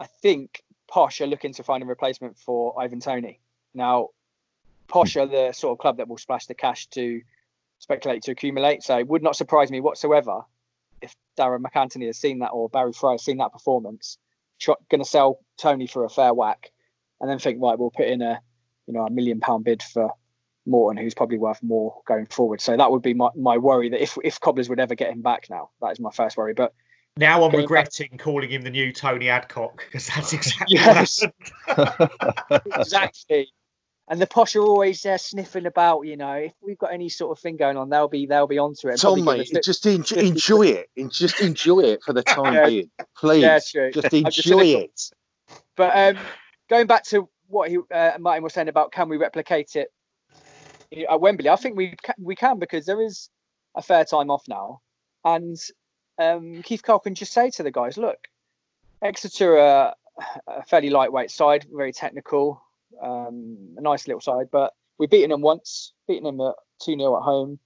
I 0.00 0.06
think 0.06 0.64
Posh 0.90 1.20
are 1.20 1.26
looking 1.26 1.52
to 1.54 1.62
find 1.62 1.82
a 1.82 1.86
replacement 1.86 2.38
for 2.38 2.80
Ivan 2.80 3.00
Toney. 3.00 3.38
Now, 3.74 4.08
Posh 4.88 5.16
are 5.16 5.26
the 5.26 5.52
sort 5.52 5.72
of 5.72 5.78
club 5.78 5.98
that 5.98 6.08
will 6.08 6.16
splash 6.16 6.46
the 6.46 6.54
cash 6.54 6.86
to 6.88 7.20
speculate 7.78 8.22
to 8.22 8.32
accumulate. 8.32 8.82
So 8.82 8.98
it 8.98 9.06
would 9.06 9.22
not 9.22 9.36
surprise 9.36 9.70
me 9.70 9.80
whatsoever 9.80 10.42
if 11.02 11.14
Darragh 11.36 11.62
MacAnthony 11.62 12.06
has 12.06 12.16
seen 12.16 12.40
that 12.40 12.48
or 12.48 12.68
Barry 12.68 12.92
Fry 12.92 13.12
has 13.12 13.24
seen 13.24 13.36
that 13.36 13.52
performance, 13.52 14.18
going 14.66 15.02
to 15.02 15.04
sell 15.04 15.40
Toney 15.58 15.86
for 15.86 16.04
a 16.04 16.08
fair 16.08 16.32
whack, 16.32 16.72
and 17.20 17.30
then 17.30 17.38
think, 17.38 17.60
right, 17.60 17.78
we'll 17.78 17.90
put 17.90 18.08
in 18.08 18.22
a 18.22 18.40
you 18.86 18.94
know 18.94 19.04
a 19.04 19.10
million 19.10 19.40
pound 19.40 19.64
bid 19.64 19.82
for 19.82 20.10
Morton, 20.64 21.02
who's 21.02 21.14
probably 21.14 21.38
worth 21.38 21.62
more 21.62 22.00
going 22.06 22.26
forward. 22.26 22.60
So 22.60 22.76
that 22.76 22.90
would 22.90 23.02
be 23.02 23.14
my, 23.14 23.28
my 23.36 23.58
worry 23.58 23.90
that 23.90 24.02
if 24.02 24.16
if 24.24 24.40
Cobblers 24.40 24.68
would 24.70 24.80
ever 24.80 24.94
get 24.94 25.12
him 25.12 25.20
back 25.20 25.48
now, 25.50 25.70
that 25.82 25.92
is 25.92 26.00
my 26.00 26.10
first 26.10 26.36
worry. 26.36 26.54
But 26.54 26.72
Now 27.18 27.42
I'm 27.42 27.52
regretting 27.54 28.16
calling 28.16 28.48
him 28.48 28.62
the 28.62 28.70
new 28.70 28.92
Tony 28.92 29.28
Adcock 29.28 29.82
because 29.84 30.06
that's 30.06 30.32
exactly 30.32 30.76
Yes. 30.76 31.24
what 31.74 32.12
exactly. 32.78 33.48
And 34.10 34.20
the 34.20 34.26
posh 34.26 34.54
are 34.54 34.62
always 34.62 35.02
there 35.02 35.18
sniffing 35.18 35.66
about. 35.66 36.02
You 36.02 36.16
know, 36.16 36.34
if 36.34 36.52
we've 36.62 36.78
got 36.78 36.92
any 36.92 37.08
sort 37.08 37.36
of 37.36 37.42
thing 37.42 37.56
going 37.56 37.76
on, 37.76 37.90
they'll 37.90 38.06
be 38.08 38.26
they'll 38.26 38.46
be 38.46 38.58
onto 38.58 38.88
it. 38.88 38.98
Tom, 38.98 39.24
mate, 39.24 39.50
give 39.52 39.62
just 39.62 39.84
enjoy, 39.84 40.16
enjoy 40.16 40.66
it. 40.68 40.90
En- 40.96 41.10
Just 41.10 41.40
enjoy 41.40 41.80
it 41.80 42.02
for 42.04 42.12
the 42.12 42.22
time 42.36 42.54
Yeah. 42.54 42.66
being, 42.68 42.90
please. 43.16 43.42
Yeah, 43.42 43.58
true. 43.58 43.90
Just 43.90 44.14
I'm 44.14 44.24
just 44.30 44.46
enjoy 44.46 44.64
it. 44.64 45.10
But 45.76 46.16
um, 46.16 46.22
going 46.70 46.86
back 46.86 47.02
to 47.06 47.28
what 47.48 47.68
he 47.68 47.78
uh, 47.92 48.12
Martin 48.20 48.44
was 48.44 48.54
saying 48.54 48.68
about 48.68 48.92
can 48.92 49.08
we 49.08 49.16
replicate 49.16 49.74
it 49.74 49.88
at 51.10 51.20
Wembley? 51.20 51.48
I 51.48 51.56
think 51.56 51.76
we 51.76 51.94
can, 52.02 52.14
we 52.20 52.36
can 52.36 52.60
because 52.60 52.86
there 52.86 53.02
is 53.02 53.28
a 53.74 53.82
fair 53.82 54.04
time 54.04 54.30
off 54.30 54.44
now, 54.48 54.80
and 55.24 55.56
um, 56.18 56.62
Keith 56.62 56.82
Curle 56.82 56.98
can 57.00 57.14
just 57.14 57.32
say 57.32 57.50
to 57.50 57.62
the 57.62 57.70
guys, 57.70 57.96
look, 57.96 58.28
Exeter 59.02 59.58
are 59.58 59.94
a 60.46 60.64
fairly 60.64 60.90
lightweight 60.90 61.30
side, 61.30 61.66
very 61.72 61.92
technical, 61.92 62.60
um, 63.00 63.56
a 63.76 63.80
nice 63.80 64.06
little 64.08 64.20
side, 64.20 64.48
but 64.50 64.74
we've 64.98 65.10
beaten 65.10 65.30
them 65.30 65.40
once, 65.40 65.92
beaten 66.08 66.24
them 66.24 66.40
at 66.40 66.54
2 66.82 66.96
0 66.96 67.16
at 67.16 67.22
home. 67.22 67.58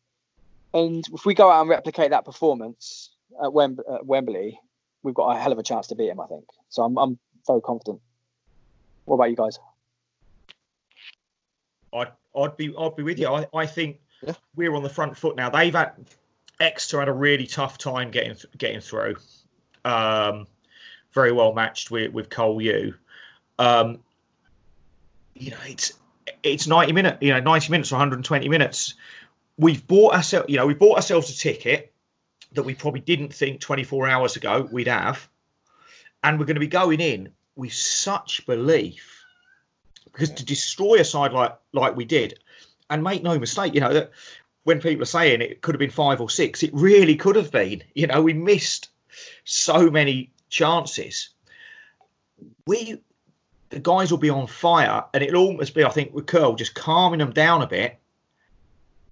And 0.75 1.05
if 1.13 1.25
we 1.25 1.35
go 1.35 1.51
out 1.51 1.63
and 1.63 1.71
replicate 1.71 2.11
that 2.11 2.25
performance 2.25 3.11
at, 3.43 3.53
Wem- 3.53 3.79
at 3.93 4.05
Wembley, 4.07 4.59
we've 5.03 5.15
got 5.15 5.31
a 5.37 5.39
hell 5.41 5.53
of 5.53 5.59
a 5.59 5.63
chance 5.63 5.87
to 5.89 5.95
beat 5.95 6.09
him, 6.11 6.21
I 6.21 6.27
think. 6.27 6.45
So 6.69 6.83
I'm, 6.83 6.97
I'm 6.99 7.19
very 7.47 7.61
confident. 7.61 8.01
What 9.07 9.17
about 9.17 9.31
you 9.31 9.37
guys? 9.37 9.59
I'd, 11.93 12.13
I'd 12.37 12.57
be 12.57 12.75
I'd 12.79 12.97
be 12.97 13.03
with 13.03 13.19
you. 13.19 13.29
I, 13.29 13.47
I 13.55 13.67
think 13.67 14.01
Yeah. 14.23 14.35
we're 14.57 14.75
on 14.75 14.83
the 14.83 14.89
front 14.89 15.17
foot 15.17 15.37
now. 15.37 15.51
They've 15.51 15.75
had 15.75 15.93
Exeter 16.63 17.01
had 17.01 17.09
a 17.09 17.13
really 17.13 17.47
tough 17.47 17.77
time 17.77 18.11
getting 18.11 18.37
getting 18.57 18.81
through. 18.81 19.17
Um, 19.85 20.47
very 21.13 21.33
well 21.33 21.53
matched 21.53 21.91
with 21.91 22.13
with 22.13 22.31
Col 22.31 22.63
U. 22.63 22.95
Um, 23.59 23.99
you 25.35 25.51
know, 25.51 25.59
it's 25.67 25.93
it's 26.43 26.67
ninety 26.67 26.93
minutes. 26.93 27.19
You 27.21 27.33
know, 27.33 27.41
ninety 27.41 27.71
minutes 27.71 27.93
or 27.93 27.97
one 27.97 28.01
hundred 28.01 28.17
and 28.17 28.25
twenty 28.25 28.49
minutes. 28.49 28.95
We've 29.59 29.87
bought 29.87 30.15
ourselves. 30.15 30.49
You 30.49 30.57
know, 30.57 30.67
we 30.67 30.75
bought 30.75 30.97
ourselves 30.97 31.31
a 31.31 31.37
ticket 31.37 31.93
that 32.53 32.63
we 32.63 32.75
probably 32.75 33.01
didn't 33.01 33.35
think 33.35 33.61
twenty 33.61 33.85
four 33.85 34.09
hours 34.09 34.37
ago 34.37 34.69
we'd 34.71 34.89
have, 34.89 35.29
and 36.23 36.39
we're 36.39 36.47
going 36.47 36.57
to 36.57 36.61
be 36.61 36.69
going 36.69 37.01
in 37.01 37.33
with 37.57 37.73
such 37.73 38.47
belief 38.47 39.25
because 40.05 40.31
to 40.31 40.45
destroy 40.45 41.01
a 41.01 41.05
side 41.05 41.33
like 41.33 41.57
like 41.73 41.97
we 41.97 42.05
did, 42.05 42.39
and 42.89 43.03
make 43.03 43.23
no 43.23 43.39
mistake, 43.39 43.75
you 43.75 43.81
know 43.81 43.93
that 43.93 44.13
when 44.65 44.81
people 44.81 45.03
are 45.03 45.07
saying 45.07 45.41
it 45.41 45.61
could 45.61 45.75
have 45.75 45.81
been 45.81 45.91
five 45.91 46.21
or 46.21 46.31
six, 46.31 46.63
it 46.63 46.71
really 46.73 47.17
could 47.17 47.37
have 47.37 47.51
been. 47.51 47.83
You 47.95 48.07
know, 48.07 48.23
we 48.23 48.33
missed 48.33 48.89
so 49.45 49.91
many 49.91 50.31
chances. 50.49 51.31
We 52.67 53.01
the 53.71 53.81
guys 53.81 54.11
will 54.11 54.19
be 54.19 54.31
on 54.31 54.47
fire, 54.47 55.05
and 55.15 55.23
it'll 55.23 55.47
almost 55.47 55.75
be, 55.75 55.83
I 55.83 55.89
think, 55.89 56.13
with 56.13 56.27
Curle 56.27 56.57
just 56.57 56.75
calming 56.75 57.21
them 57.21 57.33
down 57.33 57.63
a 57.63 57.67
bit, 57.67 57.99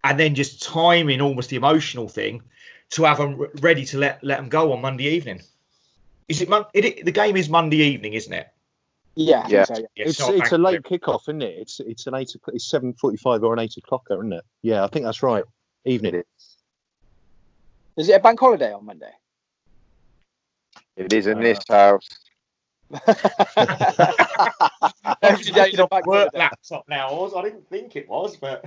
and 0.04 0.20
then 0.20 0.34
just 0.34 0.62
timing 0.62 1.20
almost 1.20 1.48
the 1.48 1.56
emotional 1.56 2.08
thing 2.08 2.42
to 2.90 3.04
have 3.04 3.18
them 3.18 3.46
ready 3.60 3.84
to 3.86 3.98
let 3.98 4.22
let 4.22 4.38
them 4.38 4.48
go 4.48 4.72
on 4.72 4.82
Monday 4.82 5.04
evening. 5.04 5.42
Is 6.28 6.42
it, 6.42 6.48
it, 6.74 6.84
it 6.84 7.04
the 7.04 7.12
game 7.12 7.36
is 7.36 7.48
Monday 7.48 7.78
evening, 7.78 8.12
isn't 8.12 8.32
it? 8.32 8.48
Yeah, 9.16 9.46
Yeah. 9.48 9.64
so, 9.64 9.74
yeah. 9.74 9.80
Yeah, 9.96 10.04
It's 10.06 10.20
it's 10.20 10.52
a 10.52 10.58
late 10.58 10.74
you. 10.74 10.98
kickoff, 10.98 11.22
isn't 11.24 11.42
it? 11.42 11.58
It's 11.58 11.80
it's 11.80 12.06
an 12.06 12.14
eight 12.14 12.34
o'clock, 12.34 12.54
it's 12.54 12.64
seven 12.64 12.92
forty 12.94 13.16
five 13.16 13.42
or 13.42 13.52
an 13.52 13.58
eight 13.58 13.74
o'clocker, 13.76 14.18
isn't 14.18 14.32
it? 14.32 14.44
Yeah, 14.62 14.84
I 14.84 14.88
think 14.88 15.04
that's 15.04 15.22
right. 15.22 15.44
Evening. 15.84 16.22
Is 17.96 18.08
it 18.08 18.12
a 18.12 18.20
bank 18.20 18.38
holiday 18.40 18.72
on 18.72 18.84
Monday? 18.86 19.10
It 20.96 21.12
is 21.12 21.26
in 21.26 21.40
this 21.40 21.58
house. 21.68 22.08
Every 25.22 25.44
day's 25.52 25.78
a 25.78 25.86
bank 25.86 26.06
work 26.06 26.30
holiday. 26.32 26.38
laptop 26.38 26.84
now. 26.88 27.08
Oz. 27.10 27.34
I 27.36 27.42
didn't 27.42 27.68
think 27.68 27.96
it 27.96 28.08
was, 28.08 28.36
but 28.36 28.64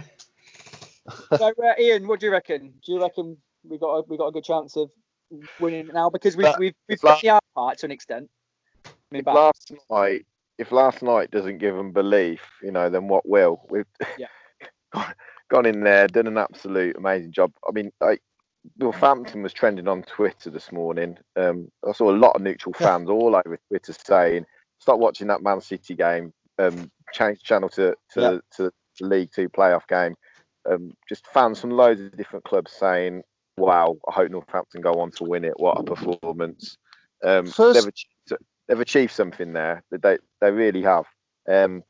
so, 1.38 1.48
uh, 1.64 1.74
Ian, 1.80 2.08
what 2.08 2.20
do 2.20 2.26
you 2.28 2.32
reckon? 2.32 2.74
Do 2.86 2.94
you 2.94 3.02
reckon 3.02 3.38
we 3.68 3.78
got 3.78 3.96
a, 3.98 4.02
we 4.08 4.18
got 4.18 4.28
a 4.28 4.32
good 4.32 4.44
chance 4.44 4.76
of 4.76 4.90
winning 5.60 5.88
now 5.94 6.10
because 6.10 6.36
we've 6.36 6.46
But 6.46 6.60
we've 6.60 6.74
we've 6.88 6.96
if 6.96 7.02
done 7.02 7.12
last- 7.12 7.22
the 7.22 7.30
hard 7.30 7.44
part 7.56 7.78
to 7.80 7.86
an 7.86 7.92
extent. 7.92 8.30
I 8.86 8.90
mean, 9.12 9.24
last 9.26 9.72
night, 9.92 10.26
if 10.58 10.72
last 10.72 11.02
night 11.02 11.32
doesn't 11.32 11.58
give 11.58 11.76
them 11.76 11.92
belief, 11.92 12.42
you 12.62 12.72
know, 12.72 12.90
then 12.90 13.08
what 13.08 13.28
will? 13.28 13.66
We've 13.70 13.86
Yeah. 14.18 14.28
gone, 14.94 15.14
gone 15.50 15.66
in 15.66 15.82
there, 15.84 16.08
done 16.08 16.28
an 16.28 16.38
absolute 16.38 16.96
amazing 16.98 17.32
job. 17.32 17.52
I 17.68 17.72
mean, 17.72 17.92
like 18.00 18.22
Northampton 18.78 19.42
was 19.44 19.54
trending 19.54 19.88
on 19.88 20.04
Twitter 20.04 20.50
this 20.50 20.72
morning. 20.72 21.18
Um, 21.36 21.70
I 21.88 21.92
saw 21.92 22.12
a 22.12 22.16
lot 22.16 22.36
of 22.36 22.42
neutral 22.42 22.74
fans 22.74 23.10
all 23.10 23.36
over 23.36 23.58
Twitter 23.68 23.94
saying, 23.94 24.46
"Stop 24.80 25.00
watching 25.00 25.28
that 25.28 25.42
Man 25.44 25.60
City 25.62 25.96
game. 25.96 26.34
Um, 26.60 26.90
change 27.14 27.42
channel 27.42 27.70
to 27.70 27.96
to, 28.14 28.22
Yeah. 28.22 28.38
to 28.58 28.72
the 29.00 29.06
League 29.06 29.32
Two 29.34 29.50
playoff 29.50 29.88
game." 29.88 30.16
Um, 30.70 30.96
just 31.10 31.28
fans 31.28 31.60
from 31.60 31.72
loads 31.72 32.00
of 32.00 32.16
different 32.16 32.46
clubs 32.46 32.72
saying, 32.72 33.24
"Wow, 33.58 33.98
I 34.08 34.14
hope 34.14 34.32
Northampton 34.32 34.80
go 34.82 34.94
on 35.02 35.12
to 35.14 35.26
win 35.26 35.44
it. 35.44 35.56
What 35.60 35.80
a 35.80 35.84
performance!" 35.84 36.78
Um, 37.24 37.48
First- 37.48 37.80
they've, 38.68 38.80
achieved, 38.80 39.12
something 39.12 39.54
there. 39.54 39.84
that 39.92 40.02
They 40.02 40.18
they 40.42 40.52
really 40.52 40.82
have. 40.84 41.06
Um, 41.48 41.84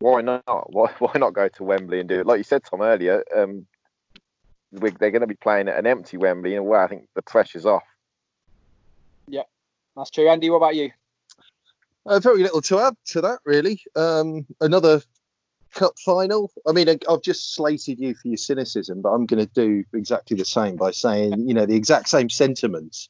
why 0.00 0.20
not? 0.20 0.44
Why, 0.72 0.92
why 0.98 1.12
not 1.16 1.34
go 1.34 1.48
to 1.48 1.64
Wembley 1.64 2.00
and 2.00 2.08
do 2.08 2.20
it? 2.20 2.26
Like 2.26 2.38
you 2.38 2.44
said, 2.44 2.62
Tom 2.64 2.82
earlier, 2.82 3.24
um, 3.36 3.66
we, 4.70 4.90
they're 4.90 5.10
going 5.10 5.22
to 5.22 5.26
be 5.26 5.34
playing 5.34 5.68
at 5.68 5.78
an 5.78 5.86
empty 5.86 6.16
Wembley 6.16 6.52
in 6.52 6.58
a 6.60 6.62
way. 6.62 6.78
I 6.78 6.86
think 6.86 7.08
the 7.14 7.22
pressure's 7.22 7.66
off. 7.66 7.82
Yeah, 9.26 9.42
that's 9.96 10.10
true. 10.10 10.28
Andy, 10.28 10.50
what 10.50 10.58
about 10.58 10.76
you? 10.76 10.90
Uh, 12.06 12.20
very 12.20 12.42
little 12.42 12.62
to 12.62 12.78
add 12.78 12.94
to 13.06 13.20
that, 13.22 13.40
really. 13.44 13.82
Um, 13.96 14.46
another 14.60 15.02
cup 15.74 15.98
final. 15.98 16.50
I 16.66 16.72
mean, 16.72 16.88
I- 16.88 16.98
I've 17.10 17.22
just 17.22 17.54
slated 17.54 17.98
you 17.98 18.14
for 18.14 18.28
your 18.28 18.36
cynicism, 18.36 19.02
but 19.02 19.10
I'm 19.10 19.26
going 19.26 19.44
to 19.44 19.52
do 19.52 19.84
exactly 19.92 20.36
the 20.36 20.44
same 20.44 20.76
by 20.76 20.90
saying, 20.92 21.46
you 21.48 21.54
know, 21.54 21.66
the 21.66 21.76
exact 21.76 22.08
same 22.08 22.30
sentiments 22.30 23.08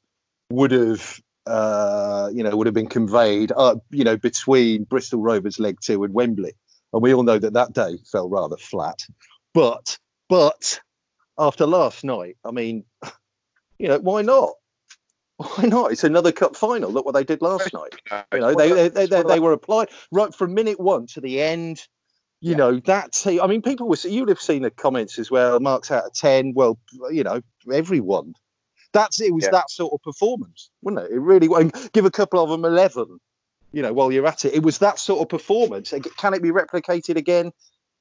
would 0.51 0.73
have, 0.73 1.21
uh, 1.49 2.31
you 2.33 2.43
know, 2.43 2.55
would 2.57 2.67
have 2.67 2.75
been 2.75 2.89
conveyed, 2.89 3.53
uh, 3.57 3.77
you 3.91 4.05
know, 4.05 4.17
between 4.17 4.85
Bristol 4.85 5.21
Rovers 5.21 5.59
leg 5.59 5.79
two 5.81 6.05
and 6.05 6.13
Wembley, 6.13 6.53
and 6.93 7.03
we 7.03 7.15
all 7.15 7.23
know 7.23 7.39
that 7.39 7.55
that 7.55 7.73
day 7.73 7.99
fell 8.11 8.29
rather 8.29 8.57
flat. 8.57 9.07
But, 9.55 9.99
but 10.29 10.81
after 11.39 11.67
last 11.67 12.05
night, 12.05 12.37
I 12.45 12.51
mean, 12.51 12.85
you 13.79 13.89
know, 13.89 13.99
why 13.99 14.23
not? 14.23 14.51
Why 15.39 15.67
not? 15.67 15.93
It's 15.93 16.05
another 16.05 16.33
cup 16.33 16.57
final. 16.57 16.91
Look 16.91 17.07
what 17.07 17.15
they 17.15 17.25
did 17.25 17.43
last 17.43 17.73
night. 17.73 17.95
You 18.33 18.41
know, 18.41 18.55
they 18.55 18.73
they, 18.73 18.89
they, 18.89 19.07
they, 19.07 19.23
they 19.23 19.41
were 19.41 19.53
applied 19.53 19.89
right 20.11 20.35
from 20.35 20.53
minute 20.53 20.81
one 20.81 21.07
to 21.09 21.21
the 21.21 21.41
end. 21.41 21.81
You 22.41 22.55
know, 22.57 22.81
that 22.81 23.13
team. 23.13 23.41
I 23.41 23.47
mean, 23.47 23.63
people 23.63 23.89
were. 23.89 23.97
You'd 24.03 24.29
have 24.29 24.41
seen 24.41 24.63
the 24.63 24.71
comments 24.71 25.19
as 25.19 25.31
well. 25.31 25.61
Marks 25.61 25.91
out 25.93 26.07
of 26.07 26.13
ten. 26.13 26.55
Well, 26.55 26.79
you 27.11 27.23
know, 27.23 27.41
everyone. 27.73 28.35
That's 28.93 29.21
it. 29.21 29.35
Was 29.35 29.45
Yeah. 29.45 29.51
that 29.53 29.71
sort 29.71 29.93
of 29.93 30.03
performance, 30.03 30.71
wasn't 30.83 31.07
it? 31.07 31.13
It 31.15 31.21
really. 31.21 31.49
Give 31.93 32.05
a 32.05 32.11
couple 32.11 32.43
of 32.43 32.49
them 32.51 32.65
eleven. 32.65 33.21
You 33.73 33.83
know, 33.83 33.93
while 33.93 34.11
you're 34.11 34.27
at 34.27 34.45
it, 34.47 34.55
it 34.55 34.63
was 34.63 34.79
that 34.79 34.99
sort 34.99 35.21
of 35.21 35.29
performance. 35.29 35.93
Can 36.17 36.33
it 36.35 36.43
be 36.43 36.51
replicated 36.51 37.17
again 37.17 37.53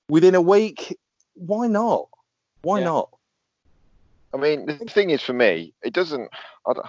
within 0.10 0.34
a 0.34 0.42
week? 0.42 0.98
Why 1.34 1.68
not? 1.68 2.08
Why 2.62 2.80
Yeah. 2.80 2.86
not? 2.86 3.10
I 4.34 4.38
mean, 4.38 4.66
the 4.66 4.78
thing 4.78 5.10
is, 5.10 5.22
for 5.22 5.34
me, 5.34 5.74
it 5.84 5.94
doesn't. 5.94 6.30
I 6.66 6.74
don't, 6.74 6.86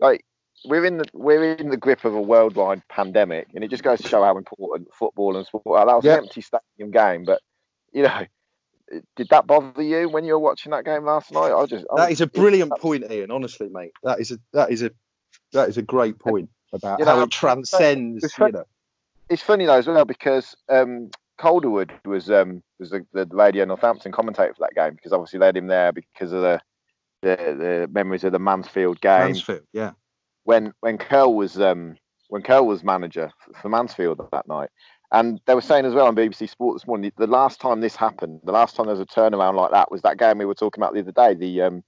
like 0.00 0.24
we're 0.64 0.84
in 0.84 0.98
the 0.98 1.04
we're 1.12 1.54
in 1.54 1.70
the 1.70 1.76
grip 1.76 2.04
of 2.04 2.14
a 2.14 2.20
worldwide 2.20 2.82
pandemic, 2.88 3.48
and 3.54 3.62
it 3.62 3.68
just 3.68 3.82
goes 3.84 4.00
to 4.00 4.08
show 4.08 4.22
how 4.24 4.36
important 4.36 4.92
football 4.92 5.36
and 5.36 5.46
sport. 5.46 5.64
are. 5.66 5.86
That 5.86 5.96
was 5.96 6.04
an 6.04 6.24
empty 6.24 6.40
stadium 6.40 6.90
game, 6.90 7.24
but 7.24 7.40
you 7.92 8.02
know, 8.02 8.26
did 9.16 9.28
that 9.30 9.46
bother 9.46 9.82
you 9.82 10.08
when 10.08 10.24
you 10.24 10.34
were 10.34 10.38
watching 10.38 10.70
that 10.70 10.84
game 10.84 11.04
last 11.04 11.32
night? 11.32 11.52
I 11.52 11.66
just 11.66 11.84
That 11.96 12.04
was- 12.04 12.12
is 12.12 12.20
a 12.20 12.26
brilliant 12.26 12.72
point, 12.78 13.10
Ian. 13.10 13.30
Honestly, 13.30 13.68
mate, 13.68 13.92
that 14.02 14.20
is 14.20 14.32
a 14.32 14.38
that 14.52 14.70
is 14.70 14.82
a 14.82 14.90
that 15.52 15.68
is 15.68 15.78
a 15.78 15.82
great 15.82 16.18
point 16.18 16.48
about 16.72 16.98
You 16.98 17.04
how 17.04 17.20
it 17.20 17.30
transcends. 17.30 18.24
it's 18.24 18.38
You 18.38 18.52
know, 18.52 18.64
it's 19.28 19.42
funny 19.42 19.66
though 19.66 19.78
as 19.78 19.86
well 19.86 20.04
because 20.04 20.56
um, 20.68 21.10
Calderwood 21.38 21.92
was 22.04 22.30
um, 22.30 22.62
was 22.78 22.90
the, 22.90 23.04
the 23.12 23.26
Radio 23.26 23.64
Northampton 23.64 24.12
commentator 24.12 24.54
for 24.54 24.60
that 24.60 24.74
game 24.74 24.94
because 24.94 25.12
obviously 25.12 25.38
they 25.38 25.46
had 25.46 25.56
him 25.56 25.66
there 25.66 25.92
because 25.92 26.32
of 26.32 26.42
the 26.42 26.60
the, 27.22 27.36
the 27.36 27.88
memories 27.92 28.24
of 28.24 28.32
the 28.32 28.38
Mansfield 28.38 29.00
game 29.00 29.32
Mansfield, 29.32 29.62
yeah. 29.72 29.92
when 30.44 30.72
when 30.80 30.98
Curle 30.98 31.34
was 31.34 31.60
um, 31.60 31.96
when 32.28 32.42
Curle 32.42 32.66
was 32.66 32.84
manager 32.84 33.30
for 33.60 33.68
Mansfield 33.68 34.20
that 34.32 34.46
night. 34.48 34.70
And 35.12 35.40
they 35.46 35.54
were 35.54 35.60
saying 35.60 35.84
as 35.84 35.94
well 35.94 36.06
on 36.06 36.16
BBC 36.16 36.48
Sport 36.48 36.76
this 36.76 36.86
morning, 36.86 37.12
the 37.16 37.26
last 37.26 37.60
time 37.60 37.80
this 37.80 37.94
happened, 37.96 38.40
the 38.44 38.52
last 38.52 38.74
time 38.74 38.86
there 38.86 38.94
was 38.94 39.00
a 39.00 39.06
turnaround 39.06 39.54
like 39.54 39.70
that 39.70 39.90
was 39.90 40.02
that 40.02 40.18
game 40.18 40.38
we 40.38 40.44
were 40.44 40.54
talking 40.54 40.82
about 40.82 40.94
the 40.94 41.00
other 41.00 41.12
day, 41.12 41.34
the 41.34 41.62
um, 41.62 41.84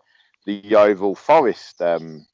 the 0.47 0.55
Yeovil 0.65 1.17
Forest 1.17 1.83
um, 1.83 2.27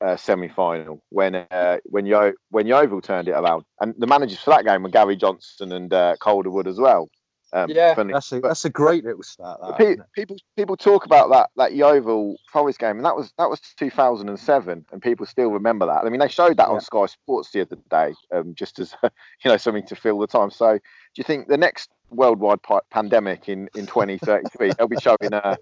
uh, 0.00 0.16
semi-final 0.16 1.02
when 1.10 1.34
uh, 1.36 1.78
when 1.84 2.06
Yo 2.06 2.32
when 2.50 2.66
Yeovil 2.66 3.00
turned 3.00 3.28
it 3.28 3.32
around, 3.32 3.64
and 3.80 3.94
the 3.98 4.06
managers 4.06 4.40
for 4.40 4.50
that 4.50 4.64
game 4.64 4.82
were 4.82 4.88
Gary 4.88 5.16
Johnson 5.16 5.72
and 5.72 5.92
uh, 5.92 6.16
Calderwood 6.20 6.66
as 6.66 6.78
well. 6.78 7.08
Um, 7.54 7.70
Yeah. 7.70 7.94
funny- 7.94 8.12
That's 8.12 8.32
a 8.32 8.40
but- 8.40 8.48
that's 8.48 8.64
a 8.64 8.70
great 8.70 9.04
little 9.04 9.22
start. 9.22 9.60
That, 9.62 9.78
Pe- 9.78 9.96
people 10.12 10.36
people 10.56 10.76
talk 10.76 11.06
about 11.06 11.30
that 11.30 11.50
that 11.56 11.72
Yeovil 11.74 12.36
Forest 12.52 12.80
game, 12.80 12.96
and 12.96 13.04
that 13.06 13.14
was 13.16 13.32
that 13.38 13.48
was 13.48 13.60
2007, 13.78 14.84
and 14.90 15.00
people 15.00 15.24
still 15.24 15.50
remember 15.52 15.86
that. 15.86 16.04
I 16.04 16.08
mean, 16.10 16.20
they 16.20 16.28
showed 16.28 16.56
that 16.56 16.68
Yeah. 16.68 16.74
on 16.74 16.80
Sky 16.80 17.06
Sports 17.06 17.52
the 17.52 17.60
other 17.60 17.76
day, 17.90 18.12
um, 18.32 18.54
just 18.56 18.78
as 18.80 18.94
you 19.44 19.50
know 19.50 19.56
something 19.56 19.86
to 19.86 19.94
fill 19.96 20.18
the 20.18 20.26
time. 20.26 20.50
So, 20.50 20.74
do 20.74 20.80
you 21.16 21.24
think 21.24 21.46
the 21.48 21.56
next 21.56 21.90
worldwide 22.10 22.62
pa- 22.62 22.80
pandemic 22.90 23.48
in 23.48 23.68
in 23.76 23.86
2033 23.86 24.72
they'll 24.76 24.88
be 24.88 24.96
showing 25.00 25.32
uh, 25.32 25.56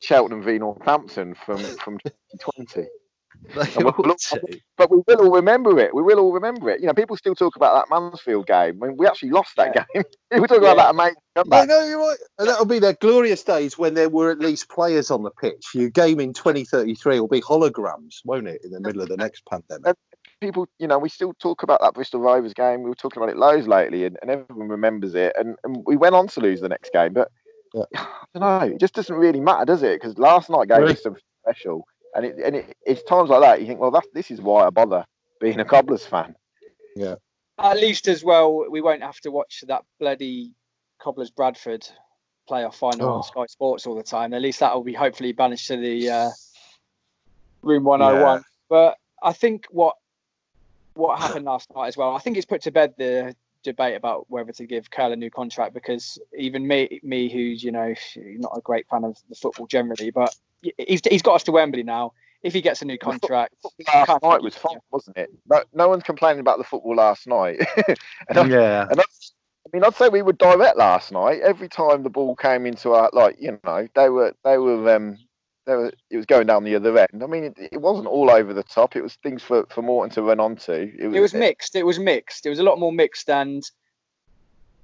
Cheltenham 0.00 0.42
v 0.42 0.58
Northampton 0.58 1.34
from 1.34 1.58
from 1.58 1.98
2020? 1.98 2.86
They 3.54 3.60
And 3.60 3.84
we'll- 3.84 4.10
ought. 4.12 4.32
But 4.76 4.90
we 4.90 5.02
will 5.06 5.20
all 5.26 5.32
remember 5.32 5.78
it. 5.78 5.94
We 5.94 6.02
will 6.02 6.18
all 6.18 6.32
remember 6.32 6.70
it. 6.70 6.80
You 6.80 6.86
know, 6.86 6.94
people 6.94 7.16
still 7.16 7.34
talk 7.34 7.56
about 7.56 7.74
that 7.74 7.94
Mansfield 7.94 8.46
game. 8.46 8.82
I 8.82 8.86
mean, 8.88 8.96
we 8.96 9.06
actually 9.06 9.30
lost 9.30 9.56
that 9.56 9.74
game. 9.94 10.04
we 10.32 10.46
talk 10.46 10.58
about 10.58 10.76
that 10.76 10.90
amazing 10.90 11.16
No, 11.36 11.42
comeback. 11.42 11.68
no, 11.68 11.84
you're 11.84 11.98
right. 11.98 12.16
And 12.38 12.48
that'll 12.48 12.64
be 12.64 12.78
their 12.78 12.94
glorious 12.94 13.42
days 13.42 13.76
when 13.76 13.94
there 13.94 14.08
were 14.08 14.30
at 14.30 14.38
least 14.38 14.68
players 14.70 15.10
on 15.10 15.22
the 15.22 15.30
pitch. 15.30 15.66
Your 15.74 15.90
game 15.90 16.20
in 16.20 16.32
2033 16.32 17.20
will 17.20 17.28
be 17.28 17.40
holograms, 17.40 18.16
won't 18.24 18.48
it, 18.48 18.60
in 18.64 18.70
the 18.70 18.80
middle 18.80 19.02
of 19.02 19.08
the 19.08 19.16
next 19.16 19.42
pandemic? 19.46 19.96
people, 20.40 20.66
you 20.78 20.86
know, 20.86 20.98
we 20.98 21.10
still 21.10 21.34
talk 21.34 21.62
about 21.62 21.82
that 21.82 21.92
Bristol 21.92 22.18
Rovers 22.20 22.54
game. 22.54 22.82
We 22.82 22.88
were 22.88 22.94
talking 22.94 23.22
about 23.22 23.30
it 23.30 23.36
loads 23.36 23.68
lately, 23.68 24.06
and, 24.06 24.16
and 24.22 24.30
everyone 24.30 24.68
remembers 24.70 25.14
it. 25.14 25.34
And, 25.38 25.56
and 25.64 25.82
we 25.86 25.98
went 25.98 26.14
on 26.14 26.28
to 26.28 26.40
lose 26.40 26.62
the 26.62 26.68
next 26.70 26.92
game, 26.94 27.12
but 27.12 27.30
Yeah. 27.74 27.82
I 27.94 28.38
don't 28.38 28.40
know. 28.70 28.74
It 28.74 28.80
just 28.80 28.94
doesn't 28.94 29.14
really 29.14 29.40
matter, 29.40 29.66
does 29.66 29.82
it? 29.82 30.00
Because 30.00 30.16
last 30.16 30.48
night 30.48 30.68
gave 30.68 30.78
Really? 30.78 30.92
us 30.92 31.02
something 31.02 31.20
special, 31.44 31.84
and 32.14 32.24
it, 32.24 32.36
and 32.44 32.56
it, 32.56 32.76
it's 32.84 33.02
times 33.04 33.30
like 33.30 33.40
that 33.40 33.60
you 33.60 33.66
think, 33.66 33.80
well, 33.80 33.90
that's 33.90 34.08
this 34.12 34.30
is 34.30 34.40
why 34.40 34.66
I 34.66 34.70
bother 34.70 35.04
being 35.40 35.60
a 35.60 35.64
Cobblers 35.64 36.04
fan. 36.04 36.34
Yeah. 36.96 37.16
At 37.58 37.76
least 37.76 38.08
as 38.08 38.24
well, 38.24 38.70
we 38.70 38.80
won't 38.80 39.02
have 39.02 39.20
to 39.20 39.30
watch 39.30 39.62
that 39.68 39.84
bloody 39.98 40.52
Cobblers 40.98 41.30
Bradford 41.30 41.86
playoff 42.48 42.74
final 42.74 43.08
Oh. 43.08 43.12
on 43.14 43.22
Sky 43.22 43.46
Sports 43.46 43.86
all 43.86 43.94
the 43.94 44.02
time. 44.02 44.34
At 44.34 44.42
least 44.42 44.60
that 44.60 44.74
will 44.74 44.84
be 44.84 44.92
hopefully 44.92 45.32
banished 45.32 45.68
to 45.68 45.76
the 45.76 46.10
uh, 46.10 46.30
room 47.62 47.84
101. 47.84 48.42
But 48.68 48.96
I 49.22 49.32
think 49.32 49.66
what 49.70 49.96
what 50.94 51.18
happened 51.18 51.44
last 51.44 51.72
night 51.74 51.88
as 51.88 51.96
well, 51.96 52.14
I 52.14 52.18
think 52.18 52.36
it's 52.36 52.46
put 52.46 52.62
to 52.62 52.70
bed 52.70 52.94
the 52.98 53.34
debate 53.62 53.96
about 53.96 54.26
whether 54.28 54.52
to 54.52 54.66
give 54.66 54.90
Curle 54.90 55.12
a 55.12 55.16
new 55.16 55.30
contract 55.30 55.74
because 55.74 56.18
even 56.36 56.66
me, 56.66 57.00
me 57.02 57.30
who's 57.30 57.62
you 57.62 57.72
know 57.72 57.94
not 58.16 58.56
a 58.56 58.60
great 58.60 58.86
fan 58.88 59.04
of 59.04 59.16
the 59.28 59.34
football 59.34 59.66
generally, 59.66 60.10
but 60.10 60.34
he's 60.78 61.00
he's 61.08 61.22
got 61.22 61.36
us 61.36 61.42
to 61.44 61.52
Wembley 61.52 61.82
now. 61.82 62.12
If 62.42 62.54
he 62.54 62.62
gets 62.62 62.80
a 62.80 62.86
new 62.86 62.96
contract, 62.96 63.54
Last 63.92 64.22
night 64.22 64.42
was 64.42 64.56
fun, 64.56 64.78
wasn't 64.90 65.18
it? 65.18 65.30
No, 65.46 65.62
no 65.74 65.88
one's 65.88 66.04
complaining 66.04 66.40
about 66.40 66.56
the 66.56 66.64
football 66.64 66.96
last 66.96 67.26
night. 67.26 67.60
and 68.28 68.38
I, 68.38 68.46
Yeah. 68.46 68.86
And 68.90 68.98
I, 68.98 69.02
I 69.02 69.76
mean, 69.76 69.84
I'd 69.84 69.94
say 69.94 70.08
we 70.08 70.22
were 70.22 70.32
direct 70.32 70.78
last 70.78 71.12
night. 71.12 71.40
Every 71.42 71.68
time 71.68 72.02
the 72.02 72.10
ball 72.10 72.34
came 72.34 72.64
into 72.64 72.92
our, 72.92 73.10
like, 73.12 73.36
you 73.38 73.58
know, 73.62 73.86
they 73.94 74.08
were, 74.08 74.34
they 74.42 74.56
were, 74.56 74.96
um, 74.96 75.18
they 75.66 75.74
were, 75.74 75.92
it 76.08 76.16
was 76.16 76.26
going 76.26 76.46
down 76.46 76.64
the 76.64 76.74
other 76.74 76.98
end. 76.98 77.22
I 77.22 77.26
mean, 77.26 77.44
it, 77.44 77.54
it 77.72 77.80
wasn't 77.80 78.08
all 78.08 78.30
over 78.30 78.54
the 78.54 78.62
top. 78.62 78.96
It 78.96 79.02
was 79.02 79.14
things 79.16 79.42
for, 79.42 79.66
for 79.68 79.82
Morton 79.82 80.12
to 80.14 80.22
run 80.22 80.40
onto. 80.40 80.72
It 80.72 81.08
was, 81.08 81.16
it 81.16 81.20
was 81.20 81.34
mixed. 81.34 81.76
It 81.76 81.84
was 81.84 81.98
mixed. 81.98 82.46
It 82.46 82.48
was 82.48 82.58
a 82.58 82.64
lot 82.64 82.80
more 82.80 82.92
mixed, 82.92 83.28
and 83.28 83.62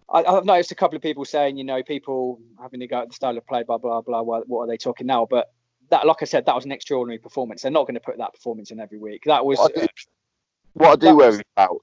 I, 0.09 0.23
I've 0.23 0.45
noticed 0.45 0.73
a 0.73 0.77
couple 0.77 0.97
of 0.97 1.03
people 1.03 1.25
saying, 1.25 1.57
you 1.57 1.65
know, 1.65 1.83
people 1.83 2.39
having 2.61 2.81
to 2.81 2.87
go 2.87 3.01
at 3.01 3.09
the 3.09 3.15
style 3.15 3.37
of 3.37 3.47
play, 3.47 3.63
blah 3.63 3.79
blah 3.79 4.03
blah. 4.03 4.23
What, 4.23 4.49
what 4.49 4.61
are 4.61 4.67
they 4.69 4.77
talking 4.77 5.07
now? 5.07 5.27
But 5.29 5.51
that, 5.91 6.07
like 6.07 6.23
I 6.23 6.25
said, 6.25 6.47
that 6.47 6.55
was 6.55 6.65
an 6.65 6.73
extraordinary 6.73 7.19
performance. 7.19 7.63
They're 7.63 7.71
not 7.71 7.85
going 7.85 7.95
to 7.95 8.01
put 8.01 8.19
that 8.19 8.33
performance 8.35 8.71
in 8.71 8.81
every 8.81 8.99
week. 8.99 9.23
That 9.27 9.45
was 9.45 9.59
What 9.59 9.73
I 9.77 9.81
do, 9.81 9.87
what 10.75 10.93
I 10.93 10.97
do 10.97 11.17
worry 11.17 11.43
about, 11.57 11.77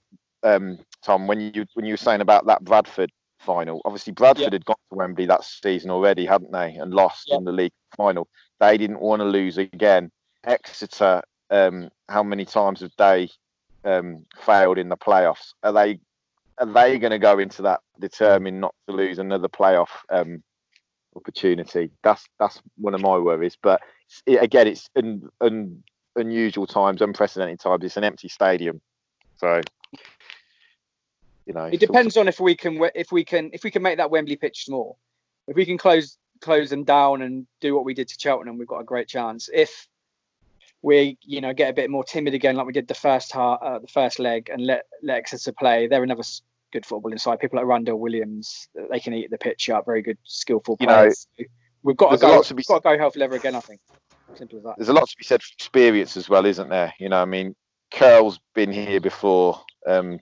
um, 0.44 0.80
Tom, 1.02 1.28
when 1.28 1.40
you 1.40 1.66
when 1.74 1.86
you 1.86 1.94
were 1.94 1.98
saying 1.98 2.22
about 2.22 2.46
that 2.48 2.64
Bradford 2.64 3.12
final, 3.40 3.82
obviously 3.86 4.14
Bradford 4.14 4.44
Yeah. 4.44 4.50
had 4.52 4.66
gone 4.66 4.76
to 4.92 4.98
Wembley 4.98 5.26
that 5.26 5.44
season 5.44 5.90
already, 5.90 6.26
hadn't 6.26 6.52
they, 6.52 6.74
and 6.76 6.94
lost 6.94 7.28
Yeah. 7.30 7.38
in 7.38 7.44
the 7.44 7.52
league 7.52 7.74
final. 7.96 8.28
They 8.60 8.78
didn't 8.78 9.00
want 9.00 9.22
to 9.22 9.26
lose 9.26 9.58
again. 9.58 10.12
Exeter, 10.46 11.22
um, 11.50 11.90
how 12.10 12.24
many 12.24 12.46
times 12.46 12.82
have 12.82 12.94
they 12.98 13.30
um, 13.86 14.26
failed 14.38 14.78
in 14.78 14.90
the 14.90 14.98
playoffs? 14.98 15.54
Are 15.64 15.74
they 15.74 16.00
are 16.60 16.66
they 16.66 17.00
going 17.00 17.12
to 17.12 17.20
go 17.20 17.40
into 17.40 17.64
that 17.64 17.82
determined 18.00 18.62
not 18.62 18.76
to 18.88 18.96
lose 18.96 19.18
another 19.18 19.50
playoff 19.50 19.90
um, 20.10 20.44
opportunity. 21.16 21.90
That's 22.04 22.28
that's 22.40 22.62
one 22.78 22.94
of 22.94 23.02
my 23.02 23.18
worries. 23.18 23.58
But 23.62 23.82
it, 24.26 24.42
again, 24.42 24.68
it's 24.68 24.90
un, 24.96 25.30
un, 25.42 25.84
unusual 26.16 26.68
times, 26.68 27.02
unprecedented 27.02 27.60
times. 27.60 27.84
It's 27.84 27.98
an 27.98 28.04
empty 28.04 28.28
stadium, 28.28 28.82
so 29.38 29.62
you 31.46 31.54
know. 31.54 31.66
It 31.66 31.80
depends 31.80 32.18
on 32.18 32.28
if 32.28 32.40
we 32.40 32.56
can 32.56 32.80
if 32.96 33.12
we 33.12 33.24
can 33.24 33.50
if 33.54 33.64
we 33.64 33.72
can 33.72 33.82
make 33.82 33.98
that 33.98 34.12
Wembley 34.12 34.36
pitch 34.36 34.66
small. 34.66 34.98
If 35.48 35.56
we 35.56 35.66
can 35.66 35.78
close 35.78 36.18
close 36.42 36.70
them 36.70 36.84
down 36.84 37.22
and 37.22 37.48
do 37.62 37.76
what 37.76 37.86
we 37.86 37.94
did 37.94 38.08
to 38.10 38.16
Cheltenham, 38.20 38.58
we've 38.58 38.68
got 38.68 38.80
a 38.80 38.86
great 38.86 39.08
chance. 39.08 39.50
If 39.54 39.88
we 40.82 41.18
you 41.22 41.42
know 41.42 41.54
get 41.54 41.70
a 41.70 41.74
bit 41.74 41.90
more 41.90 42.04
timid 42.04 42.34
again, 42.34 42.56
like 42.56 42.66
we 42.66 42.74
did 42.74 42.88
the 42.88 42.94
first 42.94 43.32
half, 43.32 43.60
uh, 43.62 43.80
the 43.80 43.88
first 43.88 44.20
leg, 44.20 44.50
and 44.50 44.66
let 44.66 44.86
let 45.02 45.18
Exeter 45.18 45.54
play, 45.54 45.88
they're 45.88 46.04
another 46.04 46.24
good 46.74 46.86
football 46.86 47.12
inside. 47.12 47.40
People 47.40 47.58
like 47.58 47.68
Randell 47.68 48.00
Williams, 48.00 48.68
they 48.92 49.00
can 49.00 49.14
eat 49.14 49.30
the 49.30 49.38
pitch 49.38 49.70
up. 49.70 49.86
Very 49.86 50.02
good, 50.02 50.18
skillful 50.24 50.76
players. 50.76 51.28
You 51.38 51.46
know, 51.46 51.50
we've 51.84 51.96
got 51.96 52.12
to 52.12 52.18
go. 52.18 52.42
To 52.42 52.54
be, 52.54 52.64
got 52.64 52.84
to 52.84 52.90
go 52.90 52.98
health 52.98 53.16
level 53.16 53.38
again. 53.38 53.56
I 53.56 53.62
think. 53.62 53.80
Simple 54.36 54.58
as 54.58 54.64
that. 54.64 54.76
There's 54.78 54.90
a 54.90 54.94
lot 54.94 55.08
to 55.08 55.18
be 55.18 55.24
said 55.24 55.42
for 55.42 55.54
experience 55.54 56.18
as 56.18 56.28
well, 56.28 56.46
isn't 56.46 56.70
there? 56.70 56.94
You 57.00 57.08
know, 57.08 57.22
I 57.22 57.26
mean, 57.26 57.56
Curle's 57.92 58.40
been 58.54 58.72
here 58.72 59.00
before. 59.00 59.62
Um, 59.88 60.20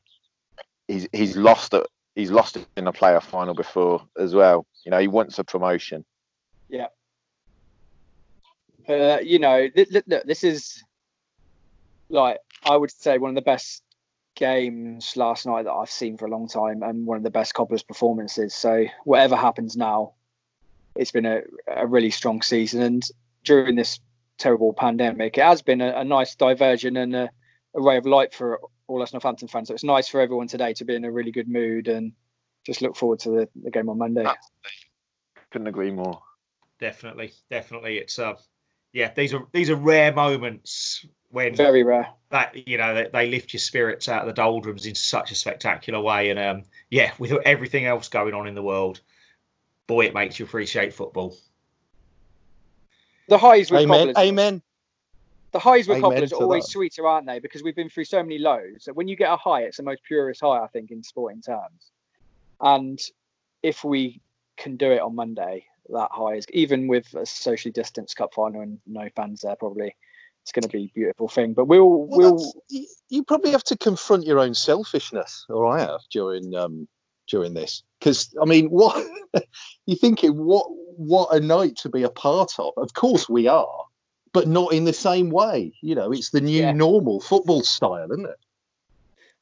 he's 0.88 1.08
he's 1.14 1.36
lost 1.36 1.74
it. 1.74 1.88
He's 2.14 2.30
lost 2.30 2.58
it 2.58 2.68
in 2.76 2.88
a 2.88 2.93
playoff 2.93 3.24
final 3.24 3.54
before 3.54 4.06
as 4.20 4.36
well. 4.36 4.68
You 4.86 4.91
know, 4.91 4.99
he 4.99 5.08
wants 5.08 5.39
a 5.39 5.43
promotion. 5.43 6.04
Yeah. 6.70 6.88
Uh, 8.88 9.20
you 9.24 9.39
know, 9.39 9.70
look, 9.91 10.26
this 10.26 10.43
is 10.43 10.84
like 12.10 12.39
I 12.66 12.76
would 12.76 12.91
say 12.91 13.18
one 13.18 13.30
of 13.30 13.36
the 13.36 13.41
best 13.41 13.84
games 14.36 15.16
last 15.18 15.46
night 15.46 15.64
that 15.64 15.72
I've 15.72 15.90
seen 15.90 16.18
for 16.18 16.26
a 16.26 16.30
long 16.30 16.48
time, 16.48 16.84
and 16.84 17.06
one 17.06 17.18
of 17.18 17.24
the 17.24 17.30
best 17.30 17.54
Cobblers 17.54 17.84
performances. 17.84 18.54
So 18.54 18.86
whatever 19.04 19.36
happens 19.36 19.76
now, 19.76 20.14
it's 20.96 21.12
been 21.12 21.26
a, 21.26 21.42
a 21.68 21.88
really 21.88 22.10
strong 22.10 22.42
season, 22.42 22.82
and 22.82 23.04
during 23.44 23.76
this 23.76 24.00
terrible 24.38 24.74
pandemic, 24.74 25.38
it 25.38 25.44
has 25.44 25.62
been 25.62 25.82
a, 25.82 26.00
a 26.00 26.04
nice 26.04 26.36
diversion 26.36 26.98
and 26.98 27.16
a, 27.16 27.30
a, 27.76 27.82
ray 27.82 27.98
of 27.98 28.06
light 28.06 28.34
for 28.34 28.60
all 28.88 29.02
us 29.02 29.14
Northampton 29.14 29.48
fans. 29.48 29.68
So 29.68 29.74
it's 29.74 29.84
nice 29.84 30.08
for 30.08 30.20
everyone 30.20 30.48
today 30.48 30.74
to 30.74 30.86
be 30.86 30.96
in 30.96 31.06
a 31.06 31.12
really 31.12 31.32
good 31.32 31.48
mood 31.48 31.88
and 31.88 32.14
just 32.66 32.82
look 32.82 32.96
forward 32.96 33.20
to 33.20 33.30
the, 33.30 33.50
the 33.64 33.72
game 33.72 33.90
on 33.90 33.98
Monday. 33.98 34.26
Couldn't 35.52 35.68
agree 35.68 35.92
more. 35.92 36.22
Definitely, 36.80 37.32
definitely. 37.50 37.98
It's 37.98 38.18
uh, 38.18 38.34
yeah, 38.94 39.12
these 39.14 39.34
are 39.34 39.46
these 39.52 39.70
are 39.70 39.76
rare 39.76 40.12
moments 40.12 41.06
when 41.32 41.56
very 41.56 41.84
rare. 41.84 42.10
that 42.30 42.68
you 42.68 42.78
know 42.78 42.94
they, 42.94 43.10
they, 43.12 43.30
lift 43.30 43.54
your 43.54 43.60
spirits 43.60 44.10
out 44.10 44.22
of 44.22 44.28
the 44.28 44.34
doldrums 44.34 44.86
in 44.86 44.96
such 44.96 45.32
a 45.32 45.36
spectacular 45.36 46.00
way. 46.00 46.30
And 46.30 46.40
um 46.40 46.64
yeah 46.90 47.12
with 47.18 47.32
everything 47.46 47.86
else 47.86 48.10
going 48.10 48.34
on 48.34 48.48
in 48.48 48.56
the 48.56 48.64
world 48.64 49.02
boy 49.88 50.06
it 50.06 50.14
makes 50.14 50.40
you 50.40 50.46
appreciate 50.46 50.94
football. 50.94 51.36
The 53.28 53.38
highs 53.38 53.72
with 53.72 53.82
amen. 53.82 54.08
cobblers, 54.08 54.18
amen. 54.18 54.62
The 55.52 55.60
highs 55.60 55.88
with 55.88 56.02
cobblers 56.02 56.34
are 56.34 56.42
always 56.42 56.66
that. 56.66 56.72
sweeter 56.72 57.08
aren't 57.08 57.28
they? 57.28 57.40
Because 57.40 57.64
we've 57.64 57.76
been 57.76 57.90
through 57.90 58.06
so 58.06 58.22
many 58.22 58.38
lows. 58.38 58.86
That 58.86 58.96
when 58.96 59.08
you 59.08 59.16
get 59.16 59.32
a 59.32 59.38
high 59.38 59.64
it's 59.64 59.78
the 59.78 59.84
most 59.84 60.04
purest 60.04 60.42
high 60.42 60.60
i 60.60 60.68
think 60.68 60.92
in 60.92 61.04
sporting 61.04 61.42
terms. 61.42 61.92
And 62.60 63.00
if 63.64 63.84
we 63.84 64.22
can 64.58 64.76
do 64.76 64.92
it 64.92 65.02
on 65.02 65.16
monday 65.16 65.66
that 65.90 66.10
high 66.12 66.36
is 66.36 66.46
even 66.52 66.88
with 66.88 67.14
a 67.16 67.26
socially 67.26 67.72
distanced 67.72 68.16
cup 68.16 68.34
final 68.34 68.62
and 68.62 68.80
no 68.86 69.10
fans 69.16 69.42
there 69.42 69.56
probably 69.56 69.96
it's 70.44 70.52
going 70.52 70.64
to 70.64 70.70
be 70.70 70.86
a 70.86 70.92
beautiful 70.94 71.28
thing. 71.28 71.54
But 71.54 71.66
we'll 71.66 71.88
well, 71.88 72.36
we'll 72.36 72.54
you 73.10 73.24
probably 73.24 73.52
have 73.52 73.64
to 73.66 73.78
confront 73.78 74.26
your 74.26 74.39
own 74.39 74.54
selfishness, 74.54 75.46
or 75.50 75.68
I 75.68 75.82
have 75.82 76.02
during 76.12 76.56
um 76.56 76.88
during 77.28 77.54
this 77.54 77.84
because 78.00 78.34
I 78.42 78.46
mean, 78.46 78.68
what 78.68 79.06
you're 79.86 79.98
thinking? 79.98 80.44
What 80.44 80.68
what 80.70 81.34
a 81.36 81.39
night 81.39 81.78
to 81.78 81.89
be 81.89 82.04
a 82.04 82.10
part 82.10 82.54
of. 82.60 82.74
Of 82.78 82.94
course 82.94 83.30
we 83.30 83.48
are, 83.48 83.86
but 84.34 84.48
not 84.48 84.74
in 84.74 84.86
the 84.86 84.94
same 84.94 85.30
way. 85.30 85.74
You 85.82 85.96
know, 85.96 86.12
it's 86.12 86.32
the 86.32 86.42
new 86.42 86.62
yeah. 86.62 86.72
normal 86.72 87.22
football 87.22 87.62
style, 87.62 88.12
isn't 88.12 88.26
it? 88.26 88.39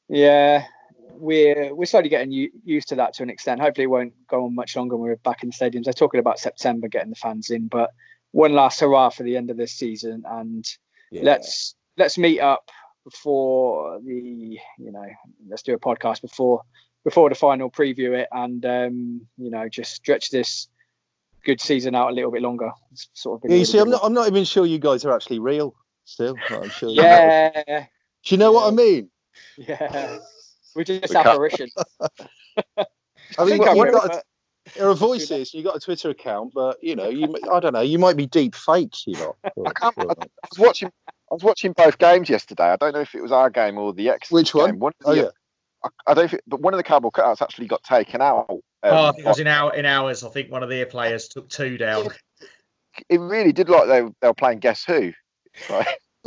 Yeah, 0.08 0.64
we're 1.14 1.74
we're 1.74 1.86
slowly 1.86 2.08
getting 2.08 2.50
used 2.64 2.88
to 2.88 2.96
that 2.96 3.14
to 3.14 3.22
an 3.22 3.30
extent. 3.30 3.60
Hopefully, 3.60 3.84
it 3.84 3.90
won't 3.90 4.14
go 4.28 4.44
on 4.44 4.54
much 4.54 4.76
longer 4.76 4.96
when 4.96 5.10
we're 5.10 5.16
back 5.16 5.42
in 5.42 5.50
the 5.50 5.54
stadiums. 5.54 5.84
They're 5.84 5.92
talking 5.92 6.20
about 6.20 6.38
September 6.38 6.88
getting 6.88 7.10
the 7.10 7.16
fans 7.16 7.50
in, 7.50 7.68
but 7.68 7.90
one 8.32 8.52
last 8.52 8.80
hurrah 8.80 9.10
for 9.10 9.22
the 9.22 9.36
end 9.36 9.50
of 9.50 9.56
this 9.56 9.72
season 9.72 10.22
and 10.26 10.64
yeah. 11.10 11.22
let's 11.22 11.74
let's 11.96 12.18
meet 12.18 12.40
up 12.40 12.70
before 13.04 14.00
the 14.00 14.58
you 14.78 14.92
know 14.92 15.06
let's 15.48 15.62
do 15.62 15.74
a 15.74 15.78
podcast 15.78 16.20
before 16.22 16.62
before 17.04 17.28
the 17.28 17.34
final 17.34 17.70
preview 17.70 18.12
it 18.12 18.28
and 18.32 18.64
um 18.66 19.20
you 19.38 19.50
know 19.50 19.68
just 19.68 19.92
stretch 19.92 20.30
this 20.30 20.68
good 21.44 21.60
season 21.60 21.94
out 21.94 22.10
a 22.10 22.12
little 22.12 22.30
bit 22.30 22.42
longer. 22.42 22.70
It's 22.92 23.08
sort 23.14 23.42
of 23.42 23.50
yeah, 23.50 23.56
you 23.56 23.64
see 23.64 23.78
i'm 23.78 23.88
not 23.88 24.02
i'm 24.04 24.12
not 24.12 24.28
even 24.28 24.44
sure 24.44 24.66
you 24.66 24.78
guys 24.78 25.04
are 25.06 25.14
actually 25.14 25.38
real 25.38 25.74
still 26.04 26.36
i'm 26.50 26.68
sure 26.68 26.90
yeah. 26.90 27.86
Do 28.24 28.34
you 28.34 28.36
know 28.36 28.52
what 28.52 28.70
i 28.70 28.76
mean? 28.76 29.08
Yeah. 29.56 30.18
We're 30.74 30.84
just 30.84 31.14
apparition. 31.14 31.68
I 33.38 33.44
mean, 33.44 33.62
I 33.66 33.74
what, 33.74 33.92
got, 33.92 34.22
there 34.76 34.88
are 34.88 34.94
voices. 35.10 35.54
You 35.54 35.62
got 35.62 35.76
a 35.76 35.80
Twitter 35.80 36.10
account, 36.10 36.52
but 36.54 36.82
you 36.82 36.96
know, 36.96 37.08
you 37.08 37.34
I 37.50 37.60
don't 37.60 37.72
know. 37.72 37.80
You 37.80 37.98
might 37.98 38.16
be 38.16 38.26
deep 38.26 38.54
fake. 38.54 38.94
You 39.06 39.14
know. 39.14 39.36
I, 39.44 39.72
can't, 39.72 39.94
I, 39.98 40.02
I, 40.02 40.06
was 40.50 40.58
watching. 40.58 40.90
I 41.08 41.34
was 41.34 41.44
watching 41.44 41.72
both 41.72 41.98
games 41.98 42.28
yesterday. 42.28 42.64
I 42.64 42.76
don't 42.76 42.92
know 42.92 43.00
if 43.00 43.14
it 43.14 43.22
was 43.22 43.32
our 43.32 43.50
game 43.50 43.78
or 43.78 43.92
the 43.92 44.08
X. 44.08 44.30
Game. 44.30 44.36
Which 44.36 44.54
one? 44.54 44.78
one 44.78 44.92
oh 45.04 45.14
the, 45.14 45.22
yeah. 45.22 45.28
I, 45.84 45.88
I, 46.08 46.14
don't. 46.14 46.30
Think, 46.30 46.42
but 46.46 46.60
one 46.60 46.74
of 46.74 46.78
the 46.78 46.84
cardboard 46.84 47.14
cutouts 47.14 47.42
actually 47.42 47.66
got 47.66 47.82
taken 47.82 48.20
out. 48.20 48.46
Um, 48.50 48.60
oh, 48.82 49.06
I 49.06 49.12
think 49.12 49.24
it 49.24 49.28
was 49.28 49.38
in 49.38 49.46
our 49.46 49.74
in 49.74 49.86
ours. 49.86 50.24
I 50.24 50.28
think 50.28 50.50
one 50.50 50.62
of 50.62 50.68
their 50.68 50.86
players 50.86 51.28
took 51.28 51.48
two 51.48 51.78
down. 51.78 52.08
It 53.08 53.20
really 53.20 53.52
did 53.52 53.68
look 53.68 53.86
like 53.86 53.88
they, 53.88 54.10
they 54.20 54.28
were 54.28 54.34
playing 54.34 54.58
Guess 54.58 54.84
Who. 54.84 55.12
Right. 55.68 55.86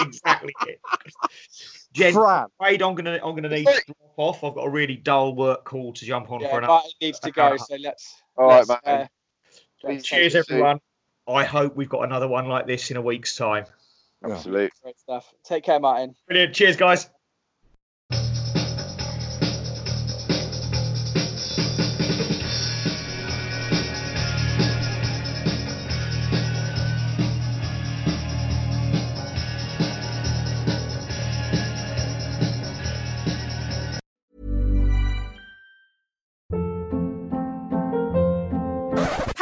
exactly 0.00 0.54
it. 0.66 0.80
Jen, 1.92 2.14
Fran. 2.14 2.46
I'm 2.60 2.94
gonna 2.94 3.20
I'm 3.22 3.34
gonna 3.34 3.48
need 3.48 3.66
to 3.66 3.82
drop 3.86 4.12
off. 4.16 4.44
I've 4.44 4.54
got 4.54 4.62
a 4.62 4.70
really 4.70 4.96
dull 4.96 5.34
work 5.34 5.64
call 5.64 5.92
to 5.92 6.04
jump 6.04 6.30
on 6.30 6.40
yeah, 6.40 6.50
for 6.50 6.58
another. 6.58 6.82
needs 7.00 7.20
to 7.20 7.30
go, 7.30 7.56
so 7.56 7.76
let's. 7.78 8.14
All 8.36 8.48
let's, 8.48 8.68
right, 8.68 8.80
man. 8.86 9.08
Uh, 9.84 10.00
cheers, 10.00 10.34
everyone. 10.34 10.80
I 11.28 11.44
hope 11.44 11.76
we've 11.76 11.88
got 11.88 12.02
another 12.04 12.28
one 12.28 12.48
like 12.48 12.66
this 12.66 12.90
in 12.90 12.96
a 12.96 13.02
week's 13.02 13.36
time. 13.36 13.66
Absolutely. 14.24 14.70
Great 14.82 14.98
stuff. 14.98 15.32
Take 15.44 15.64
care, 15.64 15.80
Martin. 15.80 16.14
Brilliant. 16.26 16.54
Cheers, 16.54 16.76
guys. 16.76 17.10